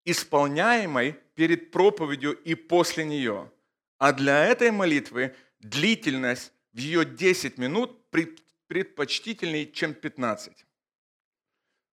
исполняемой 0.04 1.16
перед 1.34 1.70
проповедью 1.70 2.32
и 2.32 2.54
после 2.54 3.04
нее. 3.04 3.50
А 3.98 4.12
для 4.12 4.44
этой 4.44 4.70
молитвы 4.70 5.34
длительность 5.60 6.52
в 6.72 6.78
ее 6.78 7.04
10 7.04 7.58
минут 7.58 8.10
предпочтительний, 8.66 9.72
ніж 9.82 9.94
15. 10.00 10.64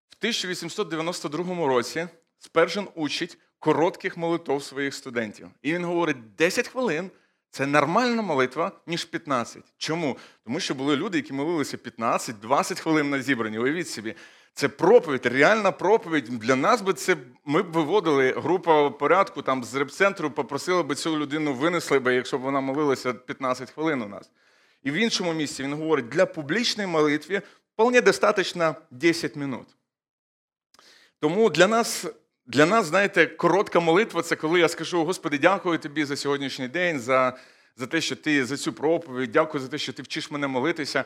В 0.09 0.15
1892 0.19 1.67
році 1.67 2.07
Спержен 2.43 2.87
учить 2.95 3.37
коротких 3.59 4.17
молитв 4.17 4.63
своїх 4.63 4.93
студентів. 4.93 5.49
І 5.61 5.73
він 5.73 5.85
говорить, 5.85 6.35
10 6.35 6.67
хвилин 6.67 7.11
це 7.49 7.65
нормальна 7.65 8.21
молитва, 8.21 8.71
ніж 8.87 9.05
15. 9.05 9.63
Чому? 9.77 10.17
Тому 10.43 10.59
що 10.59 10.75
були 10.75 10.95
люди, 10.95 11.17
які 11.17 11.33
молилися 11.33 11.77
15-20 11.77 12.79
хвилин 12.79 13.09
на 13.09 13.21
зібранні. 13.21 13.59
Уявіть 13.59 13.89
собі, 13.89 14.15
це 14.58 14.68
проповідь, 14.68 15.26
реальна 15.26 15.72
проповідь. 15.72 16.24
Для 16.24 16.56
нас 16.56 16.82
би 16.82 16.94
це 16.94 17.16
ми 17.44 17.62
б 17.62 17.72
виводили 17.72 18.32
група 18.32 18.90
порядку 18.90 19.42
там 19.42 19.64
з 19.64 19.74
репцентру, 19.74 20.30
попросили 20.30 20.82
б 20.82 20.94
цю 20.94 21.18
людину 21.18 21.54
винесли 21.54 21.98
би, 21.98 22.14
якщо 22.14 22.38
б 22.38 22.40
вона 22.40 22.60
молилася 22.60 23.14
15 23.14 23.70
хвилин 23.70 24.02
у 24.02 24.08
нас. 24.08 24.30
І 24.82 24.90
в 24.90 24.94
іншому 24.94 25.32
місці 25.32 25.62
він 25.62 25.74
говорить, 25.74 26.08
для 26.08 26.26
публічної 26.26 26.88
молитви 26.88 27.42
вполне 27.74 28.00
достатньо 28.00 28.76
10 28.90 29.36
минут. 29.36 29.66
Тому 31.20 31.50
для 31.50 31.66
нас, 31.66 32.06
для 32.46 32.66
нас, 32.66 32.86
знаєте, 32.86 33.26
коротка 33.26 33.80
молитва 33.80 34.22
це 34.22 34.36
коли 34.36 34.60
я 34.60 34.68
скажу, 34.68 35.04
Господи, 35.04 35.38
дякую 35.38 35.78
тобі 35.78 36.04
за 36.04 36.16
сьогоднішній 36.16 36.68
день, 36.68 37.00
за 37.00 37.38
за 37.76 37.86
те, 37.86 38.00
що 38.00 38.16
ти 38.16 38.46
за 38.46 38.56
цю 38.56 38.72
проповідь, 38.72 39.32
дякую 39.32 39.62
за 39.62 39.68
те, 39.68 39.78
що 39.78 39.92
ти 39.92 40.02
вчиш 40.02 40.30
мене 40.30 40.46
молитися. 40.46 41.04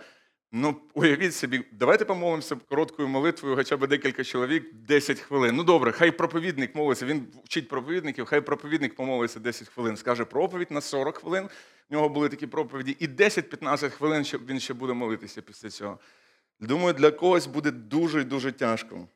Ну, 0.54 0.76
уявіть 0.94 1.34
собі, 1.34 1.64
давайте 1.72 2.04
помолимося 2.04 2.56
короткою 2.68 3.08
молитвою, 3.08 3.56
хоча 3.56 3.76
б 3.76 3.86
декілька 3.86 4.24
чоловік 4.24 4.74
10 4.74 5.20
хвилин. 5.20 5.56
Ну 5.56 5.64
добре, 5.64 5.92
хай 5.92 6.10
проповідник 6.10 6.74
молиться, 6.74 7.06
він 7.06 7.26
вчить 7.44 7.68
проповідників, 7.68 8.26
хай 8.26 8.40
проповідник 8.40 8.94
помолиться 8.94 9.40
10 9.40 9.68
хвилин. 9.68 9.96
Скаже 9.96 10.24
проповідь 10.24 10.70
на 10.70 10.80
40 10.80 11.16
хвилин. 11.16 11.48
В 11.90 11.92
нього 11.92 12.08
були 12.08 12.28
такі 12.28 12.46
проповіді, 12.46 12.96
і 13.00 13.08
10-15 13.08 13.90
хвилин 13.90 14.24
він 14.48 14.60
ще 14.60 14.74
буде 14.74 14.92
молитися 14.92 15.42
після 15.42 15.70
цього. 15.70 15.98
Думаю, 16.60 16.94
для 16.94 17.10
когось 17.10 17.46
буде 17.46 17.70
дуже 17.70 18.20
і 18.20 18.24
дуже 18.24 18.52
тяжко. 18.52 19.08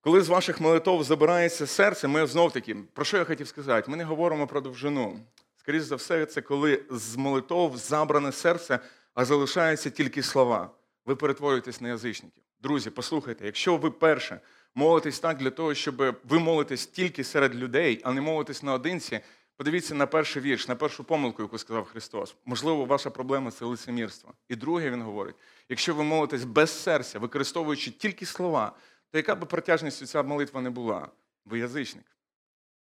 Коли 0.00 0.22
з 0.22 0.28
ваших 0.28 0.60
молитов 0.60 1.04
забирається 1.04 1.66
серце, 1.66 2.08
ми 2.08 2.26
знов 2.26 2.52
таки, 2.52 2.76
про 2.92 3.04
що 3.04 3.16
я 3.16 3.24
хотів 3.24 3.48
сказати? 3.48 3.90
Ми 3.90 3.96
не 3.96 4.04
говоримо 4.04 4.46
про 4.46 4.60
довжину. 4.60 5.20
Скоріше 5.56 5.84
за 5.84 5.96
все, 5.96 6.26
це 6.26 6.40
коли 6.40 6.82
з 6.90 7.16
молитов 7.16 7.76
забране 7.76 8.32
серце 8.32 8.80
а 9.16 9.24
залишаються 9.24 9.90
тільки 9.90 10.22
слова. 10.22 10.70
Ви 11.06 11.16
перетворюєтесь 11.16 11.80
на 11.80 11.88
язичників. 11.88 12.42
Друзі, 12.60 12.90
послухайте, 12.90 13.46
якщо 13.46 13.76
ви 13.76 13.90
перше 13.90 14.40
молитесь 14.74 15.20
так 15.20 15.38
для 15.38 15.50
того, 15.50 15.74
щоб 15.74 16.16
ви 16.24 16.38
молитесь 16.38 16.86
тільки 16.86 17.24
серед 17.24 17.54
людей, 17.54 18.00
а 18.04 18.12
не 18.12 18.20
молитесь 18.20 18.62
наодинці, 18.62 19.20
подивіться 19.56 19.94
на 19.94 20.06
перший 20.06 20.42
вірш, 20.42 20.68
на 20.68 20.76
першу 20.76 21.04
помилку, 21.04 21.42
яку 21.42 21.58
сказав 21.58 21.84
Христос. 21.84 22.36
Можливо, 22.44 22.84
ваша 22.84 23.10
проблема 23.10 23.50
це 23.50 23.64
лицемірство. 23.64 24.34
І 24.48 24.56
друге, 24.56 24.90
він 24.90 25.02
говорить: 25.02 25.36
якщо 25.68 25.94
ви 25.94 26.04
молитесь 26.04 26.44
без 26.44 26.82
серця, 26.82 27.18
використовуючи 27.18 27.90
тільки 27.90 28.26
слова, 28.26 28.72
то 29.10 29.18
яка 29.18 29.34
би 29.34 29.46
протяжністю 29.46 30.06
ця 30.06 30.22
молитва 30.22 30.60
не 30.60 30.70
була? 30.70 31.08
Ви 31.44 31.58
язичник. 31.58 32.04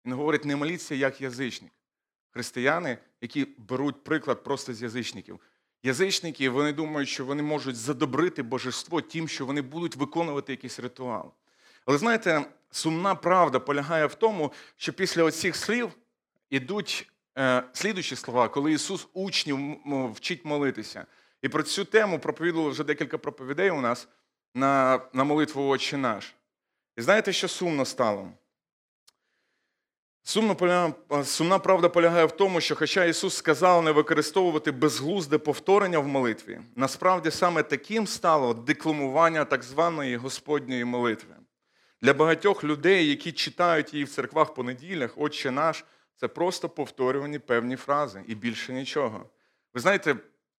Він 0.07 0.12
говорить, 0.12 0.45
не 0.45 0.57
моліться 0.57 0.95
як 0.95 1.20
язичник. 1.20 1.72
Християни, 2.31 2.99
які 3.20 3.47
беруть 3.59 4.05
приклад 4.05 4.45
просто 4.45 4.74
з 4.74 4.83
язичників. 4.83 5.41
Язичники 5.83 6.51
вони 6.51 6.72
думають, 6.72 7.09
що 7.09 7.24
вони 7.24 7.43
можуть 7.43 7.76
задобрити 7.76 8.43
божество 8.43 9.01
тим, 9.01 9.28
що 9.28 9.47
вони 9.47 9.62
будуть 9.62 9.97
виконувати 9.97 10.53
якийсь 10.53 10.81
ритуал. 10.81 11.33
Але 11.87 11.99
знаєте, 11.99 12.45
сумна 12.70 13.14
правда 13.14 13.59
полягає 13.59 14.07
в 14.07 14.14
тому, 14.14 14.53
що 14.76 14.93
після 14.93 15.24
оцих 15.24 15.57
слів 15.57 15.91
ідуть 16.51 17.11
е, 17.39 17.62
слідучі 17.72 18.16
слова, 18.16 18.49
коли 18.49 18.72
Ісус 18.72 19.09
учнів 19.12 19.76
вчить 20.14 20.45
молитися. 20.45 21.07
І 21.43 21.49
про 21.49 21.62
цю 21.62 21.85
тему 21.85 22.18
проповідували 22.18 22.70
вже 22.70 22.85
декілька 22.85 23.18
проповідей 23.18 23.70
у 23.70 23.81
нас 23.81 24.09
на, 24.55 25.01
на 25.12 25.24
молитву 25.24 25.68
Отче 25.68 25.97
наш. 25.97 26.35
І 26.97 27.03
знаєте, 27.03 27.33
що 27.33 27.49
сумно 27.49 27.85
стало? 27.85 28.33
Сумно 30.23 30.55
поля- 30.55 31.25
Сумна 31.25 31.59
правда 31.59 31.89
полягає 31.89 32.25
в 32.25 32.33
тому, 32.33 32.61
що 32.61 32.77
хоча 32.77 33.05
Ісус 33.05 33.37
сказав 33.37 33.83
не 33.83 33.93
використовувати 33.93 34.73
безглузде 34.73 35.39
повторення 35.39 35.99
в 35.99 36.07
молитві, 36.07 36.61
насправді 36.77 37.31
саме 37.31 37.62
таким 37.62 38.07
стало 38.07 38.55
декламування 38.55 39.45
так 39.45 39.62
званої 39.62 40.16
Господньої 40.16 40.85
молитви. 40.85 41.35
Для 42.03 42.14
багатьох 42.14 42.64
людей, 42.64 43.09
які 43.09 43.33
читають 43.33 43.93
її 43.95 44.05
в 44.05 44.09
церквах 44.09 44.55
по 44.55 44.62
неділях, 44.62 45.11
Отче 45.16 45.51
наш, 45.51 45.85
це 46.16 46.29
просто 46.29 46.68
повторювані 46.68 47.39
певні 47.39 47.77
фрази 47.77 48.23
і 48.27 48.35
більше 48.35 48.73
нічого. 48.73 49.27
Ви 49.75 49.81
знаєте, 49.81 50.16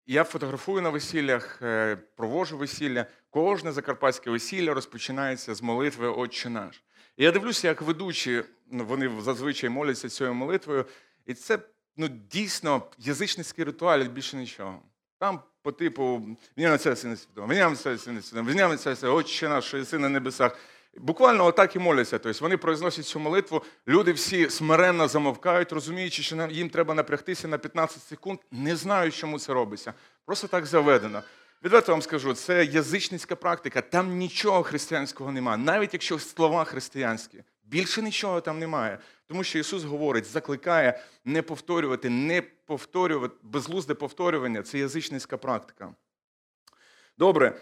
я 0.07 0.23
фотографую 0.23 0.81
на 0.81 0.89
весіллях, 0.89 1.59
е, 1.61 1.95
провожу 2.15 2.57
весілля. 2.57 3.05
Кожне 3.29 3.71
закарпатське 3.71 4.31
весілля 4.31 4.73
розпочинається 4.73 5.55
з 5.55 5.61
молитви 5.61 6.07
Отче 6.07 6.49
наш. 6.49 6.83
І 7.17 7.23
я 7.23 7.31
дивлюся, 7.31 7.67
як 7.67 7.81
ведучі, 7.81 8.43
ну, 8.71 8.85
вони 8.85 9.21
зазвичай 9.21 9.69
моляться 9.69 10.09
цією 10.09 10.33
молитвою, 10.33 10.85
і 11.25 11.33
це 11.33 11.59
ну, 11.97 12.07
дійсно 12.07 12.83
язичницький 12.97 13.65
ритуал, 13.65 14.01
і 14.01 14.03
більше 14.03 14.37
нічого. 14.37 14.79
Там 15.19 15.39
по 15.61 15.71
типу 15.71 16.21
«Віняємо 16.57 16.77
це 16.77 16.95
сина 16.95 17.15
свідомо, 17.15 17.47
віняємо 17.53 17.75
це 17.75 17.97
сина 17.97 18.21
свідомо, 18.21 18.49
віняємо 18.49 18.77
це 18.77 18.93
все, 18.93 19.07
Отче 19.07 19.49
наш, 19.49 19.73
єси 19.73 19.97
на 19.97 20.09
небесах. 20.09 20.57
Буквально 20.97 21.45
отак 21.45 21.75
і 21.75 21.79
моляться. 21.79 22.19
Тобто 22.19 22.39
вони 22.41 22.57
произносять 22.57 23.05
цю 23.05 23.19
молитву, 23.19 23.63
люди 23.87 24.11
всі 24.11 24.49
смиренно 24.49 25.07
замовкають, 25.07 25.71
розуміючи, 25.71 26.23
що 26.23 26.47
їм 26.51 26.69
треба 26.69 26.93
напрягтися 26.93 27.47
на 27.47 27.57
15 27.57 28.03
секунд, 28.03 28.39
не 28.51 28.75
знають, 28.75 29.15
чому 29.15 29.39
це 29.39 29.53
робиться. 29.53 29.93
Просто 30.25 30.47
так 30.47 30.65
заведено. 30.65 31.23
Відверто 31.63 31.91
вам 31.91 32.01
скажу, 32.01 32.33
це 32.33 32.65
язичницька 32.65 33.35
практика, 33.35 33.81
там 33.81 34.17
нічого 34.17 34.63
християнського 34.63 35.31
немає, 35.31 35.57
навіть 35.57 35.93
якщо 35.93 36.19
слова 36.19 36.63
християнські. 36.63 37.43
Більше 37.63 38.01
нічого 38.01 38.41
там 38.41 38.59
немає. 38.59 38.99
Тому 39.27 39.43
що 39.43 39.59
Ісус 39.59 39.83
говорить, 39.83 40.25
закликає 40.25 40.99
не 41.25 41.41
повторювати, 41.41 42.09
не 42.09 42.41
повторювати, 42.41 43.35
безглузде 43.43 43.93
повторювання 43.93 44.63
це 44.63 44.77
язичницька 44.77 45.37
практика. 45.37 45.93
Добре. 47.17 47.53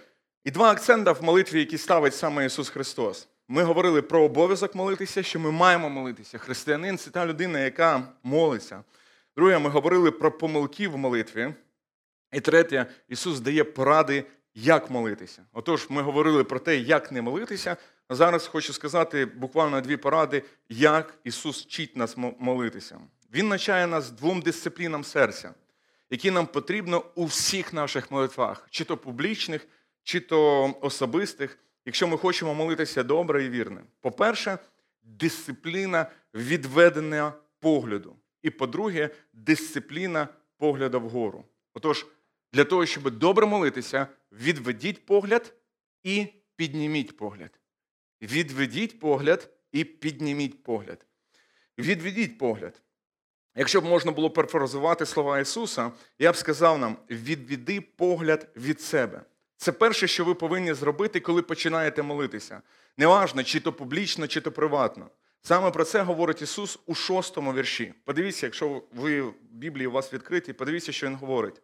І 0.44 0.52
два 0.52 0.72
акцента 0.72 1.12
в 1.12 1.24
молитві, 1.24 1.60
які 1.60 1.78
ставить 1.78 2.16
саме 2.16 2.46
Ісус 2.46 2.70
Христос. 2.70 3.28
Ми 3.48 3.64
говорили 3.64 4.02
про 4.02 4.24
обов'язок 4.24 4.76
молитися, 4.76 5.24
що 5.24 5.40
ми 5.40 5.52
маємо 5.52 5.90
молитися. 5.90 6.38
Християнин 6.38 6.98
це 6.98 7.12
та 7.12 7.26
людина, 7.26 7.60
яка 7.60 8.02
молиться. 8.24 8.84
Друге, 9.36 9.60
ми 9.60 9.70
говорили 9.70 10.12
про 10.12 10.32
помилки 10.32 10.88
в 10.88 10.98
молитві. 10.98 11.54
І 12.32 12.40
третє, 12.40 12.86
Ісус 13.08 13.40
дає 13.40 13.64
поради, 13.64 14.26
як 14.54 14.90
молитися. 14.90 15.46
Отож, 15.54 15.88
ми 15.90 16.02
говорили 16.02 16.44
про 16.44 16.60
те, 16.60 16.78
як 16.78 17.12
не 17.12 17.22
молитися. 17.22 17.78
Зараз 18.10 18.48
хочу 18.48 18.74
сказати 18.74 19.26
буквально 19.26 19.82
дві 19.82 19.98
поради, 19.98 20.44
як 20.70 21.14
Ісус 21.24 21.66
вчить 21.66 21.98
нас 21.98 22.18
молитися. 22.40 23.00
Він 23.34 23.48
навчає 23.48 23.88
нас 23.88 24.12
двом 24.12 24.42
дисциплінам 24.42 25.04
серця, 25.04 25.54
які 26.10 26.32
нам 26.32 26.48
потрібно 26.48 27.04
у 27.16 27.26
всіх 27.26 27.74
наших 27.74 28.12
молитвах, 28.12 28.68
чи 28.70 28.84
то 28.84 28.98
публічних, 28.98 29.68
чи 30.04 30.20
то 30.20 30.74
особистих, 30.82 31.60
якщо 31.86 32.08
ми 32.08 32.18
хочемо 32.18 32.54
молитися 32.54 33.04
добре 33.04 33.46
і 33.46 33.50
вірно. 33.50 33.82
По-перше, 34.02 34.58
дисципліна 35.04 36.06
відведення 36.34 37.34
погляду. 37.60 38.16
І 38.42 38.50
по-друге, 38.50 39.10
дисципліна 39.34 40.28
погляду 40.58 41.00
вгору. 41.00 41.44
Отож, 41.74 42.06
для 42.54 42.64
того, 42.64 42.86
щоб 42.86 43.12
добре 43.12 43.46
молитися, 43.46 44.08
відведіть 44.32 45.06
погляд 45.06 45.54
і 46.04 46.28
підніміть 46.56 47.18
погляд. 47.18 47.60
Відведіть 48.22 49.00
погляд 49.00 49.50
і 49.72 49.84
підніміть 49.84 50.64
погляд. 50.64 51.06
Відведіть 51.78 52.38
погляд. 52.38 52.82
Якщо 53.56 53.82
б 53.82 53.86
можна 53.86 54.12
було 54.12 54.30
перефразувати 54.30 55.06
слова 55.06 55.40
Ісуса, 55.40 55.92
я 56.20 56.32
б 56.32 56.36
сказав 56.36 56.80
нам: 56.80 56.98
відведи 57.10 57.82
погляд 57.82 58.50
від 58.56 58.82
себе. 58.82 59.22
Це 59.58 59.72
перше, 59.72 60.08
що 60.08 60.26
ви 60.26 60.36
повинні 60.36 60.74
зробити, 60.74 61.20
коли 61.20 61.42
починаєте 61.42 62.04
молитися. 62.04 62.62
Неважно, 62.98 63.44
чи 63.44 63.60
то 63.60 63.74
публічно, 63.74 64.28
чи 64.28 64.42
то 64.42 64.52
приватно. 64.52 65.10
Саме 65.42 65.72
про 65.72 65.84
це 65.84 66.02
говорить 66.02 66.42
Ісус 66.42 66.80
у 66.86 66.96
шостому 66.96 67.54
вірші. 67.54 67.94
Подивіться, 68.06 68.46
якщо 68.46 68.84
ви 68.94 69.22
в 69.22 69.34
Біблії 69.52 69.88
у 69.88 69.92
вас 69.92 70.14
відкриті, 70.14 70.54
подивіться, 70.54 70.92
що 70.92 71.08
Він 71.08 71.16
говорить. 71.16 71.62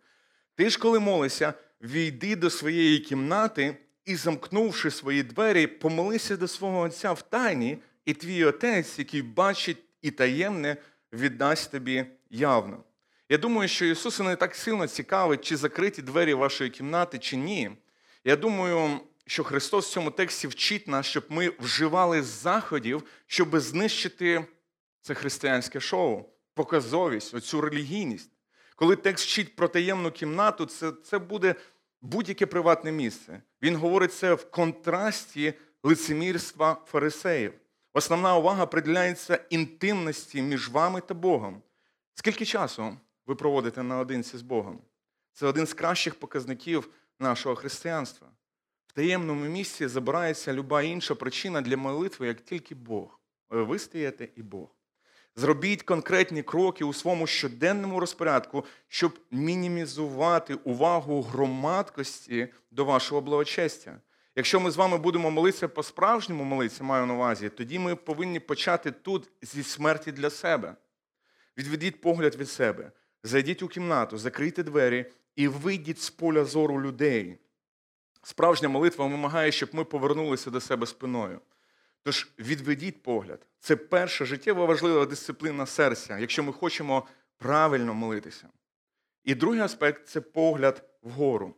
Ти 0.56 0.70
ж, 0.70 0.80
коли 0.80 1.00
молишся, 1.00 1.54
війди 1.82 2.36
до 2.36 2.50
своєї 2.50 3.00
кімнати 3.00 3.78
і, 4.06 4.16
замкнувши 4.16 4.92
свої 4.92 5.24
двері, 5.24 5.68
помолися 5.68 6.38
до 6.38 6.48
свого 6.48 6.80
Отця 6.80 7.12
в 7.12 7.22
тайні, 7.22 7.78
і 8.06 8.14
твій 8.14 8.46
Отець, 8.46 9.00
який 9.00 9.22
бачить 9.22 9.78
і 10.02 10.12
таємне, 10.12 10.78
віддасть 11.14 11.72
тобі 11.72 12.06
явно. 12.30 12.84
Я 13.30 13.38
думаю, 13.38 13.70
що 13.70 13.86
Ісуса 13.86 14.24
не 14.24 14.36
так 14.36 14.56
сильно 14.56 14.88
цікавить, 14.88 15.46
чи 15.46 15.58
закриті 15.58 16.02
двері 16.02 16.34
вашої 16.34 16.70
кімнати, 16.70 17.20
чи 17.20 17.38
ні. 17.38 17.72
Я 18.24 18.36
думаю, 18.36 19.00
що 19.26 19.44
Христос 19.44 19.88
в 19.88 19.92
цьому 19.92 20.12
тексті 20.12 20.48
вчить 20.48 20.88
нас, 20.88 21.06
щоб 21.06 21.26
ми 21.30 21.52
вживали 21.60 22.22
заходів, 22.22 23.04
щоб 23.28 23.60
знищити 23.60 24.46
це 25.02 25.14
християнське 25.14 25.80
шоу, 25.80 26.26
показовість, 26.54 27.34
оцю 27.34 27.62
релігійність. 27.62 28.35
Коли 28.76 28.96
текст 28.96 29.26
вчить 29.26 29.56
про 29.56 29.68
таємну 29.68 30.12
кімнату, 30.12 30.66
це, 30.66 30.92
це 30.92 31.20
буде 31.20 31.56
будь-яке 32.02 32.46
приватне 32.46 32.92
місце. 32.92 33.42
Він 33.62 33.76
говорить 33.76 34.14
це 34.14 34.34
в 34.34 34.52
контрасті 34.52 35.54
лицемірства 35.84 36.78
фарисеїв. 36.86 37.54
Основна 37.94 38.38
увага 38.38 38.66
приділяється 38.66 39.40
інтимності 39.50 40.42
між 40.42 40.70
вами 40.70 41.02
та 41.02 41.14
Богом. 41.14 41.62
Скільки 42.14 42.46
часу 42.46 42.98
ви 43.26 43.36
проводите 43.36 43.84
наодинці 43.84 44.38
з 44.38 44.42
Богом? 44.42 44.82
Це 45.34 45.48
один 45.48 45.68
з 45.68 45.74
кращих 45.74 46.16
показників 46.16 46.90
нашого 47.20 47.56
християнства. 47.56 48.28
В 48.88 48.94
таємному 48.94 49.46
місці 49.46 49.88
забирається 49.88 50.54
люба 50.54 50.82
інша 50.82 51.16
причина 51.16 51.62
для 51.62 51.78
молитви, 51.78 52.28
як 52.28 52.42
тільки 52.42 52.76
Бог. 52.76 53.20
Ви 53.50 53.80
стаєте 53.80 54.30
і 54.36 54.42
Бог. 54.42 54.70
Зробіть 55.36 55.84
конкретні 55.84 56.44
кроки 56.44 56.84
у 56.84 56.94
своєму 56.94 57.28
щоденному 57.28 58.00
розпорядку, 58.00 58.66
щоб 58.88 59.20
мінімізувати 59.32 60.54
увагу 60.54 61.22
громадкості 61.22 62.48
до 62.72 62.86
вашого 62.86 63.22
благочестя. 63.22 63.98
Якщо 64.36 64.60
ми 64.60 64.72
з 64.72 64.76
вами 64.76 64.98
будемо 64.98 65.32
молитися 65.32 65.68
по-справжньому 65.68 66.44
молитися, 66.44 66.84
маю 66.84 67.06
на 67.06 67.14
увазі, 67.14 67.50
тоді 67.50 67.80
ми 67.80 67.96
повинні 67.96 68.40
почати 68.40 68.92
тут 68.92 69.30
зі 69.42 69.64
смерті 69.64 70.12
для 70.12 70.30
себе. 70.30 70.76
Відведіть 71.58 72.02
погляд 72.02 72.36
від 72.36 72.50
себе, 72.50 72.92
зайдіть 73.24 73.64
у 73.64 73.68
кімнату, 73.68 74.18
закрийте 74.18 74.64
двері 74.64 75.06
і 75.36 75.48
вийдіть 75.48 76.02
з 76.02 76.10
поля 76.10 76.46
зору 76.46 76.82
людей. 76.82 77.38
Справжня 78.24 78.70
молитва 78.70 79.06
вимагає, 79.06 79.52
щоб 79.52 79.70
ми 79.74 79.84
повернулися 79.84 80.52
до 80.52 80.62
себе 80.62 80.88
спиною. 80.88 81.40
Тож 82.06 82.28
відведіть 82.40 83.04
погляд. 83.04 83.48
Це 83.60 83.76
перша 83.76 84.26
життєво 84.26 84.66
важлива 84.66 85.06
дисципліна 85.06 85.66
серця, 85.66 86.20
якщо 86.20 86.44
ми 86.44 86.54
хочемо 86.54 87.08
правильно 87.38 87.94
молитися. 87.94 88.50
І 89.24 89.36
другий 89.36 89.62
аспект 89.62 90.08
це 90.08 90.22
погляд 90.22 90.90
вгору. 91.02 91.56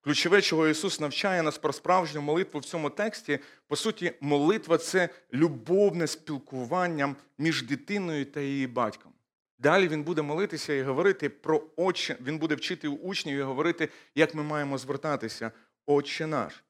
Ключове, 0.00 0.42
чого 0.42 0.68
Ісус 0.68 1.00
навчає 1.00 1.42
нас 1.42 1.58
про 1.58 1.72
справжню 1.72 2.20
молитву 2.20 2.60
в 2.60 2.64
цьому 2.64 2.90
тексті, 2.90 3.38
по 3.66 3.76
суті, 3.76 4.12
молитва 4.20 4.78
це 4.78 5.08
любовне 5.34 6.06
спілкування 6.06 7.16
між 7.38 7.62
дитиною 7.62 8.24
та 8.24 8.40
її 8.40 8.66
батьком. 8.66 9.12
Далі 9.58 9.88
він 9.88 10.02
буде 10.02 10.22
молитися 10.22 10.72
і 10.72 10.82
говорити 10.82 11.28
про 11.28 11.62
очі, 11.76 12.16
він 12.20 12.38
буде 12.38 12.54
вчити 12.54 12.88
учнів 12.88 13.38
і 13.38 13.42
говорити, 13.42 13.88
як 14.14 14.34
ми 14.34 14.42
маємо 14.42 14.78
звертатися. 14.78 15.52
Отче 15.86 16.26
наш. 16.26 16.64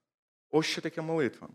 Ось 0.50 0.66
що 0.66 0.80
таке 0.80 1.02
молитва. 1.02 1.48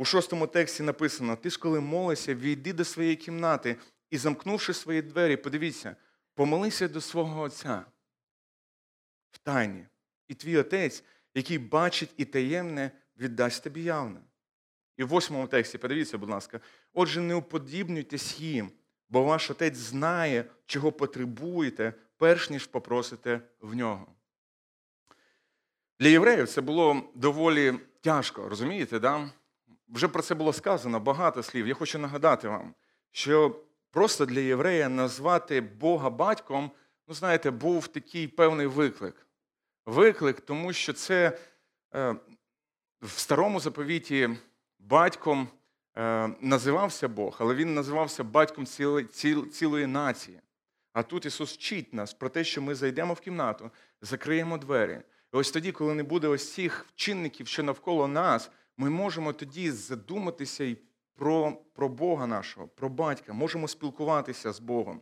У 0.00 0.04
шостому 0.04 0.46
тексті 0.46 0.82
написано: 0.82 1.36
ти 1.36 1.50
ж 1.50 1.58
коли 1.58 1.80
молишся, 1.80 2.34
війди 2.34 2.72
до 2.72 2.84
своєї 2.84 3.16
кімнати 3.16 3.76
і, 4.10 4.18
замкнувши 4.18 4.74
свої 4.74 5.02
двері, 5.02 5.36
подивіться, 5.36 5.96
помолися 6.34 6.88
до 6.88 7.00
свого 7.00 7.40
Отця 7.40 7.84
в 9.30 9.38
тайні. 9.38 9.86
І 10.28 10.34
твій 10.34 10.56
отець, 10.56 11.04
який 11.34 11.58
бачить 11.58 12.10
і 12.16 12.24
таємне, 12.24 12.90
віддасть 13.16 13.64
тобі 13.64 13.82
явне. 13.82 14.20
І 14.96 15.04
в 15.04 15.08
восьмому 15.08 15.46
тексті, 15.46 15.78
подивіться, 15.78 16.18
будь 16.18 16.30
ласка, 16.30 16.60
отже, 16.92 17.20
не 17.20 17.34
уподібнюйтесь 17.34 18.40
їм, 18.40 18.70
бо 19.08 19.22
ваш 19.22 19.50
отець 19.50 19.76
знає, 19.76 20.44
чого 20.66 20.92
потребуєте, 20.92 21.94
перш 22.16 22.50
ніж 22.50 22.66
попросите 22.66 23.40
в 23.60 23.74
нього. 23.74 24.06
Для 25.98 26.08
євреїв 26.08 26.48
це 26.48 26.60
було 26.60 27.02
доволі 27.14 27.78
тяжко, 28.00 28.48
розумієте? 28.48 28.98
да? 28.98 29.30
Вже 29.90 30.08
про 30.08 30.22
це 30.22 30.34
було 30.34 30.52
сказано 30.52 31.00
багато 31.00 31.42
слів. 31.42 31.68
Я 31.68 31.74
хочу 31.74 31.98
нагадати 31.98 32.48
вам, 32.48 32.74
що 33.10 33.60
просто 33.90 34.26
для 34.26 34.40
єврея 34.40 34.88
назвати 34.88 35.60
Бога 35.60 36.10
батьком, 36.10 36.70
ну 37.08 37.14
знаєте, 37.14 37.50
був 37.50 37.88
такий 37.88 38.28
певний 38.28 38.66
виклик. 38.66 39.26
Виклик, 39.86 40.40
тому 40.40 40.72
що 40.72 40.92
це 40.92 41.38
е, 41.94 42.16
в 43.02 43.10
старому 43.10 43.60
заповіті 43.60 44.30
батьком 44.78 45.48
е, 45.96 46.28
називався 46.40 47.08
Бог, 47.08 47.36
але 47.38 47.54
він 47.54 47.74
називався 47.74 48.24
батьком 48.24 48.66
цілої, 48.66 49.06
ціл, 49.06 49.48
цілої 49.48 49.86
нації. 49.86 50.40
А 50.92 51.02
тут 51.02 51.26
Ісус 51.26 51.52
вчить 51.54 51.94
нас 51.94 52.14
про 52.14 52.28
те, 52.28 52.44
що 52.44 52.62
ми 52.62 52.74
зайдемо 52.74 53.14
в 53.14 53.20
кімнату, 53.20 53.70
закриємо 54.00 54.58
двері. 54.58 55.00
І 55.34 55.36
ось 55.36 55.50
тоді, 55.50 55.72
коли 55.72 55.94
не 55.94 56.02
буде 56.02 56.28
ось 56.28 56.54
цих 56.54 56.86
чинників, 56.94 57.46
що 57.46 57.62
навколо 57.62 58.08
нас, 58.08 58.50
ми 58.76 58.90
можемо 58.90 59.32
тоді 59.32 59.70
задуматися 59.70 60.64
і 60.64 60.76
про, 61.14 61.52
про 61.74 61.88
Бога 61.88 62.26
нашого, 62.26 62.68
про 62.68 62.88
батька, 62.88 63.32
можемо 63.32 63.68
спілкуватися 63.68 64.52
з 64.52 64.60
Богом. 64.60 65.00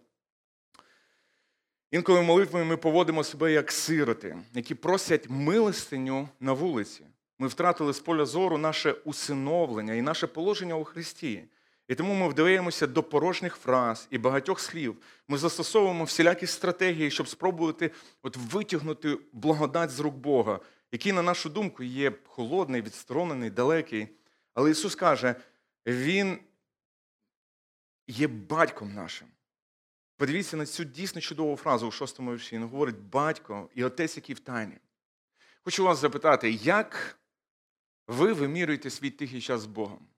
Інколи 1.91 2.23
молитвою 2.23 2.65
ми 2.65 2.77
поводимо 2.77 3.25
себе 3.25 3.53
як 3.53 3.73
сироти, 3.73 4.39
які 4.55 4.75
просять 4.75 5.31
милостиню 5.31 6.29
на 6.41 6.53
вулиці. 6.53 7.05
Ми 7.39 7.49
втратили 7.49 7.93
з 7.93 8.01
поля 8.01 8.25
зору 8.25 8.59
наше 8.59 8.93
усиновлення 8.93 9.95
і 9.95 10.03
наше 10.03 10.27
положення 10.27 10.75
у 10.75 10.85
Христі. 10.85 11.45
І 11.89 11.95
тому 11.95 12.15
ми 12.15 12.29
вдаємося 12.29 12.87
до 12.87 13.03
порожніх 13.03 13.57
фраз 13.57 14.09
і 14.11 14.19
багатьох 14.19 14.61
слів. 14.61 14.97
Ми 15.29 15.39
застосовуємо 15.39 16.05
всілякі 16.05 16.47
стратегії, 16.47 17.11
щоб 17.11 17.29
спробувати 17.29 17.91
от 18.23 18.37
витягнути 18.37 19.19
благодать 19.33 19.91
з 19.91 20.01
рук 20.01 20.15
Бога, 20.15 20.61
який, 20.93 21.13
на 21.13 21.23
нашу 21.23 21.51
думку, 21.51 21.83
є 21.83 22.13
холодний, 22.27 22.83
відсторонений, 22.83 23.51
далекий. 23.51 24.09
Але 24.55 24.71
Ісус 24.71 24.95
каже, 24.95 25.35
Він 25.87 26.39
є 28.07 28.29
батьком 28.29 28.95
нашим. 28.95 29.29
Подивіться 30.17 30.57
на 30.57 30.67
цю 30.67 30.85
дійсно 30.85 31.21
чудову 31.21 31.57
фразу 31.57 31.87
у 31.87 31.91
шостому 31.91 32.33
вірші. 32.33 32.57
Він 32.57 32.65
говорить 32.65 32.99
батько 32.99 33.71
і 33.75 33.85
отець, 33.85 34.17
який 34.17 34.35
в 34.35 34.41
тайні. 34.41 34.79
Хочу 35.65 35.85
вас 35.85 35.99
запитати, 35.99 36.51
як 36.51 37.19
ви 38.07 38.33
вимірюєте 38.33 38.91
свій 38.91 39.11
тихий 39.11 39.41
час 39.41 39.61
з 39.61 39.67
Богом? 39.67 40.09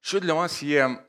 Що 0.00 0.20
для 0.20 0.34
вас 0.34 0.62
є 0.62 1.04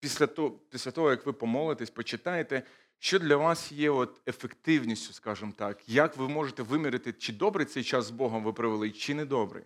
після 0.00 0.26
того, 0.26 0.50
після 0.50 0.90
того, 0.90 1.10
як 1.10 1.26
ви 1.26 1.32
помолитесь, 1.32 1.90
почитаєте, 1.90 2.62
що 3.02 3.18
для 3.18 3.36
вас 3.36 3.72
є 3.72 3.90
от 3.90 4.20
ефективністю, 4.28 5.12
скажімо 5.12 5.52
так, 5.56 5.88
як 5.88 6.16
ви 6.16 6.28
можете 6.28 6.62
виміряти, 6.62 7.12
чи 7.12 7.32
добрий 7.32 7.66
цей 7.66 7.84
час 7.84 8.04
з 8.04 8.10
Богом 8.10 8.44
ви 8.44 8.52
провели, 8.52 8.90
чи 8.90 9.14
не 9.14 9.24
добрий? 9.24 9.64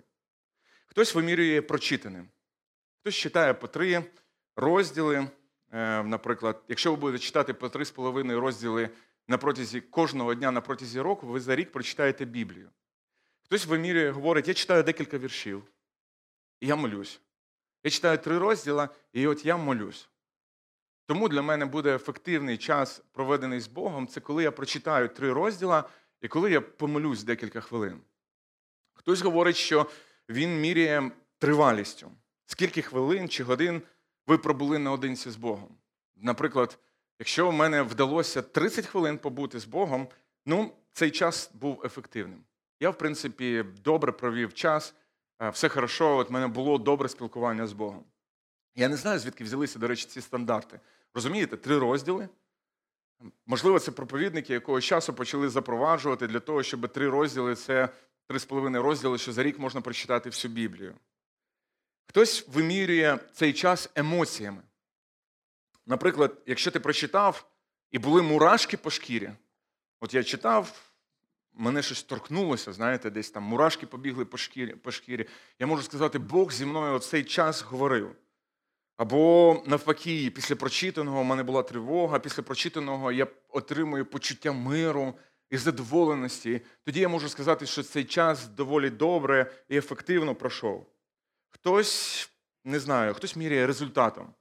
Хтось 0.87 1.15
вимірює 1.15 1.63
прочитаним, 1.63 2.29
хтось 3.01 3.15
читає 3.15 3.55
по 3.55 3.69
три 3.69 4.05
розділи. 4.57 5.29
Е, 5.73 6.03
наприклад, 6.03 6.63
якщо 6.69 6.91
ви 6.91 6.97
будете 6.97 7.25
читати 7.25 7.55
по 7.55 7.69
три 7.69 7.85
з 7.85 7.91
половиною 7.91 8.41
розділи 8.41 8.91
на 9.29 9.39
протязі 9.39 9.81
кожного 9.81 10.35
дня 10.35 10.51
на 10.51 10.61
протязі 10.61 11.01
року, 11.01 11.27
ви 11.27 11.41
за 11.41 11.57
рік 11.57 11.73
прочитаєте 11.73 12.25
Біблію. 12.25 12.71
Хтось 13.45 13.67
вимірює, 13.67 14.11
говорить, 14.11 14.49
я 14.49 14.55
читаю 14.55 14.83
декілька 14.83 15.19
віршів, 15.19 15.63
і 16.61 16.67
я 16.67 16.77
молюсь. 16.77 17.21
Я 17.85 17.91
читаю 17.91 18.19
три 18.19 18.39
розділа, 18.39 18.89
і 19.13 19.27
от 19.27 19.47
я 19.47 19.57
молюсь. 19.57 20.09
Тому 21.07 21.29
для 21.29 21.43
мене 21.43 21.67
буде 21.67 21.95
ефективний 21.95 22.59
час, 22.59 23.03
проведений 23.13 23.61
з 23.61 23.69
Богом, 23.69 24.07
це 24.07 24.21
коли 24.21 24.43
я 24.43 24.53
прочитаю 24.53 25.09
три 25.09 25.33
розділа 25.33 25.85
і 26.21 26.29
коли 26.29 26.51
я 26.51 26.61
помолюсь 26.61 27.23
декілька 27.23 27.61
хвилин. 27.61 28.01
Хтось 28.95 29.23
говорить, 29.23 29.57
що 29.57 29.87
він 30.29 30.61
міряє 30.61 31.11
тривалістю. 31.39 32.11
Скільки 32.47 32.83
хвилин 32.83 33.29
чи 33.29 33.45
годин 33.45 33.83
ви 34.27 34.39
пробули 34.39 34.79
наодинці 34.79 35.31
з 35.31 35.37
Богом. 35.37 35.69
Наприклад, 36.17 36.79
якщо 37.19 37.49
в 37.49 37.53
мене 37.53 37.83
вдалося 37.83 38.43
30 38.43 38.87
хвилин 38.87 39.19
побути 39.19 39.59
з 39.59 39.65
Богом, 39.65 40.09
ну, 40.47 40.73
цей 40.93 41.11
час 41.11 41.51
був 41.55 41.83
ефективним. 41.85 42.45
Я, 42.81 42.91
в 42.91 42.99
принципі, 42.99 43.65
добре 43.85 44.13
провів 44.13 44.55
час, 44.55 44.95
все 45.53 45.69
хорошо, 45.69 46.17
от 46.17 46.31
мене 46.31 46.47
було 46.47 46.79
добре 46.79 47.09
спілкування 47.09 47.67
з 47.67 47.73
Богом. 47.73 48.05
Я 48.75 48.89
не 48.89 48.97
знаю, 48.97 49.19
звідки 49.19 49.45
взялися, 49.45 49.79
до 49.79 49.89
речі, 49.89 50.07
ці 50.07 50.21
стандарти. 50.21 50.81
Розумієте, 51.17 51.57
три 51.57 51.79
розділи. 51.79 52.29
Можливо, 53.47 53.79
це 53.79 53.91
проповідники 53.91 54.53
якогось 54.53 54.85
часу 54.85 55.15
почали 55.15 55.49
запроваджувати 55.49 56.27
для 56.27 56.41
того, 56.41 56.63
щоб 56.63 56.89
три 56.93 57.09
розділи 57.09 57.55
це 57.55 57.89
три 58.27 58.39
з 58.39 58.45
половиною 58.45 58.83
розділи, 58.83 59.19
що 59.19 59.33
за 59.33 59.43
рік 59.43 59.59
можна 59.59 59.81
прочитати 59.81 60.31
всю 60.31 60.55
Біблію. 60.55 60.95
Хтось 62.07 62.49
вимірює 62.49 63.19
цей 63.33 63.53
час 63.53 63.91
емоціями. 63.95 64.63
Наприклад, 65.87 66.43
якщо 66.47 66.71
ти 66.71 66.81
прочитав 66.81 67.51
і 67.91 67.99
були 67.99 68.23
мурашки 68.23 68.77
по 68.77 68.91
шкірі, 68.91 69.31
от 70.01 70.15
я 70.15 70.23
читав, 70.25 70.93
мене 71.53 71.83
щось 71.83 72.03
торкнулося, 72.03 72.73
знаєте, 72.73 73.11
десь 73.11 73.31
там 73.31 73.43
мурашки 73.43 73.87
побігли 73.87 74.25
по 74.25 74.37
шкірі, 74.37 74.75
по 74.75 74.91
шкірі. 74.91 75.29
Я 75.59 75.67
можу 75.67 75.83
сказати, 75.83 76.19
Бог 76.19 76.53
зі 76.53 76.67
мною 76.67 76.99
цей 76.99 77.25
час 77.25 77.63
говорив. 77.63 78.17
Або 78.97 79.63
навпаки, 79.67 80.33
після 80.35 80.57
прочитаного 80.57 81.23
в 81.23 81.25
мене 81.25 81.43
була 81.43 81.63
тривога, 81.63 82.19
після 82.19 82.43
прочитаного 82.43 83.13
я 83.13 83.27
отримую 83.49 84.07
почуття 84.07 84.53
миру 84.53 85.15
і 85.51 85.57
задоволеності. 85.57 86.61
Тоді 86.85 87.01
я 87.01 87.09
можу 87.09 87.29
сказати, 87.29 87.67
що 87.67 87.83
цей 87.83 88.05
час 88.05 88.49
доволі 88.49 88.91
добре 88.91 89.53
і 89.69 89.77
ефективно 89.77 90.35
пройшов. 90.35 90.87
Хтось 91.49 92.31
не 92.65 92.81
знаю, 92.81 93.15
хтось 93.15 93.37
міряє 93.37 93.67
результатом. 93.67 94.35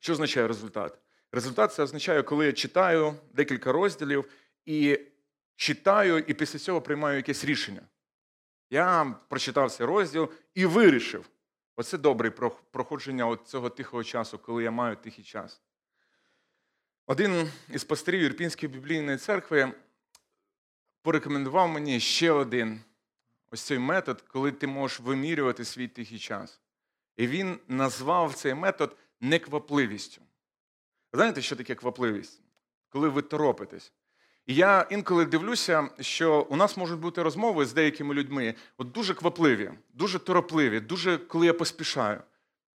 Що 0.00 0.12
означає 0.12 0.48
результат? 0.48 0.98
Результат 1.32 1.74
це 1.74 1.82
означає, 1.82 2.22
коли 2.22 2.46
я 2.46 2.52
читаю 2.52 3.14
декілька 3.32 3.72
розділів 3.72 4.24
і 4.66 4.98
читаю, 5.56 6.18
і 6.18 6.34
після 6.34 6.58
цього 6.58 6.80
приймаю 6.80 7.16
якесь 7.16 7.44
рішення. 7.44 7.82
Я 8.70 9.14
прочитав 9.28 9.72
цей 9.72 9.86
розділ 9.86 10.30
і 10.54 10.66
вирішив. 10.66 11.26
Оце 11.76 11.98
добре 11.98 12.30
проходження 12.70 13.38
цього 13.44 13.70
тихого 13.70 14.04
часу, 14.04 14.38
коли 14.38 14.62
я 14.62 14.70
маю 14.70 14.96
тихий 14.96 15.24
час. 15.24 15.62
Один 17.06 17.50
із 17.68 17.84
пастирів 17.84 18.20
Ірпінської 18.20 18.72
біблійної 18.72 19.18
церкви 19.18 19.72
порекомендував 21.02 21.68
мені 21.68 22.00
ще 22.00 22.30
один 22.30 22.80
ось 23.50 23.62
цей 23.62 23.78
метод, 23.78 24.22
коли 24.22 24.52
ти 24.52 24.66
можеш 24.66 25.00
вимірювати 25.00 25.64
свій 25.64 25.88
тихий 25.88 26.18
час. 26.18 26.60
І 27.16 27.26
він 27.26 27.58
назвав 27.68 28.34
цей 28.34 28.54
метод 28.54 28.96
неквапливістю. 29.20 30.22
Знаєте, 31.12 31.42
що 31.42 31.56
таке 31.56 31.74
квапливість? 31.74 32.42
Коли 32.88 33.08
ви 33.08 33.22
торопитесь. 33.22 33.92
І 34.46 34.54
я 34.54 34.86
інколи 34.90 35.24
дивлюся, 35.24 35.88
що 36.00 36.46
у 36.50 36.56
нас 36.56 36.76
можуть 36.76 37.00
бути 37.00 37.22
розмови 37.22 37.66
з 37.66 37.72
деякими 37.72 38.14
людьми 38.14 38.54
от 38.78 38.92
дуже 38.92 39.14
квапливі, 39.14 39.70
дуже 39.94 40.18
торопливі, 40.18 40.80
дуже 40.80 41.18
коли 41.18 41.46
я 41.46 41.54
поспішаю. 41.54 42.20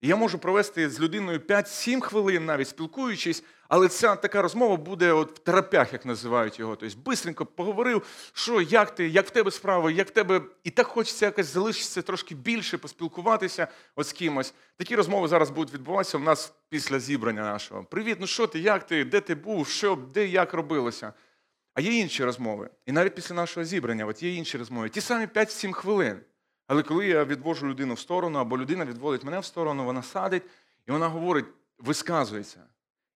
І 0.01 0.07
я 0.07 0.15
можу 0.15 0.39
провести 0.39 0.89
з 0.89 0.99
людиною 0.99 1.39
5-7 1.39 2.01
хвилин, 2.01 2.45
навіть 2.45 2.67
спілкуючись, 2.67 3.43
але 3.67 3.87
ця 3.87 4.15
така 4.15 4.41
розмова 4.41 4.75
буде 4.77 5.11
от 5.11 5.39
в 5.39 5.39
терапях, 5.39 5.93
як 5.93 6.05
називають 6.05 6.59
його. 6.59 6.75
Тобто, 6.75 6.97
бистренько 7.05 7.45
поговорив, 7.45 8.29
що 8.33 8.61
як 8.61 8.95
ти, 8.95 9.07
як 9.07 9.27
в 9.27 9.29
тебе 9.29 9.51
справи, 9.51 9.93
як 9.93 10.07
в 10.07 10.11
тебе. 10.11 10.41
І 10.63 10.69
так 10.69 10.87
хочеться 10.87 11.25
якось 11.25 11.45
залишитися 11.45 12.01
трошки 12.01 12.35
більше, 12.35 12.77
поспілкуватися 12.77 13.67
от 13.95 14.07
з 14.07 14.13
кимось. 14.13 14.53
Такі 14.77 14.95
розмови 14.95 15.27
зараз 15.27 15.49
будуть 15.49 15.73
відбуватися 15.73 16.17
у 16.17 16.21
нас 16.21 16.53
після 16.69 16.99
зібрання 16.99 17.41
нашого. 17.41 17.83
Привіт, 17.83 18.17
ну 18.19 18.27
що 18.27 18.47
ти, 18.47 18.59
як 18.59 18.87
ти, 18.87 19.05
де 19.05 19.19
ти 19.19 19.35
був, 19.35 19.67
що, 19.67 19.95
де, 20.13 20.27
як 20.27 20.53
робилося? 20.53 21.13
А 21.75 21.81
є 21.81 21.93
інші 21.93 22.23
розмови. 22.23 22.69
І 22.85 22.91
навіть 22.91 23.15
після 23.15 23.35
нашого 23.35 23.63
зібрання, 23.63 24.05
от 24.05 24.23
є 24.23 24.33
інші 24.33 24.57
розмови. 24.57 24.89
Ті 24.89 25.01
самі 25.01 25.25
5-7 25.25 25.71
хвилин. 25.71 26.21
Але 26.67 26.83
коли 26.83 27.07
я 27.07 27.23
відвожу 27.23 27.67
людину 27.67 27.93
в 27.93 27.99
сторону, 27.99 28.39
або 28.39 28.57
людина 28.57 28.85
відводить 28.85 29.23
мене 29.23 29.39
в 29.39 29.45
сторону, 29.45 29.85
вона 29.85 30.03
садить 30.03 30.43
і 30.87 30.91
вона 30.91 31.07
говорить, 31.07 31.45
висказується. 31.77 32.63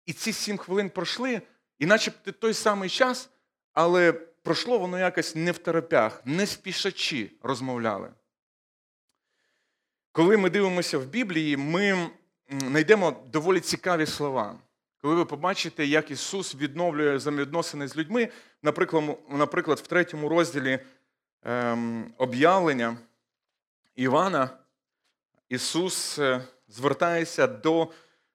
І 0.06 0.12
ці 0.12 0.32
сім 0.32 0.59
хвилин 0.59 0.90
пройшли, 0.90 1.42
і 1.78 1.86
начебто 1.86 2.32
той 2.32 2.54
самий 2.54 2.90
час, 2.90 3.30
але 3.72 4.12
пройшло 4.12 4.78
воно 4.78 4.98
якось 4.98 5.34
не 5.34 5.52
в 5.52 5.59
терапях, 5.59 6.22
не 6.24 6.46
спішачі 6.46 7.32
розмовляли. 7.42 8.11
Коли 10.12 10.36
ми 10.36 10.50
дивимося 10.50 10.98
в 10.98 11.06
Біблії, 11.06 11.56
ми 11.56 12.11
знайдемо 12.50 13.24
доволі 13.32 13.61
цікаві 13.61 14.06
слова. 14.06 14.59
Коли 15.03 15.14
ви 15.14 15.24
побачите, 15.24 15.86
як 15.86 16.11
Ісус 16.11 16.55
відновлює 16.55 17.16
взаємовідносини 17.16 17.88
з 17.88 17.96
людьми, 17.96 18.28
наприклад, 18.62 19.18
наприклад 19.30 19.78
в 19.78 19.86
третьому 19.86 20.28
розділі 20.28 20.78
ем, 21.42 22.14
об'явлення 22.18 22.96
Івана, 23.96 24.51
Ісус 25.49 26.18
е, 26.18 26.44
звертається 26.68 27.46
до 27.46 27.88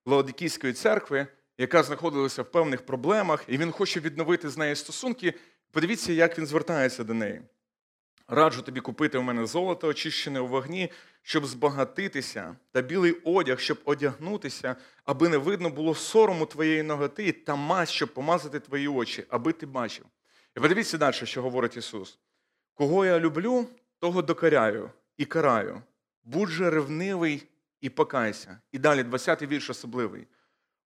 Лаодикійської 0.05 0.73
церкви 0.73 1.27
яка 1.57 1.83
знаходилася 1.83 2.41
в 2.41 2.51
певних 2.51 2.85
проблемах, 2.85 3.43
і 3.47 3.57
він 3.57 3.71
хоче 3.71 3.99
відновити 3.99 4.49
з 4.49 4.57
нею 4.57 4.75
стосунки. 4.75 5.33
Подивіться, 5.71 6.13
як 6.13 6.37
він 6.37 6.45
звертається 6.45 7.03
до 7.03 7.13
неї. 7.13 7.41
Раджу 8.27 8.61
тобі 8.61 8.79
купити 8.79 9.17
у 9.17 9.21
мене 9.21 9.45
золото, 9.45 9.87
очищене 9.87 10.39
у 10.39 10.47
вогні, 10.47 10.91
щоб 11.23 11.45
збагатитися, 11.45 12.55
та 12.71 12.81
білий 12.81 13.11
одяг, 13.11 13.59
щоб 13.59 13.77
одягнутися, 13.85 14.75
аби 15.05 15.29
не 15.29 15.37
видно 15.37 15.69
було 15.69 15.95
сорому 15.95 16.45
твоєї 16.45 16.83
ноготи, 16.83 17.31
та 17.31 17.55
мазь, 17.55 17.91
щоб 17.91 18.13
помазати 18.13 18.59
твої 18.59 18.87
очі, 18.87 19.25
аби 19.29 19.53
ти 19.53 19.65
бачив. 19.65 20.05
І 20.57 20.59
подивіться 20.59 20.97
далі, 20.97 21.13
що 21.13 21.41
говорить 21.41 21.77
Ісус. 21.77 22.19
Кого 22.73 23.05
я 23.05 23.19
люблю, 23.19 23.67
того 23.99 24.21
докаряю 24.21 24.91
і 25.17 25.25
караю. 25.25 25.81
Будь 26.23 26.49
же 26.49 26.69
ревнивий 26.69 27.47
і 27.81 27.89
покайся. 27.89 28.59
І 28.71 28.79
далі 28.79 29.03
20-й 29.03 29.45
вірш 29.45 29.69
особливий. 29.69 30.27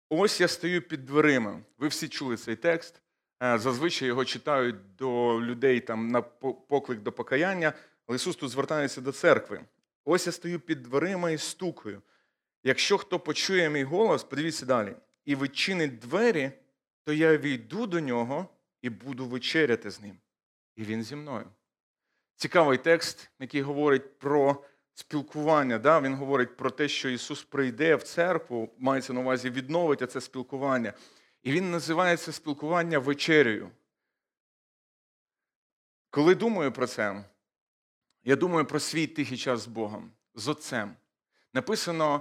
Ось 0.09 0.41
я 0.41 0.49
стою 0.49 0.83
під 0.83 1.05
дверима. 1.05 1.61
Ви 1.79 1.89
всі 1.89 2.09
чули 2.09 2.37
цей 2.37 2.57
текст. 2.57 3.03
Е, 3.43 3.59
Зазвичай 3.59 4.09
його 4.09 4.25
читають 4.25 4.97
до 4.97 5.41
людей 5.43 5.81
там 5.81 6.09
на 6.09 6.23
поклик 6.23 7.01
до 7.01 7.13
покаяння, 7.13 7.73
але 8.07 8.17
Ісус 8.17 8.37
тут 8.37 8.51
звертається 8.51 9.01
до 9.01 9.13
церкви. 9.13 9.65
Ось 10.09 10.27
я 10.27 10.33
стою 10.33 10.61
під 10.61 10.83
дверима 10.83 11.31
і 11.31 11.39
стукаю. 11.39 12.03
Якщо 12.63 12.99
хто 12.99 13.21
почує 13.21 13.71
мій 13.71 13.85
голос, 13.85 14.25
подивіться 14.25 14.67
далі, 14.67 14.97
і 15.25 15.37
відчинить 15.37 15.99
двері, 15.99 16.53
то 17.05 17.13
я 17.13 17.37
війду 17.37 17.87
до 17.87 18.01
нього 18.01 18.49
і 18.83 18.91
буду 18.91 19.27
вечеряти 19.27 19.91
з 19.91 20.01
ним. 20.01 20.19
І 20.77 20.85
він 20.85 21.03
зі 21.03 21.17
мною. 21.17 21.47
Цікавий 22.37 22.79
текст, 22.79 23.31
який 23.39 23.63
говорить 23.63 24.19
про 24.19 24.65
спілкування. 24.95 25.79
Да? 25.79 26.01
Він 26.01 26.15
говорить 26.15 26.57
про 26.57 26.71
те, 26.71 26.89
що 26.89 27.09
Ісус 27.09 27.45
прийде 27.45 27.97
в 27.97 28.03
церкву, 28.03 28.75
мається 28.79 29.13
на 29.13 29.21
увазі 29.21 29.51
відновить 29.51 30.13
це 30.13 30.21
спілкування. 30.21 30.93
І 31.43 31.53
він 31.53 31.71
називає 31.71 32.17
це 32.17 32.33
спілкування 32.33 32.99
вечерею. 32.99 33.71
Коли 36.11 36.35
думаю 36.35 36.73
про 36.73 36.87
це, 36.87 37.25
я 38.27 38.37
думаю 38.37 38.65
про 38.65 38.81
свій 38.81 39.07
тихий 39.07 39.39
час 39.39 39.61
з 39.61 39.67
Богом, 39.67 40.11
з 40.35 40.49
Отцем. 40.49 40.91
Написано, 41.55 42.21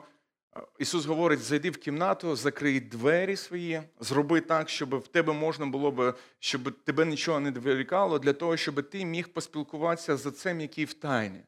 е, 0.58 0.62
Ісус 0.80 1.06
говорить: 1.06 1.40
зайди 1.40 1.70
в 1.70 1.78
кімнату, 1.78 2.36
закрий 2.36 2.80
двері 2.80 3.36
свої, 3.36 3.82
зроби 4.00 4.42
так, 4.42 4.70
щоб 4.70 4.96
в 4.96 5.08
тебе 5.08 5.34
можна 5.34 5.66
було 5.66 5.92
б, 5.92 6.14
щоб 6.40 6.84
тебе 6.84 7.06
нічого 7.06 7.40
не 7.40 7.52
відволікало, 7.52 8.20
для 8.20 8.34
того, 8.34 8.58
щоб 8.58 8.90
ти 8.90 9.06
міг 9.06 9.28
поспілкуватися 9.28 10.18
з 10.18 10.26
Отцем, 10.26 10.62
який 10.62 10.86
в 10.86 10.94
тайні. 10.94 11.40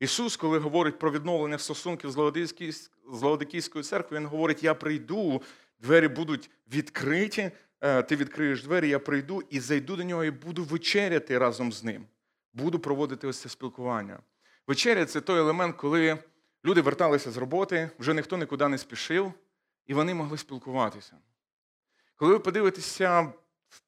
Ісус, 0.00 0.36
коли 0.36 0.58
говорить 0.58 0.98
про 0.98 1.10
відновлення 1.12 1.58
стосунків 1.58 2.10
з 2.10 2.16
Лаодикійсь- 2.16 2.90
Лаодикійською 3.06 3.84
церквою, 3.84 4.20
Він 4.20 4.28
говорить: 4.28 4.62
Я 4.62 4.74
прийду, 4.74 5.42
двері 5.80 6.08
будуть 6.08 6.50
відкриті, 6.72 7.50
е, 7.80 8.02
ти 8.02 8.16
відкриєш 8.16 8.62
двері, 8.62 8.88
я 8.88 8.98
прийду 8.98 9.42
і 9.50 9.60
зайду 9.60 9.96
до 9.96 10.04
нього 10.04 10.24
і 10.24 10.30
буду 10.30 10.64
вечеряти 10.64 11.38
разом 11.38 11.72
з 11.72 11.84
ним. 11.84 12.06
Буду 12.52 12.78
проводити 12.78 13.26
ось 13.26 13.38
це 13.38 13.48
спілкування. 13.48 14.18
Вечеря 14.66 15.06
це 15.06 15.20
той 15.20 15.38
елемент, 15.38 15.76
коли 15.76 16.18
люди 16.64 16.80
верталися 16.80 17.30
з 17.30 17.36
роботи, 17.36 17.90
вже 17.98 18.14
ніхто 18.14 18.36
нікуди 18.36 18.68
не 18.68 18.78
спішив, 18.78 19.32
і 19.86 19.94
вони 19.94 20.14
могли 20.14 20.38
спілкуватися. 20.38 21.16
Коли 22.16 22.32
ви 22.32 22.38
подивитеся 22.38 23.32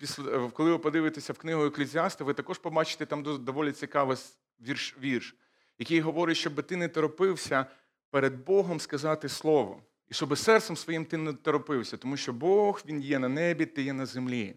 е, 0.02 0.50
коли 0.52 0.70
ви 0.70 0.78
подивитеся 0.78 1.32
в 1.32 1.38
книгу 1.38 1.64
Еклезіаста, 1.64 2.24
ви 2.24 2.34
також 2.34 2.58
побачите 2.58 3.06
там 3.06 3.22
доволі 3.22 3.72
цікавий 3.72 4.16
вірш, 4.60 4.96
вірш, 5.00 5.36
який 5.78 6.00
говорить, 6.00 6.36
щоб 6.36 6.62
ти 6.62 6.76
не 6.76 6.88
торопився 6.88 7.66
перед 8.10 8.44
Богом 8.44 8.80
сказати 8.80 9.28
слово. 9.28 9.82
І 10.08 10.14
щоб 10.14 10.38
серцем 10.38 10.76
своїм 10.76 11.04
ти 11.04 11.16
не 11.16 11.32
торопився, 11.32 11.96
тому 11.96 12.16
що 12.16 12.32
Бог 12.32 12.82
Він 12.86 13.00
є 13.00 13.18
на 13.18 13.28
небі, 13.28 13.66
ти 13.66 13.82
є 13.82 13.92
на 13.92 14.06
землі. 14.06 14.56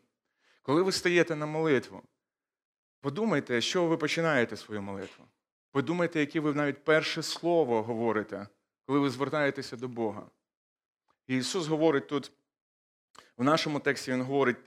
Коли 0.62 0.82
ви 0.82 0.92
стаєте 0.92 1.36
на 1.36 1.46
молитву, 1.46 2.02
подумайте, 3.06 3.62
що 3.62 3.86
ви 3.86 3.98
починаєте 3.98 4.58
свою 4.58 4.82
молитву. 4.82 5.26
Подумайте, 5.72 6.20
яке 6.20 6.40
ви 6.40 6.54
навіть 6.54 6.84
перше 6.84 7.24
слово 7.24 7.84
говорите, 7.84 8.48
коли 8.86 9.00
ви 9.00 9.10
звертаєтеся 9.10 9.78
до 9.78 9.88
Бога. 9.88 10.30
І 11.28 11.38
Ісус 11.38 11.68
говорить 11.68 12.08
тут, 12.08 12.32
в 13.38 13.44
нашому 13.44 13.80
тексті 13.80 14.12
Він 14.12 14.22
говорить, 14.22 14.58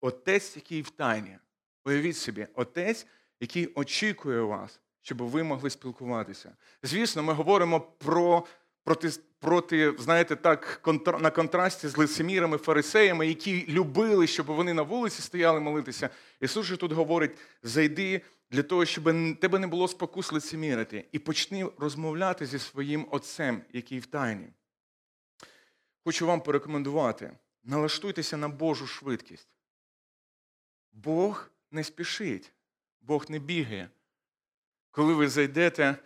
Отець, 0.00 0.56
який 0.56 0.82
в 0.82 0.90
тайні. 0.90 1.38
Уявіть 1.84 2.16
собі, 2.16 2.46
Отець, 2.54 3.06
який 3.40 3.72
очікує 3.74 4.40
вас, 4.40 4.80
щоб 5.02 5.22
ви 5.22 5.42
могли 5.42 5.70
спілкуватися. 5.70 6.56
Звісно, 6.82 7.22
ми 7.22 7.32
говоримо 7.32 7.80
про 7.80 8.46
проти, 8.84 9.10
проти 9.44 9.94
знаєте, 9.98 10.36
так, 10.36 10.88
на 11.20 11.30
контрасті 11.30 11.88
з 11.88 11.96
лицемірами, 11.96 12.58
фарисеями, 12.58 13.26
які 13.26 13.66
любили, 13.68 14.26
щоб 14.26 14.46
вони 14.46 14.74
на 14.74 14.82
вулиці 14.82 15.22
стояли 15.22 15.60
молитися. 15.60 16.10
Ісус 16.40 16.66
же 16.66 16.76
тут 16.76 16.92
говорить: 16.92 17.38
зайди 17.62 18.20
для 18.50 18.62
того, 18.62 18.84
щоб 18.84 19.04
тебе 19.40 19.58
не 19.58 19.66
було 19.66 19.88
спокус 19.88 20.32
лицемірити, 20.32 21.04
і 21.12 21.18
почни 21.18 21.70
розмовляти 21.78 22.46
зі 22.46 22.58
своїм 22.58 23.06
Отцем, 23.10 23.62
який 23.72 23.98
в 23.98 24.06
тайні. 24.06 24.48
Хочу 26.04 26.26
вам 26.26 26.40
порекомендувати: 26.40 27.32
налаштуйтеся 27.64 28.36
на 28.36 28.48
Божу 28.48 28.86
швидкість. 28.86 29.48
Бог 30.92 31.50
не 31.70 31.84
спішить, 31.84 32.52
Бог 33.00 33.26
не 33.28 33.38
бігає. 33.38 33.90
Коли 34.90 35.14
ви 35.14 35.28
зайдете, 35.28 35.96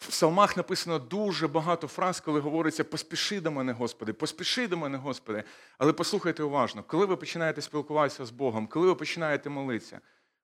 в 0.00 0.08
псалмах 0.08 0.56
написано 0.56 0.98
дуже 0.98 1.48
багато 1.48 1.88
фраз, 1.88 2.20
коли 2.20 2.40
говориться 2.40 2.84
поспіши 2.84 3.40
до 3.40 3.50
мене, 3.50 3.72
Господи, 3.72 4.12
поспіши 4.12 4.68
до 4.68 4.76
мене, 4.76 4.98
Господи. 4.98 5.44
Але 5.78 5.92
послухайте 5.92 6.42
уважно, 6.42 6.82
коли 6.82 7.06
ви 7.06 7.16
починаєте 7.16 7.62
спілкуватися 7.62 8.26
з 8.26 8.30
Богом, 8.30 8.66
коли 8.66 8.86
ви 8.86 8.94
починаєте 8.94 9.50
молитися, 9.50 10.00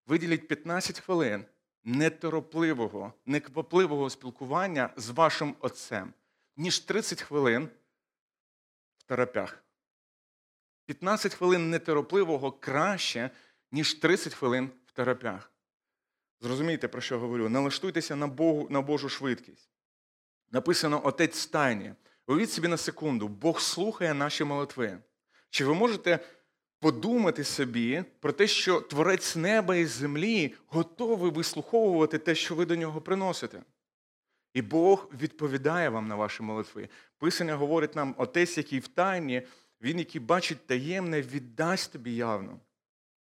виділіть 0.07 0.49
15 0.49 1.01
хвилин 1.01 1.45
неторопливого, 1.85 3.13
неквапливого 3.27 4.11
спілкування 4.11 4.91
з 4.97 5.11
вашим 5.11 5.57
Отцем, 5.61 6.13
ніж 6.57 6.81
30 6.81 7.23
хвилин 7.23 7.69
в 8.99 9.03
терапях. 9.03 9.65
15 10.87 11.35
хвилин 11.35 11.71
неторопливого 11.71 12.53
краще, 12.53 13.31
ніж 13.73 13.95
30 13.95 14.35
хвилин 14.35 14.71
в 14.87 14.93
терапях. 14.93 15.52
Зрозумієте, 16.43 16.89
про 16.89 17.01
що 17.01 17.19
говорю? 17.19 17.49
Налаштуйтеся 17.49 18.17
на, 18.17 18.27
Богу, 18.27 18.67
на 18.71 18.81
Божу 18.81 19.09
швидкість. 19.09 19.71
Написано 20.51 21.01
Отець 21.05 21.39
стайні. 21.39 21.95
Уявіть 22.27 22.51
собі 22.51 22.69
на 22.69 22.77
секунду, 22.77 23.29
Бог 23.29 23.61
слухає 23.61 24.15
наші 24.15 24.45
молитви. 24.45 24.99
Чи 25.51 25.65
ви 25.65 25.75
можете 25.75 26.19
подумати 26.81 27.45
собі 27.45 28.05
про 28.21 28.33
те, 28.33 28.47
що 28.47 28.81
Творець 28.81 29.37
неба 29.37 29.77
і 29.77 29.85
землі 29.85 30.55
готовий 30.67 31.31
вислуховувати 31.31 32.19
те, 32.19 32.35
що 32.35 32.55
ви 32.55 32.67
до 32.67 32.77
нього 32.77 33.01
приносите? 33.01 33.63
І 34.55 34.63
Бог 34.63 35.11
відповідає 35.21 35.89
вам 35.89 36.09
на 36.09 36.15
ваші 36.15 36.43
молитви. 36.43 36.89
Писання 37.19 37.55
говорить 37.55 37.97
нам, 37.97 38.15
Отець, 38.19 38.59
який 38.59 38.79
в 38.79 38.89
тайні, 38.89 39.43
він, 39.81 39.99
який 39.99 40.21
бачить 40.21 40.67
таємне, 40.67 41.23
віддасть 41.23 41.93
тобі 41.93 42.15
явно. 42.15 42.61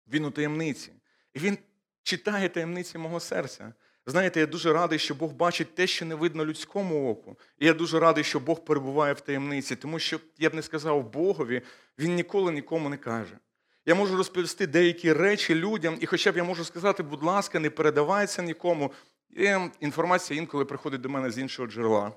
Він 0.07 0.25
у 0.25 0.31
таємниці. 0.31 0.93
І 1.35 1.39
він 1.39 1.59
читає 2.05 2.49
таємниці 2.49 2.99
мого 2.99 3.21
серця. 3.21 3.73
Знаєте, 4.07 4.41
я 4.41 4.47
дуже 4.47 4.73
радий, 4.73 4.99
що 4.99 5.15
Бог 5.15 5.33
бачить 5.33 5.75
те, 5.75 5.87
що 5.87 6.05
не 6.05 6.15
видно 6.15 6.47
людському 6.47 7.11
оку. 7.11 7.39
І 7.59 7.67
я 7.67 7.75
дуже 7.75 8.01
радий, 8.01 8.25
що 8.25 8.41
Бог 8.41 8.65
перебуває 8.65 9.13
в 9.13 9.21
таємниці, 9.21 9.77
тому 9.77 9.99
що 9.99 10.21
я 10.39 10.51
б 10.51 10.55
не 10.55 10.63
сказав 10.63 11.11
Богові, 11.13 11.63
він 11.99 12.15
ніколи 12.15 12.53
нікому 12.53 12.89
не 12.89 12.97
каже. 12.97 13.39
Я 13.87 13.95
можу 13.95 14.17
розповісти 14.17 14.67
деякі 14.67 15.13
речі 15.13 15.55
людям, 15.55 15.97
і 16.01 16.07
хоча 16.07 16.33
б 16.33 16.37
я 16.37 16.45
можу 16.45 16.65
сказати, 16.65 17.03
будь 17.03 17.23
ласка, 17.23 17.61
не 17.61 17.71
передавай 17.71 18.27
нікому. 18.39 18.93
І 19.31 19.57
інформація 19.81 20.41
інколи 20.41 20.65
приходить 20.65 21.01
до 21.01 21.09
мене 21.09 21.31
з 21.31 21.39
іншого 21.39 21.69
джерела. 21.69 22.13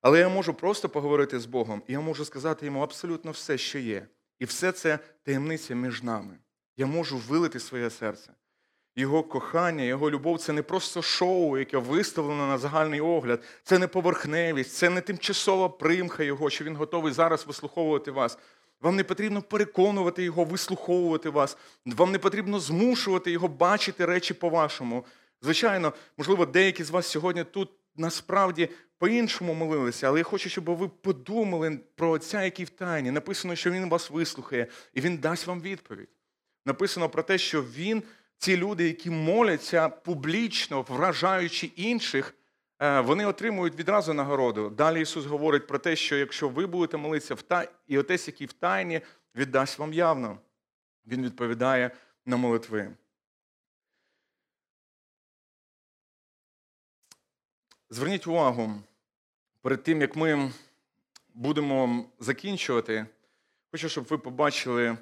Але 0.00 0.20
я 0.20 0.28
можу 0.28 0.54
просто 0.54 0.88
поговорити 0.88 1.40
з 1.40 1.46
Богом, 1.46 1.82
і 1.86 1.92
я 1.92 2.00
можу 2.00 2.24
сказати 2.24 2.66
йому 2.66 2.80
абсолютно 2.80 3.30
все, 3.30 3.58
що 3.58 3.78
є. 3.78 4.06
І 4.38 4.44
все 4.44 4.72
це 4.72 4.98
таємниця 5.22 5.74
між 5.74 6.02
нами. 6.02 6.38
Я 6.76 6.86
можу 6.86 7.18
вилити 7.18 7.60
своє 7.60 7.90
серце. 7.90 8.32
Його 8.96 9.22
кохання, 9.22 9.84
його 9.84 10.10
любов 10.10 10.38
це 10.38 10.52
не 10.52 10.62
просто 10.62 11.02
шоу, 11.02 11.58
яке 11.58 11.78
виставлено 11.78 12.46
на 12.46 12.58
загальний 12.58 13.00
огляд. 13.00 13.42
Це 13.62 13.78
не 13.78 13.86
поверхневість, 13.86 14.72
це 14.72 14.90
не 14.90 15.00
тимчасова 15.00 15.68
примха 15.68 16.22
його, 16.22 16.50
що 16.50 16.64
він 16.64 16.76
готовий 16.76 17.12
зараз 17.12 17.46
вислуховувати 17.46 18.10
вас. 18.10 18.38
Вам 18.80 18.96
не 18.96 19.04
потрібно 19.04 19.42
переконувати 19.42 20.22
його, 20.22 20.44
вислуховувати 20.44 21.30
вас. 21.30 21.58
Вам 21.86 22.12
не 22.12 22.18
потрібно 22.18 22.60
змушувати 22.60 23.30
його 23.30 23.48
бачити 23.48 24.06
речі 24.06 24.34
по-вашому. 24.34 25.04
Звичайно, 25.42 25.92
можливо, 26.18 26.46
деякі 26.46 26.84
з 26.84 26.90
вас 26.90 27.06
сьогодні 27.06 27.44
тут 27.44 27.70
насправді 27.96 28.68
по-іншому 28.98 29.54
молилися, 29.54 30.08
але 30.08 30.18
я 30.18 30.24
хочу, 30.24 30.48
щоб 30.48 30.64
ви 30.64 30.88
подумали 30.88 31.80
про 31.94 32.10
Отця, 32.10 32.42
який 32.42 32.64
в 32.64 32.70
тайні. 32.70 33.10
Написано, 33.10 33.56
що 33.56 33.70
Він 33.70 33.88
вас 33.88 34.10
вислухає 34.10 34.66
і 34.94 35.00
Він 35.00 35.16
дасть 35.16 35.46
вам 35.46 35.60
відповідь. 35.60 36.08
Написано 36.66 37.08
про 37.08 37.22
те, 37.22 37.38
що 37.38 37.62
Він, 37.62 38.02
ці 38.38 38.56
люди, 38.56 38.86
які 38.86 39.10
моляться 39.10 39.88
публічно, 39.88 40.82
вражаючи 40.82 41.66
інших, 41.66 42.34
е, 42.82 43.00
вони 43.00 43.26
отримують 43.26 43.78
відразу 43.78 44.14
нагороду. 44.14 44.70
Далі 44.70 45.02
Ісус 45.02 45.24
говорить 45.26 45.66
про 45.66 45.78
те, 45.78 45.96
що 45.96 46.16
якщо 46.16 46.48
ви 46.48 46.66
будете 46.66 46.96
молитися 46.96 47.66
і 47.86 47.98
Отець, 47.98 48.26
який 48.26 48.46
в 48.46 48.52
тайні, 48.52 49.00
віддасть 49.34 49.78
вам 49.78 49.92
явно. 49.92 50.38
Він 51.06 51.24
відповідає 51.24 51.90
на 52.26 52.36
молитви. 52.36 52.92
зверніть 57.90 58.26
увагу, 58.26 58.74
перед 59.60 59.82
тим, 59.82 60.00
як 60.00 60.16
ми 60.16 60.52
будемо 61.34 62.04
закінчувати, 62.18 63.06
хочу, 63.70 63.88
щоб 63.88 64.04
ви 64.04 64.18
побачили 64.18 64.98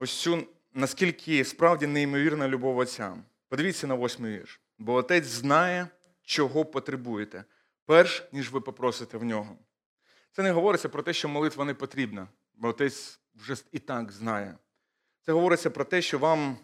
ось 0.00 0.20
цю, 0.20 0.46
наскільки 0.76 1.44
справді 1.44 1.86
неймовірна 1.86 2.48
любов 2.48 2.78
Отця. 2.78 3.16
Подивіться 3.48 3.86
на 3.86 3.94
восьмий 3.94 4.38
вірш. 4.38 4.60
Бо 4.78 4.94
Отець 4.94 5.26
знає, 5.26 5.88
чого 6.22 6.64
потребуєте, 6.64 7.44
перш 7.86 8.28
ніж 8.32 8.50
ви 8.50 8.60
попросите 8.60 9.18
в 9.18 9.24
нього. 9.24 9.58
Це 10.32 10.42
не 10.42 10.50
говориться 10.50 10.88
про 10.88 11.02
те, 11.02 11.12
що 11.12 11.28
молитва 11.28 11.64
не 11.64 11.74
потрібна, 11.74 12.28
бо 12.54 12.68
Отець 12.68 13.20
вже 13.34 13.56
і 13.72 13.78
так 13.78 14.12
знає. 14.12 14.58
Це 15.22 15.32
говориться 15.32 15.70
про 15.70 15.84
те, 15.84 16.02
що 16.02 16.18
вам, 16.18 16.56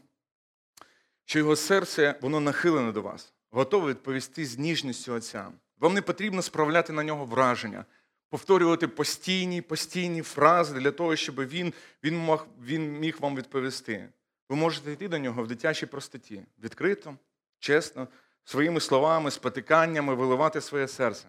що 1.25 1.39
його 1.39 1.57
серце 1.57 2.19
воно 2.21 2.41
нахилене 2.41 2.93
до 2.93 3.03
вас, 3.03 3.35
готове 3.51 3.91
відповісти 3.91 4.47
з 4.47 4.59
ніжністю 4.59 5.13
Отця. 5.13 5.53
Вам 5.79 5.95
не 5.95 6.03
потрібно 6.03 6.43
справляти 6.43 6.93
на 6.93 7.05
нього 7.05 7.25
враження, 7.25 7.85
повторювати 8.33 8.89
постійні, 8.89 9.63
постійні 9.63 10.23
фрази 10.23 10.81
для 10.81 10.91
того, 10.91 11.17
щоб 11.17 11.49
він, 11.49 11.75
він, 12.05 12.19
мог, 12.19 12.47
він 12.63 12.99
міг 12.99 13.17
вам 13.21 13.37
відповісти. 13.37 14.09
Ви 14.49 14.57
можете 14.57 14.93
йти 14.93 15.09
до 15.09 15.19
нього 15.19 15.43
в 15.43 15.47
дитячій 15.47 15.87
простоті, 15.87 16.43
відкрито, 16.63 17.17
чесно, 17.59 18.09
своїми 18.45 18.81
словами, 18.81 19.31
спотиканнями 19.31 20.15
виливати 20.15 20.61
своє 20.61 20.89
серце. 20.89 21.29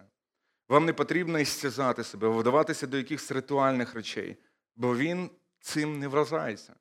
Вам 0.68 0.84
не 0.84 0.92
потрібно 0.92 1.38
істязати 1.38 2.04
себе, 2.04 2.28
вдаватися 2.28 2.86
до 2.86 2.96
якихось 2.96 3.30
ритуальних 3.30 3.94
речей, 3.94 4.36
бо 4.76 4.96
він 4.96 5.30
цим 5.60 5.98
не 5.98 6.08
вражається. 6.08 6.74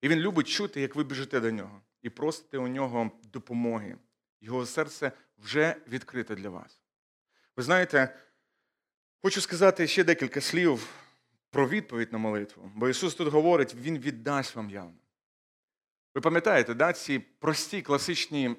І 0.00 0.08
він 0.08 0.18
любить 0.18 0.48
чути, 0.48 0.80
як 0.80 0.96
ви 0.96 1.04
біжите 1.04 1.40
до 1.40 1.50
нього, 1.50 1.80
і 2.02 2.10
просите 2.10 2.58
у 2.58 2.68
нього 2.68 3.10
допомоги. 3.32 3.96
Його 4.40 4.66
серце 4.66 5.12
вже 5.38 5.76
відкрите 5.88 6.34
для 6.34 6.48
вас. 6.48 6.82
Ви 7.56 7.62
знаєте, 7.62 8.16
хочу 9.22 9.40
сказати 9.40 9.86
ще 9.86 10.04
декілька 10.04 10.40
слів 10.40 10.88
про 11.50 11.68
відповідь 11.68 12.12
на 12.12 12.18
молитву, 12.18 12.70
бо 12.74 12.88
Ісус 12.88 13.14
тут 13.14 13.28
говорить, 13.28 13.74
Він 13.74 13.98
віддасть 13.98 14.56
вам 14.56 14.70
явно. 14.70 14.98
Ви 16.14 16.20
пам'ятаєте, 16.20 16.74
да, 16.74 16.92
ці 16.92 17.18
прості 17.18 17.82
класичні 17.82 18.56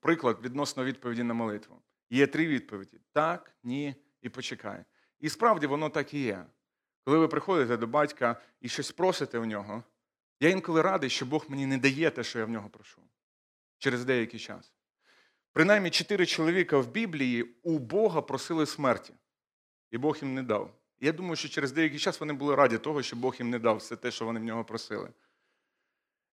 приклад 0.00 0.38
відносно 0.42 0.84
відповіді 0.84 1.22
на 1.22 1.34
молитву. 1.34 1.82
Є 2.10 2.26
три 2.26 2.46
відповіді: 2.46 3.00
так, 3.12 3.56
ні 3.62 3.94
і 4.22 4.28
почекай. 4.28 4.84
І 5.20 5.28
справді 5.28 5.66
воно 5.66 5.90
так 5.90 6.14
і 6.14 6.22
є. 6.22 6.46
Коли 7.04 7.18
ви 7.18 7.28
приходите 7.28 7.76
до 7.76 7.86
батька 7.86 8.40
і 8.60 8.68
щось 8.68 8.92
просите 8.92 9.38
у 9.38 9.44
нього, 9.44 9.82
я 10.40 10.48
інколи 10.48 10.82
радий, 10.82 11.10
що 11.10 11.26
Бог 11.26 11.46
мені 11.48 11.66
не 11.66 11.78
дає 11.78 12.10
те, 12.10 12.24
що 12.24 12.38
я 12.38 12.44
в 12.44 12.50
нього 12.50 12.68
прошу 12.68 13.02
через 13.78 14.04
деякий 14.04 14.40
час. 14.40 14.72
Принаймні, 15.52 15.90
чотири 15.90 16.26
чоловіка 16.26 16.78
в 16.78 16.90
Біблії 16.90 17.42
у 17.62 17.78
Бога 17.78 18.22
просили 18.22 18.66
смерті, 18.66 19.14
і 19.90 19.98
Бог 19.98 20.18
їм 20.22 20.34
не 20.34 20.42
дав. 20.42 20.70
я 21.00 21.12
думаю, 21.12 21.36
що 21.36 21.48
через 21.48 21.72
деякий 21.72 21.98
час 21.98 22.20
вони 22.20 22.32
були 22.32 22.54
раді 22.54 22.78
того, 22.78 23.02
що 23.02 23.16
Бог 23.16 23.36
їм 23.38 23.50
не 23.50 23.58
дав 23.58 23.76
все 23.76 23.96
те, 23.96 24.10
що 24.10 24.24
вони 24.24 24.40
в 24.40 24.44
нього 24.44 24.64
просили. 24.64 25.10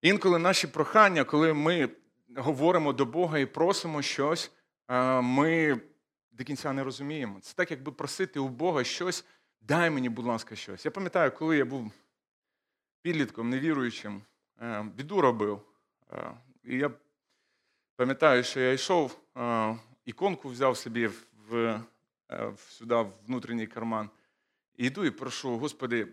Інколи 0.01 0.39
наші 0.39 0.67
прохання, 0.67 1.23
коли 1.23 1.53
ми 1.53 1.89
говоримо 2.35 2.93
до 2.93 3.05
Бога 3.05 3.39
і 3.39 3.45
просимо 3.45 4.01
щось, 4.01 4.51
ми 5.21 5.81
до 6.31 6.43
кінця 6.43 6.73
не 6.73 6.83
розуміємо. 6.83 7.39
Це 7.39 7.53
так, 7.55 7.71
якби 7.71 7.91
просити 7.91 8.39
у 8.39 8.47
Бога 8.47 8.83
щось, 8.83 9.25
дай 9.61 9.89
мені, 9.89 10.09
будь 10.09 10.25
ласка, 10.25 10.55
щось. 10.55 10.85
Я 10.85 10.91
пам'ятаю, 10.91 11.31
коли 11.31 11.57
я 11.57 11.65
був 11.65 11.91
підлітком, 13.01 13.49
невіруючим, 13.49 14.21
е, 14.61 14.83
біду 14.95 15.21
робив. 15.21 15.61
Е, 16.11 16.31
і 16.63 16.77
я 16.77 16.91
пам'ятаю, 17.95 18.43
що 18.43 18.59
я 18.59 18.71
йшов, 18.71 19.19
е, 19.37 19.77
іконку 20.05 20.49
взяв 20.49 20.77
собі 20.77 21.09
в, 21.49 21.81
сюди, 22.57 22.95
в 22.95 23.11
внутрішній 23.27 23.67
карман. 23.67 24.09
І 24.77 24.85
йду 24.85 25.05
і 25.05 25.11
прошу, 25.11 25.57
Господи, 25.57 26.07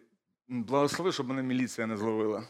благослови, 0.48 1.12
щоб 1.12 1.28
мене 1.28 1.42
міліція 1.42 1.86
не 1.86 1.96
зловила. 1.96 2.42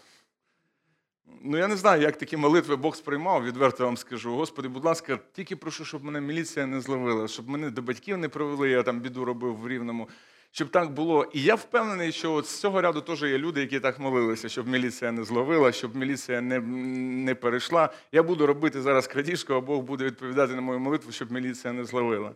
Ну, 1.43 1.59
я 1.59 1.69
не 1.69 1.77
знаю, 1.77 2.03
як 2.03 2.17
такі 2.17 2.37
молитви 2.37 2.77
Бог 2.77 2.97
сприймав, 2.97 3.45
відверто 3.45 3.85
вам 3.85 3.97
скажу. 3.97 4.35
Господи, 4.35 4.69
будь 4.69 4.85
ласка, 4.85 5.19
тільки 5.33 5.57
прошу, 5.57 5.85
щоб 5.85 6.05
мене 6.05 6.21
міліція 6.21 6.67
не 6.67 6.81
зловила, 6.81 7.29
щоб 7.29 7.49
мене 7.49 7.71
до 7.71 7.83
батьків 7.83 8.19
не 8.19 8.29
провели, 8.29 8.71
я 8.71 8.83
там 8.83 9.01
біду 9.01 9.25
робив 9.25 9.57
в 9.57 9.69
Рівному, 9.69 10.09
щоб 10.51 10.69
так 10.69 10.93
було. 10.93 11.31
І 11.33 11.43
я 11.43 11.55
впевнений, 11.55 12.13
що 12.13 12.33
от 12.33 12.47
з 12.47 12.61
цього 12.61 12.81
ряду 12.81 13.01
теж 13.01 13.23
є 13.23 13.39
люди, 13.39 13.61
які 13.61 13.81
так 13.81 13.99
молилися, 13.99 14.49
щоб 14.49 14.69
міліція 14.69 15.13
не 15.13 15.25
зловила, 15.25 15.73
щоб 15.73 15.97
міліція 15.97 16.41
не 16.41 16.61
не 16.61 17.35
перейшла. 17.35 17.93
Я 18.13 18.23
буду 18.23 18.47
робити 18.47 18.83
зараз 18.83 19.07
крадіжку, 19.07 19.55
а 19.55 19.61
Бог 19.61 19.83
буде 19.83 20.05
відповідати 20.05 20.55
на 20.55 20.61
мою 20.61 20.81
молитву, 20.81 21.13
щоб 21.13 21.33
міліція 21.33 21.73
не 21.73 21.85
зловила. 21.85 22.35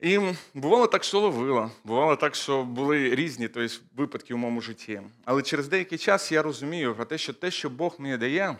І 0.00 0.18
бувало 0.54 0.86
так, 0.86 1.04
що 1.04 1.20
ловила, 1.20 1.70
бувало 1.84 2.16
так, 2.16 2.34
що 2.34 2.64
були 2.64 3.14
різні 3.14 3.48
тобто, 3.48 3.74
випадки 3.96 4.34
у 4.34 4.36
моєму 4.36 4.60
житті. 4.60 5.02
Але 5.24 5.42
через 5.42 5.68
деякий 5.68 5.98
час 5.98 6.32
я 6.32 6.42
розумію 6.42 6.94
про 6.94 7.04
те, 7.04 7.18
що 7.18 7.32
те, 7.32 7.50
що 7.50 7.70
Бог 7.70 7.96
мені 7.98 8.16
дає, 8.16 8.56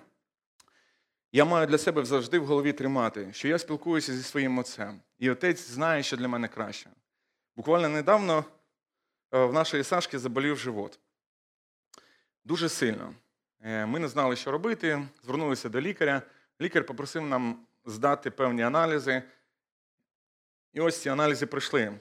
я 1.32 1.44
маю 1.44 1.66
для 1.66 1.78
себе 1.78 2.04
завжди 2.04 2.38
в 2.38 2.46
голові 2.46 2.72
тримати, 2.72 3.32
що 3.32 3.48
я 3.48 3.58
спілкуюся 3.58 4.14
зі 4.14 4.22
своїм 4.22 4.58
отцем. 4.58 5.00
І 5.18 5.30
отець 5.30 5.68
знає, 5.68 6.02
що 6.02 6.16
для 6.16 6.28
мене 6.28 6.48
краще. 6.48 6.90
Буквально 7.56 7.88
недавно 7.88 8.44
е, 9.32 9.44
в 9.44 9.52
нашої 9.52 9.84
Сашки 9.84 10.18
заболів 10.18 10.58
живот. 10.58 10.98
Дуже 12.44 12.68
сильно. 12.68 13.14
Е, 13.60 13.86
ми 13.86 13.98
не 13.98 14.08
знали, 14.08 14.36
що 14.36 14.50
робити, 14.50 15.08
звернулися 15.22 15.68
до 15.68 15.80
лікаря. 15.80 16.22
Лікар 16.60 16.86
попросив 16.86 17.22
нам 17.22 17.58
здати 17.84 18.30
певні 18.30 18.62
аналізи. 18.62 19.22
І 20.72 20.80
ось 20.80 21.02
ці 21.02 21.08
аналізи 21.08 21.46
прийшли. 21.46 21.98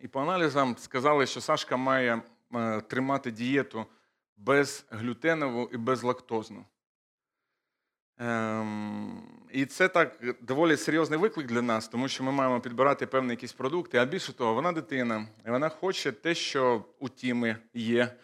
І 0.00 0.08
по 0.08 0.20
аналізам 0.20 0.76
сказали, 0.78 1.26
що 1.26 1.40
Сашка 1.40 1.76
має 1.76 2.22
е, 2.54 2.80
тримати 2.80 3.30
дієту 3.30 3.86
безглютенову 4.36 5.70
і 5.72 5.76
безлактозну. 5.76 6.64
Ем, 8.18 9.22
і 9.52 9.66
це 9.66 9.88
так 9.88 10.36
доволі 10.40 10.76
серйозний 10.76 11.18
виклик 11.18 11.46
для 11.46 11.62
нас, 11.62 11.88
тому 11.88 12.08
що 12.08 12.24
ми 12.24 12.32
маємо 12.32 12.60
підбирати 12.60 13.06
певні 13.06 13.30
якісь 13.30 13.52
продукти. 13.52 13.98
А 13.98 14.04
більше 14.04 14.32
того, 14.32 14.54
вона 14.54 14.72
дитина, 14.72 15.26
і 15.46 15.50
вона 15.50 15.68
хоче 15.68 16.12
те, 16.12 16.34
що 16.34 16.84
у 16.98 17.08
Тіми 17.08 17.56
є, 17.74 18.16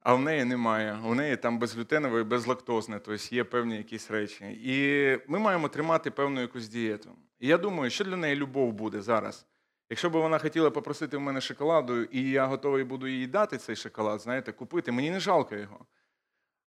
а 0.00 0.14
в 0.14 0.20
неї 0.20 0.44
немає. 0.44 0.98
У 1.04 1.14
неї 1.14 1.36
там 1.36 1.58
безглютенове 1.58 2.20
і 2.20 2.24
безлактозне, 2.24 2.98
тобто 2.98 3.34
є 3.34 3.44
певні 3.44 3.76
якісь 3.76 4.10
речі. 4.10 4.44
І 4.64 5.18
ми 5.28 5.38
маємо 5.38 5.68
тримати 5.68 6.10
певну 6.10 6.40
якусь 6.40 6.68
дієту. 6.68 7.10
І 7.42 7.48
я 7.48 7.58
думаю, 7.58 7.90
що 7.90 8.04
для 8.04 8.16
неї 8.16 8.36
любов 8.36 8.72
буде 8.72 9.02
зараз. 9.02 9.46
Якщо 9.90 10.10
б 10.10 10.12
вона 10.12 10.38
хотіла 10.38 10.70
попросити 10.70 11.16
в 11.16 11.20
мене 11.20 11.40
шоколаду, 11.40 12.02
і 12.02 12.30
я 12.30 12.46
готовий 12.46 12.84
буду 12.84 13.06
їй 13.06 13.26
дати 13.26 13.58
цей 13.58 13.76
шоколад, 13.76 14.20
знаєте, 14.20 14.52
купити, 14.52 14.92
мені 14.92 15.10
не 15.10 15.20
жалко 15.20 15.56
його. 15.56 15.86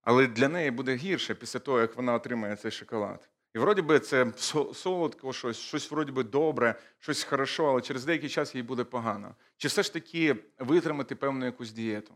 Але 0.01 0.27
для 0.27 0.47
неї 0.47 0.71
буде 0.71 0.95
гірше 0.95 1.35
після 1.35 1.59
того, 1.59 1.79
як 1.79 1.95
вона 1.95 2.13
отримає 2.13 2.55
цей 2.55 2.71
шоколад. 2.71 3.29
І 3.53 3.59
вроді 3.59 3.81
би 3.81 3.99
це 3.99 4.33
солодко, 4.73 5.33
щось, 5.33 5.57
щось 5.57 5.91
вроді 5.91 6.11
би 6.11 6.23
добре, 6.23 6.79
щось 6.99 7.23
хорошо, 7.23 7.69
але 7.69 7.81
через 7.81 8.05
деякий 8.05 8.29
час 8.29 8.55
їй 8.55 8.63
буде 8.63 8.83
погано. 8.83 9.35
Чи 9.57 9.67
все 9.67 9.83
ж 9.83 9.93
таки 9.93 10.35
витримати 10.59 11.15
певну 11.15 11.45
якусь 11.45 11.71
дієту? 11.71 12.13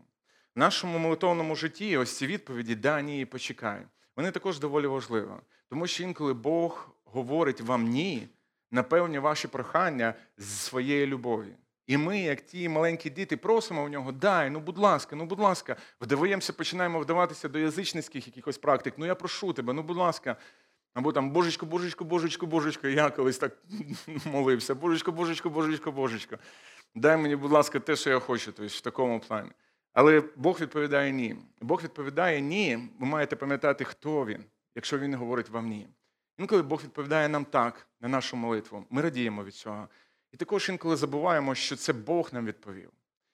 В 0.56 0.58
нашому 0.58 0.98
молитовному 0.98 1.56
житті 1.56 1.96
ось 1.96 2.16
ці 2.16 2.26
відповіді 2.26 2.74
да, 2.74 3.00
ні 3.00 3.20
і 3.20 3.24
почекай. 3.24 3.86
Вони 4.16 4.30
також 4.30 4.58
доволі 4.58 4.86
важливі. 4.86 5.28
Тому 5.68 5.86
що 5.86 6.02
інколи 6.02 6.34
Бог 6.34 6.88
говорить 7.04 7.60
вам 7.60 7.84
ні 7.84 8.28
на 8.70 8.82
певні 8.82 9.18
ваші 9.18 9.48
прохання 9.48 10.14
з 10.38 10.48
своєї 10.48 11.06
любові. 11.06 11.56
І 11.86 11.96
ми, 11.96 12.20
як 12.20 12.40
ті 12.40 12.68
маленькі 12.68 13.10
діти, 13.10 13.36
просимо 13.36 13.84
в 13.84 13.88
нього, 13.88 14.12
дай, 14.12 14.50
ну 14.50 14.60
будь 14.60 14.78
ласка, 14.78 15.16
ну 15.16 15.24
будь 15.24 15.40
ласка, 15.40 15.76
вдаваємося, 16.00 16.52
починаємо 16.52 17.00
вдаватися 17.00 17.48
до 17.48 17.58
язичницьких 17.58 18.26
якихось 18.26 18.58
практик. 18.58 18.94
Ну 18.96 19.06
я 19.06 19.14
прошу 19.14 19.52
тебе, 19.52 19.72
ну 19.72 19.82
будь 19.82 19.96
ласка. 19.96 20.36
Або 20.94 21.12
там 21.12 21.30
Божечко, 21.30 21.66
Божечко, 21.66 22.04
Божечко, 22.04 22.46
Божечко. 22.46 22.88
Я 22.88 23.10
колись 23.10 23.38
так 23.38 23.56
молився. 24.24 24.74
Божечко, 24.74 25.12
Божечко, 25.12 25.50
Божечко, 25.50 25.92
Божечко. 25.92 26.38
Дай 26.94 27.16
мені, 27.16 27.36
будь 27.36 27.50
ласка, 27.50 27.80
те, 27.80 27.96
що 27.96 28.10
я 28.10 28.18
хочу, 28.18 28.52
тобто 28.52 28.74
в 28.76 28.80
такому 28.80 29.20
плані. 29.20 29.50
Але 29.92 30.22
Бог 30.36 30.60
відповідає 30.60 31.12
ні. 31.12 31.36
Бог 31.60 31.82
відповідає 31.82 32.40
ні. 32.40 32.78
Ви 33.00 33.06
маєте 33.06 33.36
пам'ятати, 33.36 33.84
хто 33.84 34.26
він, 34.26 34.44
якщо 34.74 34.98
він 34.98 35.14
говорить 35.14 35.48
вам 35.48 35.68
ні. 35.68 35.88
Інколи 36.40 36.62
Бог 36.62 36.82
відповідає 36.82 37.28
нам 37.28 37.44
так 37.44 37.86
на 38.00 38.08
нашу 38.08 38.36
молитву. 38.36 38.84
Ми 38.90 39.02
радіємо 39.02 39.44
від 39.44 39.54
цього. 39.54 39.88
І 40.32 40.36
також 40.36 40.68
інколи 40.68 40.96
забуваємо, 40.96 41.54
що 41.54 41.76
це 41.76 41.92
Бог 41.92 42.30
нам 42.32 42.46
відповів. 42.46 42.90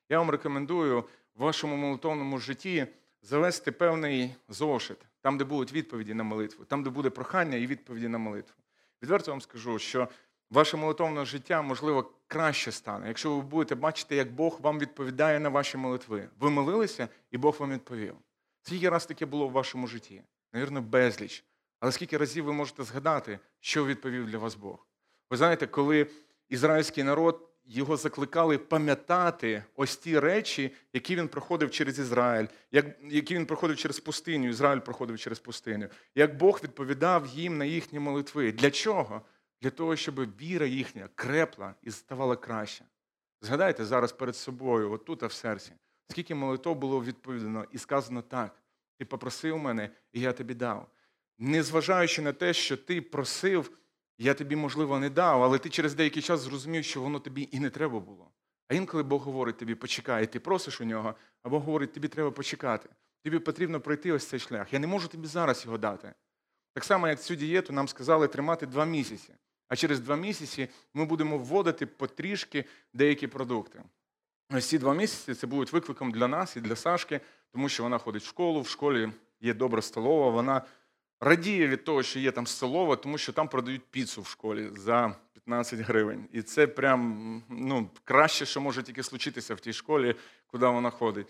Я 0.09 0.19
вам 0.19 0.31
рекомендую 0.31 1.01
в 1.01 1.43
вашому 1.43 1.77
молитовному 1.77 2.39
житті 2.39 2.87
завести 3.23 3.73
певний 3.73 4.35
зошит, 4.49 4.97
там, 5.21 5.39
де 5.39 5.45
будуть 5.45 5.73
відповіді 5.73 6.15
на 6.15 6.23
молитву, 6.23 6.65
там, 6.65 6.83
де 6.83 6.91
буде 6.91 7.11
прохання 7.11 7.57
і 7.57 7.67
відповіді 7.67 8.09
на 8.09 8.19
молитву. 8.19 8.55
Відверто 9.03 9.31
вам 9.31 9.41
скажу, 9.41 9.79
що 9.79 10.09
ваше 10.51 10.77
молитовне 10.77 11.25
життя, 11.25 11.63
можливо, 11.63 12.13
краще 12.27 12.73
стане, 12.73 13.09
якщо 13.09 13.37
ви 13.37 13.43
будете 13.43 13.75
бачити, 13.75 14.17
як 14.17 14.33
Бог 14.33 14.59
вам 14.61 14.79
відповідає 14.79 15.41
на 15.41 15.49
ваші 15.49 15.77
молитви. 15.77 16.29
Ви 16.41 16.51
молилися, 16.51 17.09
і 17.31 17.39
Бог 17.39 17.57
вам 17.59 17.73
відповів. 17.73 18.15
Скільки 18.63 18.89
раз 18.89 19.07
таке 19.07 19.27
було 19.27 19.49
в 19.49 19.53
вашому 19.53 19.87
житті? 19.87 20.23
Навірно, 20.53 20.83
безліч. 20.83 21.45
Але 21.81 21.93
скільки 21.93 22.17
разів 22.17 22.45
ви 22.45 22.53
можете 22.53 22.85
згадати, 22.85 23.39
що 23.61 23.87
відповів 23.87 24.27
для 24.27 24.39
вас 24.39 24.55
Бог? 24.55 24.87
Ви 25.31 25.37
знаєте, 25.37 25.67
коли 25.67 26.07
ізраїльський 26.49 27.05
народ 27.05 27.49
його 27.67 27.97
закликали 27.97 28.59
пам'ятати 28.59 29.65
ось 29.77 29.97
ті 29.97 30.19
речі, 30.19 30.75
які 30.93 31.17
він 31.17 31.29
проходив 31.29 31.71
через 31.71 31.99
Ізраїль, 31.99 32.47
як, 32.73 32.87
які 33.03 33.35
він 33.35 33.47
проходив 33.47 33.77
через 33.77 34.01
пустиню, 34.01 34.49
Ізраїль 34.49 34.81
проходив 34.81 35.19
через 35.19 35.39
пустиню, 35.39 35.89
як 36.15 36.37
Бог 36.37 36.61
відповідав 36.65 37.27
їм 37.27 37.59
на 37.59 37.65
їхні 37.65 37.99
молитви. 37.99 38.53
Для 38.53 38.71
чого? 38.71 39.23
Для 39.63 39.71
того, 39.71 39.97
щоб 39.97 40.41
віра 40.41 40.67
їхня 40.67 41.09
крепла 41.15 41.75
і 41.83 41.91
ставала 41.91 42.37
краще. 42.37 42.85
Згадайте 43.41 43.85
зараз 43.85 44.13
перед 44.13 44.37
собою, 44.37 44.93
отут, 44.93 45.23
а 45.23 45.27
в 45.27 45.33
серці, 45.33 45.73
скільки 46.09 46.35
молитв 46.35 46.75
було 46.75 47.05
відповідано 47.05 47.65
і 47.73 47.79
сказано 47.79 48.23
так: 48.23 48.63
ти 48.99 49.05
попросив 49.05 49.59
мене, 49.59 49.91
і 50.13 50.21
я 50.21 50.33
тобі 50.33 50.55
дав. 50.55 50.89
Незважаючи 51.39 52.23
на 52.23 52.33
те, 52.33 52.53
що 52.53 52.77
ти 52.77 53.03
просив, 53.03 53.71
я 54.19 54.35
тобі, 54.35 54.57
можливо, 54.57 54.99
не 54.99 55.11
дав, 55.11 55.43
але 55.43 55.59
ти 55.59 55.71
через 55.71 55.95
деякий 55.95 56.23
час 56.23 56.41
зрозумів, 56.41 56.85
що 56.85 57.03
воно 57.03 57.21
тобі 57.21 57.49
і 57.53 57.61
не 57.61 57.71
треба 57.71 58.01
було. 58.01 58.31
А 58.69 58.75
інколи 58.75 59.03
Бог 59.03 59.23
говорить 59.23 59.57
тобі, 59.57 59.75
почекай, 59.75 60.25
і 60.25 60.27
ти 60.27 60.41
просиш 60.41 60.81
у 60.81 60.85
нього, 60.85 61.15
а 61.43 61.49
Бог 61.49 61.63
говорить, 61.63 61.93
тобі 61.93 62.09
треба 62.09 62.31
почекати. 62.31 62.89
Тобі 63.25 63.39
потрібно 63.39 63.81
пройти 63.81 64.13
ось 64.13 64.27
цей 64.27 64.41
шлях. 64.41 64.73
Я 64.73 64.79
не 64.79 64.87
можу 64.87 65.09
тобі 65.09 65.27
зараз 65.27 65.65
його 65.65 65.79
дати. 65.79 66.15
Так 66.75 66.85
само, 66.85 67.09
як 67.09 67.23
цю 67.23 67.35
дієту 67.35 67.73
нам 67.73 67.89
сказали 67.89 68.29
тримати 68.29 68.67
два 68.67 68.85
місяці. 68.85 69.35
А 69.69 69.77
через 69.77 70.01
два 70.01 70.17
місяці 70.17 70.69
ми 70.95 71.05
будемо 71.05 71.39
вводити 71.39 71.87
потрішки 71.87 72.65
деякі 72.95 73.27
продукти. 73.27 73.83
Ось 74.51 74.67
ці 74.67 74.79
два 74.79 74.95
місяці 74.95 75.35
це 75.35 75.47
будуть 75.47 75.73
викликом 75.73 76.11
для 76.11 76.29
нас 76.29 76.57
і 76.57 76.61
для 76.61 76.77
Сашки, 76.77 77.21
тому 77.53 77.69
що 77.69 77.83
вона 77.83 77.99
ходить 77.99 78.23
в 78.23 78.27
школу, 78.27 78.61
в 78.61 78.69
школі 78.69 79.13
є 79.41 79.55
добра 79.55 79.83
столова, 79.83 80.31
вона 80.31 80.63
радіє 81.21 81.69
від 81.69 81.85
того, 81.85 82.03
що 82.03 82.19
є 82.19 82.33
там 82.33 82.47
столова, 82.47 82.97
тому 82.97 83.19
що 83.19 83.33
там 83.33 83.49
продають 83.49 83.85
піцу 83.91 84.23
в 84.23 84.27
школі 84.27 84.69
за 84.77 85.17
15 85.33 85.81
гривень. 85.81 86.29
І 86.33 86.43
це 86.43 86.67
прям 86.67 87.43
ну, 87.49 87.91
краще, 88.05 88.47
що 88.47 88.61
може 88.61 88.83
тільки 88.83 89.03
случитися 89.03 89.55
в 89.55 89.61
тій 89.61 89.73
школі, 89.73 90.15
куди 90.47 90.67
вона 90.67 90.91
ходить. 90.91 91.27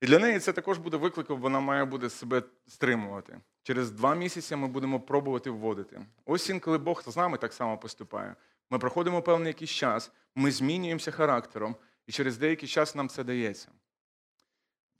І 0.00 0.06
для 0.06 0.18
неї 0.18 0.38
це 0.38 0.52
також 0.52 0.78
буде 0.78 0.96
викликом, 0.96 1.40
вона 1.40 1.60
має 1.60 1.84
буде 1.84 2.10
себе 2.10 2.42
стримувати. 2.66 3.40
Через 3.62 3.90
два 3.90 4.14
місяці 4.14 4.56
ми 4.56 4.68
будемо 4.68 5.00
пробувати 5.00 5.50
вводити. 5.50 6.00
Ось 6.24 6.50
інколи 6.50 6.78
Бог 6.78 7.02
з 7.06 7.16
нами 7.16 7.38
так 7.38 7.52
само 7.52 7.78
поступає. 7.78 8.34
Ми 8.70 8.78
проходимо 8.78 9.22
певний 9.22 9.46
якийсь 9.46 9.70
час, 9.70 10.12
ми 10.34 10.50
змінюємося 10.50 11.10
характером, 11.10 11.76
і 12.06 12.12
через 12.12 12.38
деякий 12.38 12.68
час 12.68 12.94
нам 12.94 13.08
це 13.08 13.24
дається. 13.24 13.68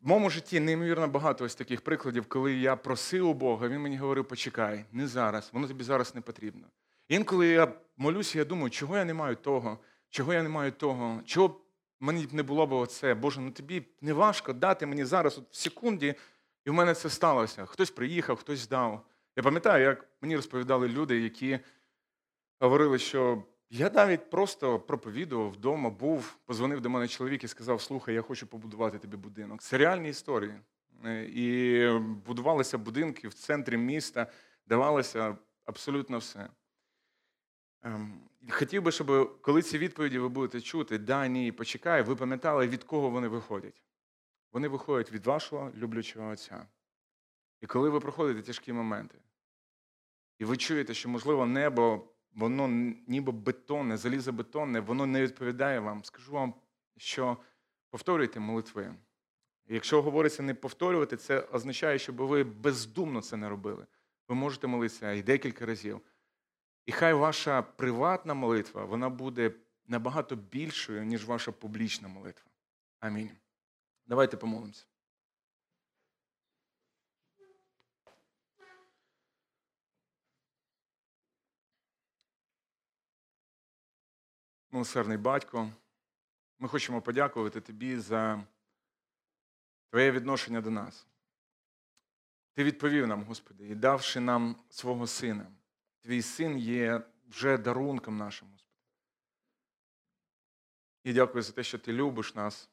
В 0.03 0.09
моєму 0.09 0.31
житті 0.31 0.61
неймовірно 0.61 1.09
багато 1.09 1.45
ось 1.45 1.55
таких 1.55 1.81
прикладів, 1.81 2.27
коли 2.29 2.55
я 2.55 2.77
просив 2.77 3.29
у 3.29 3.35
Бога, 3.35 3.69
він 3.69 3.81
мені 3.81 3.97
говорив, 3.97 4.29
почекай, 4.29 4.85
не 4.93 5.07
зараз, 5.07 5.51
воно 5.53 5.69
тобі 5.69 5.85
зараз 5.85 6.15
не 6.15 6.21
потрібно. 6.21 6.67
Інколи 7.09 7.47
я 7.47 7.73
молюся, 7.97 8.39
я 8.39 8.45
думаю, 8.45 8.71
чого 8.71 8.97
я 8.97 9.05
не 9.05 9.15
маю 9.15 9.37
того, 9.37 9.79
чого 10.11 10.35
я 10.35 10.43
не 10.43 10.49
маю 10.49 10.73
того, 10.73 11.21
чого 11.25 11.61
мені 12.01 12.29
не 12.33 12.43
було 12.43 12.67
б 12.67 12.73
оце. 12.73 13.15
Боже, 13.15 13.41
ну 13.41 13.51
тобі 13.51 13.83
не 14.01 14.13
важко 14.13 14.53
дати 14.53 14.87
мені 14.87 15.05
зараз 15.05 15.39
от 15.39 15.45
в 15.51 15.57
секунді, 15.57 16.15
і 16.65 16.71
в 16.71 16.75
мене 16.75 16.95
це 16.95 17.11
сталося. 17.11 17.67
Хтось 17.67 17.91
приїхав, 17.91 18.37
хтось 18.37 18.59
здав. 18.59 19.07
Я 19.37 19.43
пам'ятаю, 19.43 19.85
як 19.85 20.09
мені 20.21 20.37
розповідали 20.37 20.89
люди, 20.89 21.21
які 21.21 21.59
говорили, 22.61 22.99
що 22.99 23.43
я 23.71 23.91
навіть 23.91 24.31
просто 24.31 24.81
проповідував 24.81 25.51
вдома, 25.51 25.91
був, 25.91 26.37
позвонив 26.45 26.81
до 26.81 26.91
мене 26.91 27.09
чоловік 27.09 27.45
і 27.45 27.49
сказав: 27.49 27.81
Слухай, 27.81 28.15
я 28.15 28.23
хочу 28.23 28.47
побудувати 28.47 28.99
тобі 28.99 29.17
будинок. 29.17 29.63
Це 29.63 29.79
реальні 29.79 30.09
історії. 30.09 30.55
Е, 31.05 31.25
і 31.25 31.89
будувалися 31.99 32.79
будинки 32.79 33.29
в 33.29 33.35
центрі 33.35 33.77
міста, 33.77 34.27
давалося 34.67 35.37
абсолютно 35.65 36.19
все. 36.19 36.49
Ем, 37.83 38.21
хотів 38.51 38.83
би, 38.83 38.93
щоб 38.93 39.41
коли 39.41 39.63
ці 39.63 39.79
відповіді 39.79 40.19
ви 40.19 40.29
будете 40.29 40.61
чути, 40.61 40.99
да, 40.99 41.27
ні, 41.27 41.53
почекай, 41.53 42.03
ви 42.03 42.17
пам'ятали, 42.17 42.69
від 42.69 42.85
кого 42.85 43.11
вони 43.11 43.29
виходять. 43.29 43.83
Вони 44.53 44.69
виходять 44.69 45.13
від 45.13 45.27
вашого 45.27 45.73
люблячого 45.77 46.31
Отця. 46.31 46.67
І 47.61 47.67
коли 47.67 47.91
ви 47.91 48.01
проходите 48.01 48.43
тяжкі 48.43 48.73
моменти, 48.73 49.19
і 50.39 50.45
ви 50.45 50.57
чуєте, 50.57 50.95
що, 50.95 51.09
можливо, 51.09 51.47
небо 51.47 52.09
воно 52.35 52.69
ніби 53.07 53.33
бетонне, 53.33 53.97
залізобетонне, 53.97 54.81
воно 54.81 55.07
не 55.07 55.23
відповідає 55.23 55.81
вам. 55.81 56.05
Скажу 56.05 56.33
вам, 56.33 56.55
що 56.97 57.37
повторюйте 57.91 58.41
молитви. 58.41 58.95
Якщо 59.67 60.03
говориться 60.03 60.43
не 60.43 60.55
повторювати, 60.55 61.17
це 61.17 61.41
означає, 61.41 61.99
щоб 61.99 62.17
ви 62.17 62.45
бездумно 62.45 63.23
це 63.23 63.37
не 63.37 63.49
робили. 63.49 63.87
Ви 64.29 64.35
можете 64.35 64.67
молитися 64.67 65.13
і 65.13 65.23
декілька 65.23 65.67
разів. 65.67 66.01
І 66.87 66.93
хай 66.93 67.15
ваша 67.15 67.63
приватна 67.63 68.35
молитва 68.35 68.85
вона 68.85 69.09
буде 69.09 69.53
набагато 69.87 70.37
більшою, 70.37 71.05
ніж 71.05 71.25
ваша 71.25 71.53
публічна 71.53 72.09
молитва. 72.09 72.51
Амінь. 73.01 73.31
Давайте 74.07 74.37
помолимося. 74.37 74.85
Милосердний 84.73 85.17
батько, 85.17 85.73
ми 86.59 86.69
хочемо 86.69 87.03
подякувати 87.03 87.61
тобі 87.61 87.97
за 87.97 88.45
твоє 89.91 90.11
відношення 90.11 90.61
до 90.61 90.71
нас. 90.71 91.07
Ти 92.55 92.65
відповів 92.65 93.07
нам, 93.07 93.25
Господи, 93.25 93.69
і 93.69 93.75
давши 93.75 94.21
нам 94.21 94.57
свого 94.71 95.07
сина. 95.07 95.47
Твій 96.01 96.23
син 96.23 96.59
є 96.59 97.03
вже 97.29 97.59
дарунком 97.59 98.17
нашим, 98.17 98.49
Господи. 98.53 98.85
І 101.05 101.13
дякую 101.13 101.43
за 101.43 101.53
те, 101.53 101.65
що 101.65 101.79
ти 101.79 101.93
любиш 101.93 102.35
нас, 102.35 102.69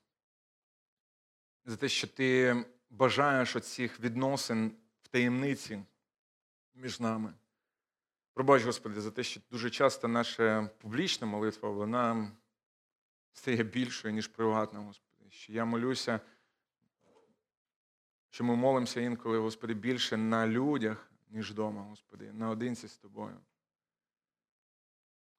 за 1.66 1.78
те, 1.78 1.89
що 1.89 2.08
ти 2.08 2.56
бажаєш 2.89 3.56
оцих 3.56 4.00
відносин 4.00 4.78
в 5.02 5.08
таємниці 5.08 5.84
між 6.74 7.00
нами. 7.00 7.34
Пробач, 8.38 8.64
Господи, 8.64 9.02
за 9.02 9.12
те, 9.12 9.24
що 9.24 9.42
дуже 9.52 9.70
часто 9.70 10.08
наша 10.08 10.70
публічна 10.78 11.28
молитва 11.28 11.70
вона 11.70 12.32
стає 13.34 13.64
більшою, 13.64 14.14
ніж 14.14 14.28
приватна, 14.28 14.80
Господи. 14.80 15.30
Що 15.30 15.54
я 15.54 15.66
молюся, 15.66 16.20
що 18.30 18.44
ми 18.44 18.56
молимося 18.56 19.02
інколи, 19.02 19.38
Господи, 19.38 19.74
більше 19.74 20.18
на 20.18 20.48
людях, 20.48 21.12
ніж 21.30 21.52
вдома, 21.52 21.82
Господи, 21.82 22.34
наодинці 22.34 22.88
з 22.88 22.98
Тобою. 22.98 23.40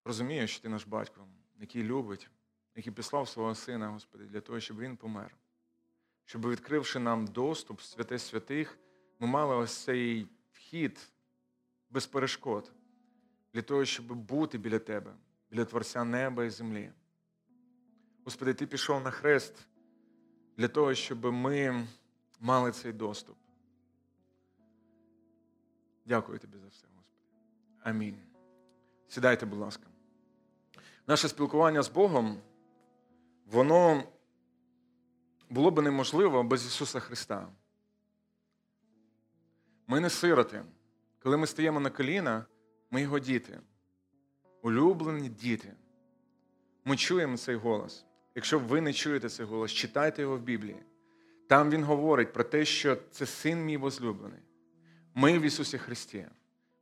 Розумію, 0.04 0.46
що 0.48 0.62
Ти 0.62 0.68
наш 0.68 0.86
батько, 0.86 1.28
який 1.60 1.82
любить, 1.82 2.30
який 2.76 2.92
післав 2.92 3.28
свого 3.28 3.54
Сина, 3.54 3.88
Господи, 3.88 4.24
для 4.24 4.40
того, 4.40 4.60
щоб 4.60 4.78
Він 4.78 4.96
помер. 4.96 5.36
Щоб, 6.24 6.48
відкривши 6.48 6.98
нам 6.98 7.26
доступ 7.26 7.80
в 7.80 7.84
святе 7.84 8.18
святих, 8.18 8.78
ми 9.18 9.26
мали 9.26 9.56
ось 9.56 9.76
цей 9.76 10.26
вхід 10.52 11.10
без 11.90 12.06
перешкод 12.06 12.72
для 13.54 13.62
того, 13.62 13.84
щоб 13.84 14.06
бути 14.06 14.58
біля 14.58 14.78
Тебе, 14.78 15.14
біля 15.50 15.64
Творця 15.64 16.04
неба 16.04 16.44
і 16.44 16.50
землі. 16.50 16.92
Господи, 18.24 18.54
Ти 18.54 18.66
пішов 18.66 19.02
на 19.02 19.10
хрест 19.10 19.68
для 20.56 20.68
того, 20.68 20.94
щоб 20.94 21.24
ми 21.24 21.86
мали 22.40 22.72
цей 22.72 22.92
доступ. 22.92 23.36
Дякую 26.06 26.38
тобі 26.38 26.58
за 26.58 26.66
все, 26.66 26.86
Господи. 26.96 27.24
Амінь. 27.82 28.18
Сідайте, 29.08 29.46
будь 29.46 29.58
ласка. 29.58 29.86
Наше 31.06 31.28
спілкування 31.28 31.82
з 31.82 31.88
Богом, 31.88 32.38
воно 33.46 34.02
було 35.50 35.70
б 35.70 35.82
неможливо 35.82 36.42
без 36.42 36.66
Ісуса 36.66 37.00
Христа. 37.00 37.48
Ми 39.86 40.00
не 40.00 40.10
сироти. 40.10 40.64
Коли 41.18 41.36
ми 41.36 41.46
стаємо 41.46 41.80
на 41.80 41.90
коліна, 41.90 42.46
ми 42.90 43.02
його 43.02 43.18
діти, 43.18 43.60
улюблені 44.62 45.28
діти. 45.28 45.72
Ми 46.84 46.96
чуємо 46.96 47.36
цей 47.36 47.56
голос. 47.56 48.04
Якщо 48.34 48.58
ви 48.58 48.80
не 48.80 48.92
чуєте 48.92 49.28
цей 49.28 49.46
голос, 49.46 49.72
читайте 49.72 50.22
його 50.22 50.36
в 50.36 50.40
Біблії. 50.40 50.82
Там 51.48 51.70
він 51.70 51.84
говорить 51.84 52.32
про 52.32 52.44
те, 52.44 52.64
що 52.64 52.96
це 53.10 53.26
син 53.26 53.64
мій 53.64 53.76
возлюблений. 53.76 54.40
Ми 55.14 55.38
в 55.38 55.42
Ісусі 55.42 55.78
Христі 55.78 56.26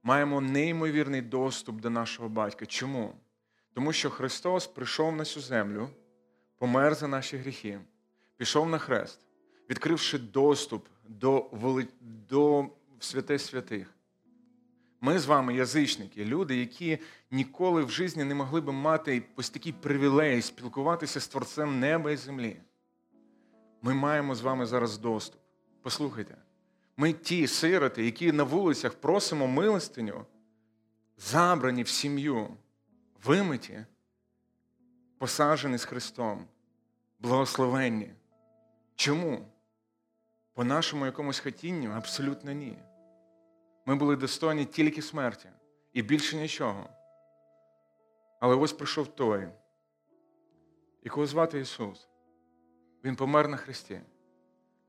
маємо 0.02 0.40
неймовірний 0.40 1.22
доступ 1.22 1.80
до 1.80 1.90
нашого 1.90 2.28
батька. 2.28 2.66
Чому? 2.66 3.14
Тому 3.74 3.92
що 3.92 4.10
Христос 4.10 4.66
прийшов 4.66 5.16
на 5.16 5.24
цю 5.24 5.40
землю, 5.40 5.88
помер 6.58 6.94
за 6.94 7.08
наші 7.08 7.36
гріхи, 7.36 7.80
пішов 8.36 8.68
на 8.68 8.78
хрест, 8.78 9.20
відкривши 9.70 10.18
доступ 10.18 10.88
до 11.08 11.50
до 12.00 12.66
святе 13.00 13.38
святих. 13.38 13.95
Ми 15.00 15.18
з 15.18 15.26
вами 15.26 15.54
язичники, 15.54 16.24
люди, 16.24 16.56
які 16.56 16.98
ніколи 17.30 17.84
в 17.84 17.90
житті 17.90 18.24
не 18.24 18.34
могли 18.34 18.60
би 18.60 18.72
мати 18.72 19.22
ось 19.36 19.50
такий 19.50 19.72
привілей 19.72 20.42
спілкуватися 20.42 21.20
з 21.20 21.28
Творцем 21.28 21.80
неба 21.80 22.10
і 22.10 22.16
землі. 22.16 22.56
Ми 23.82 23.94
маємо 23.94 24.34
з 24.34 24.40
вами 24.40 24.66
зараз 24.66 24.98
доступ. 24.98 25.40
Послухайте, 25.82 26.36
ми 26.96 27.12
ті 27.12 27.46
сироти, 27.46 28.04
які 28.04 28.32
на 28.32 28.42
вулицях 28.42 28.94
просимо 28.94 29.46
милостиню, 29.46 30.26
забрані 31.16 31.82
в 31.82 31.88
сім'ю. 31.88 32.56
вимиті, 33.24 33.84
посаджені 35.18 35.78
з 35.78 35.84
Христом, 35.84 36.44
благословенні. 37.18 38.12
Чому? 38.94 39.48
По 40.54 40.64
нашому 40.64 41.06
якомусь 41.06 41.38
хотінню 41.38 41.90
абсолютно 41.90 42.52
ні. 42.52 42.78
Ми 43.86 43.94
були 43.94 44.16
достойні 44.16 44.64
тільки 44.64 45.02
смерті 45.02 45.48
і 45.92 46.02
більше 46.02 46.36
нічого. 46.36 46.88
Але 48.40 48.56
ось 48.56 48.72
прийшов 48.72 49.06
той, 49.06 49.48
якого 51.02 51.26
звати 51.26 51.60
Ісус. 51.60 52.08
Він 53.04 53.16
помер 53.16 53.48
на 53.48 53.56
Христі. 53.56 54.00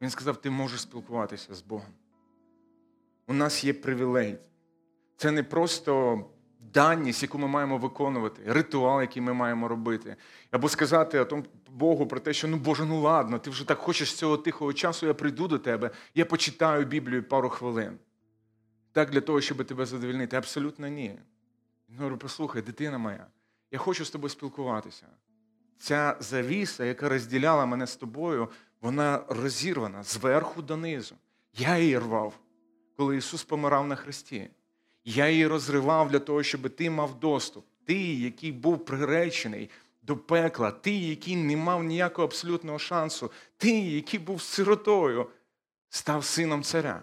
Він 0.02 0.10
сказав: 0.10 0.38
ти 0.38 0.50
можеш 0.50 0.82
спілкуватися 0.82 1.56
з 1.56 1.62
Богом. 1.62 1.94
У 3.28 3.34
нас 3.34 3.64
є 3.64 3.74
привілей. 3.74 4.38
Це 5.18 5.32
не 5.32 5.44
просто 5.44 6.24
даність, 6.60 7.24
яку 7.24 7.38
ми 7.38 7.48
маємо 7.48 7.78
виконувати, 7.78 8.42
ритуал, 8.46 9.02
який 9.02 9.22
ми 9.22 9.34
маємо 9.34 9.68
робити. 9.68 10.16
Або 10.52 10.70
сказати 10.70 11.26
Богу 11.72 12.08
про 12.08 12.20
те, 12.20 12.34
що 12.34 12.48
ну 12.48 12.58
Боже, 12.58 12.86
ну 12.86 13.02
ладно, 13.02 13.40
ти 13.40 13.50
вже 13.50 13.68
так 13.68 13.78
хочеш 13.78 14.14
цього 14.14 14.38
тихого 14.38 14.74
часу, 14.74 15.08
я 15.08 15.14
прийду 15.14 15.48
до 15.48 15.60
тебе, 15.60 15.92
я 16.16 16.26
почитаю 16.26 16.86
Біблію 16.86 17.24
пару 17.24 17.50
хвилин. 17.50 18.00
Так 18.98 19.10
для 19.10 19.22
того, 19.22 19.42
щоб 19.42 19.66
тебе 19.66 19.86
задовільнити. 19.86 20.38
Абсолютно 20.38 20.88
ні. 20.88 21.20
Він 21.90 21.98
говорить, 21.98 22.20
послухай, 22.20 22.62
дитина 22.62 22.98
моя, 22.98 23.28
я 23.72 23.80
хочу 23.80 24.06
з 24.06 24.10
тобою 24.10 24.30
спілкуватися. 24.30 25.06
Ця 25.78 26.18
завіса, 26.20 26.86
яка 26.86 27.10
розділяла 27.10 27.66
мене 27.66 27.88
з 27.88 27.96
тобою, 27.96 28.50
вона 28.82 29.24
розірвана 29.28 30.04
зверху 30.04 30.62
донизу. 30.62 31.16
Я 31.54 31.78
її 31.78 31.98
рвав, 32.00 32.40
коли 32.96 33.18
Ісус 33.18 33.44
помирав 33.44 33.88
на 33.88 33.96
хресті. 33.96 34.50
Я 35.06 35.30
її 35.30 35.48
розривав 35.48 36.10
для 36.10 36.20
того, 36.20 36.44
щоб 36.44 36.70
ти 36.70 36.90
мав 36.90 37.20
доступ. 37.20 37.66
Ти, 37.86 38.14
який 38.14 38.52
був 38.52 38.86
приречений 38.86 39.70
до 40.02 40.18
пекла, 40.18 40.72
ти, 40.72 40.92
який 40.92 41.36
не 41.36 41.58
мав 41.58 41.84
ніякого 41.84 42.28
абсолютного 42.28 42.80
шансу, 42.80 43.32
ти, 43.58 43.80
який 43.80 44.20
був 44.20 44.42
сиротою, 44.42 45.28
став 45.90 46.26
сином 46.26 46.64
царя. 46.64 47.02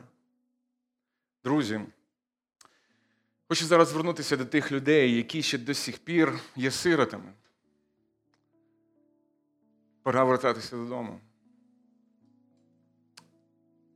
Друзі, 1.44 1.80
хочу 3.48 3.64
зараз 3.64 3.88
звернутися 3.88 4.36
до 4.36 4.44
тих 4.44 4.72
людей, 4.72 5.16
які 5.16 5.42
ще 5.42 5.58
до 5.58 5.74
сих 5.74 5.98
пір 5.98 6.38
є 6.56 6.70
сиротами. 6.70 7.32
Пора 10.02 10.24
вертатися 10.24 10.76
додому. 10.76 11.20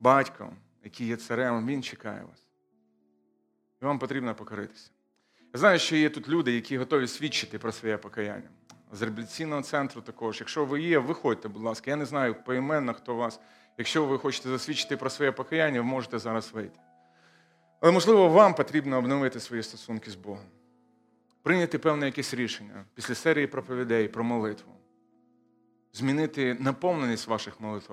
Батько, 0.01 0.53
який 0.85 1.07
є 1.07 1.17
царем, 1.17 1.67
він 1.67 1.83
чекає 1.83 2.23
вас. 2.23 2.47
І 3.83 3.85
вам 3.85 3.99
потрібно 3.99 4.35
покоритися. 4.35 4.91
Я 5.55 5.61
знаю, 5.61 5.79
що 5.79 5.97
є 5.97 6.11
тут 6.11 6.29
люди, 6.29 6.53
які 6.53 6.79
готові 6.79 7.09
свідчити 7.09 7.59
про 7.59 7.73
своє 7.73 7.97
покаяння. 7.97 8.51
З 8.93 9.03
реабілітаційного 9.03 9.63
центру 9.63 10.03
також. 10.03 10.41
Якщо 10.41 10.65
ви 10.65 10.83
є, 10.83 10.99
виходьте, 10.99 11.49
будь 11.49 11.63
ласка. 11.63 11.91
Я 11.91 11.97
не 11.97 12.07
знаю 12.07 12.43
поіменно, 12.45 12.95
хто 12.95 13.15
вас. 13.15 13.41
Якщо 13.79 14.07
ви 14.07 14.19
хочете 14.19 14.49
засвідчити 14.49 14.97
про 14.97 15.11
своє 15.11 15.33
покаяння, 15.33 15.81
ви 15.81 15.87
можете 15.87 16.19
зараз 16.19 16.53
вийти. 16.53 16.79
Але, 17.81 17.93
можливо, 17.93 18.29
вам 18.29 18.55
потрібно 18.55 18.99
обновити 18.99 19.41
свої 19.41 19.63
стосунки 19.63 20.11
з 20.11 20.15
Богом. 20.15 20.45
Прийняти 21.43 21.79
певне 21.79 22.07
якесь 22.07 22.35
рішення 22.35 22.85
після 22.95 23.15
серії 23.15 23.47
проповідей 23.47 24.09
про 24.09 24.25
молитву. 24.25 24.73
Змінити 25.93 26.55
наповненість 26.55 27.27
ваших 27.27 27.61
молитв. 27.61 27.93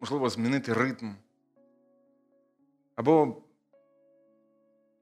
Можливо, 0.00 0.30
змінити 0.30 0.72
ритм. 0.72 1.10
Або 2.94 3.42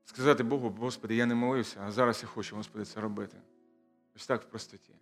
сказати 0.04 0.42
Богу, 0.42 0.76
Господи, 0.78 1.14
я 1.14 1.26
не 1.26 1.34
молився, 1.34 1.80
а 1.86 1.92
зараз 1.92 2.22
я 2.22 2.28
хочу, 2.28 2.56
Господи, 2.56 2.84
це 2.84 3.00
робити. 3.00 3.36
Ось 4.16 4.26
так 4.26 4.42
в 4.42 4.44
простоті. 4.44 4.92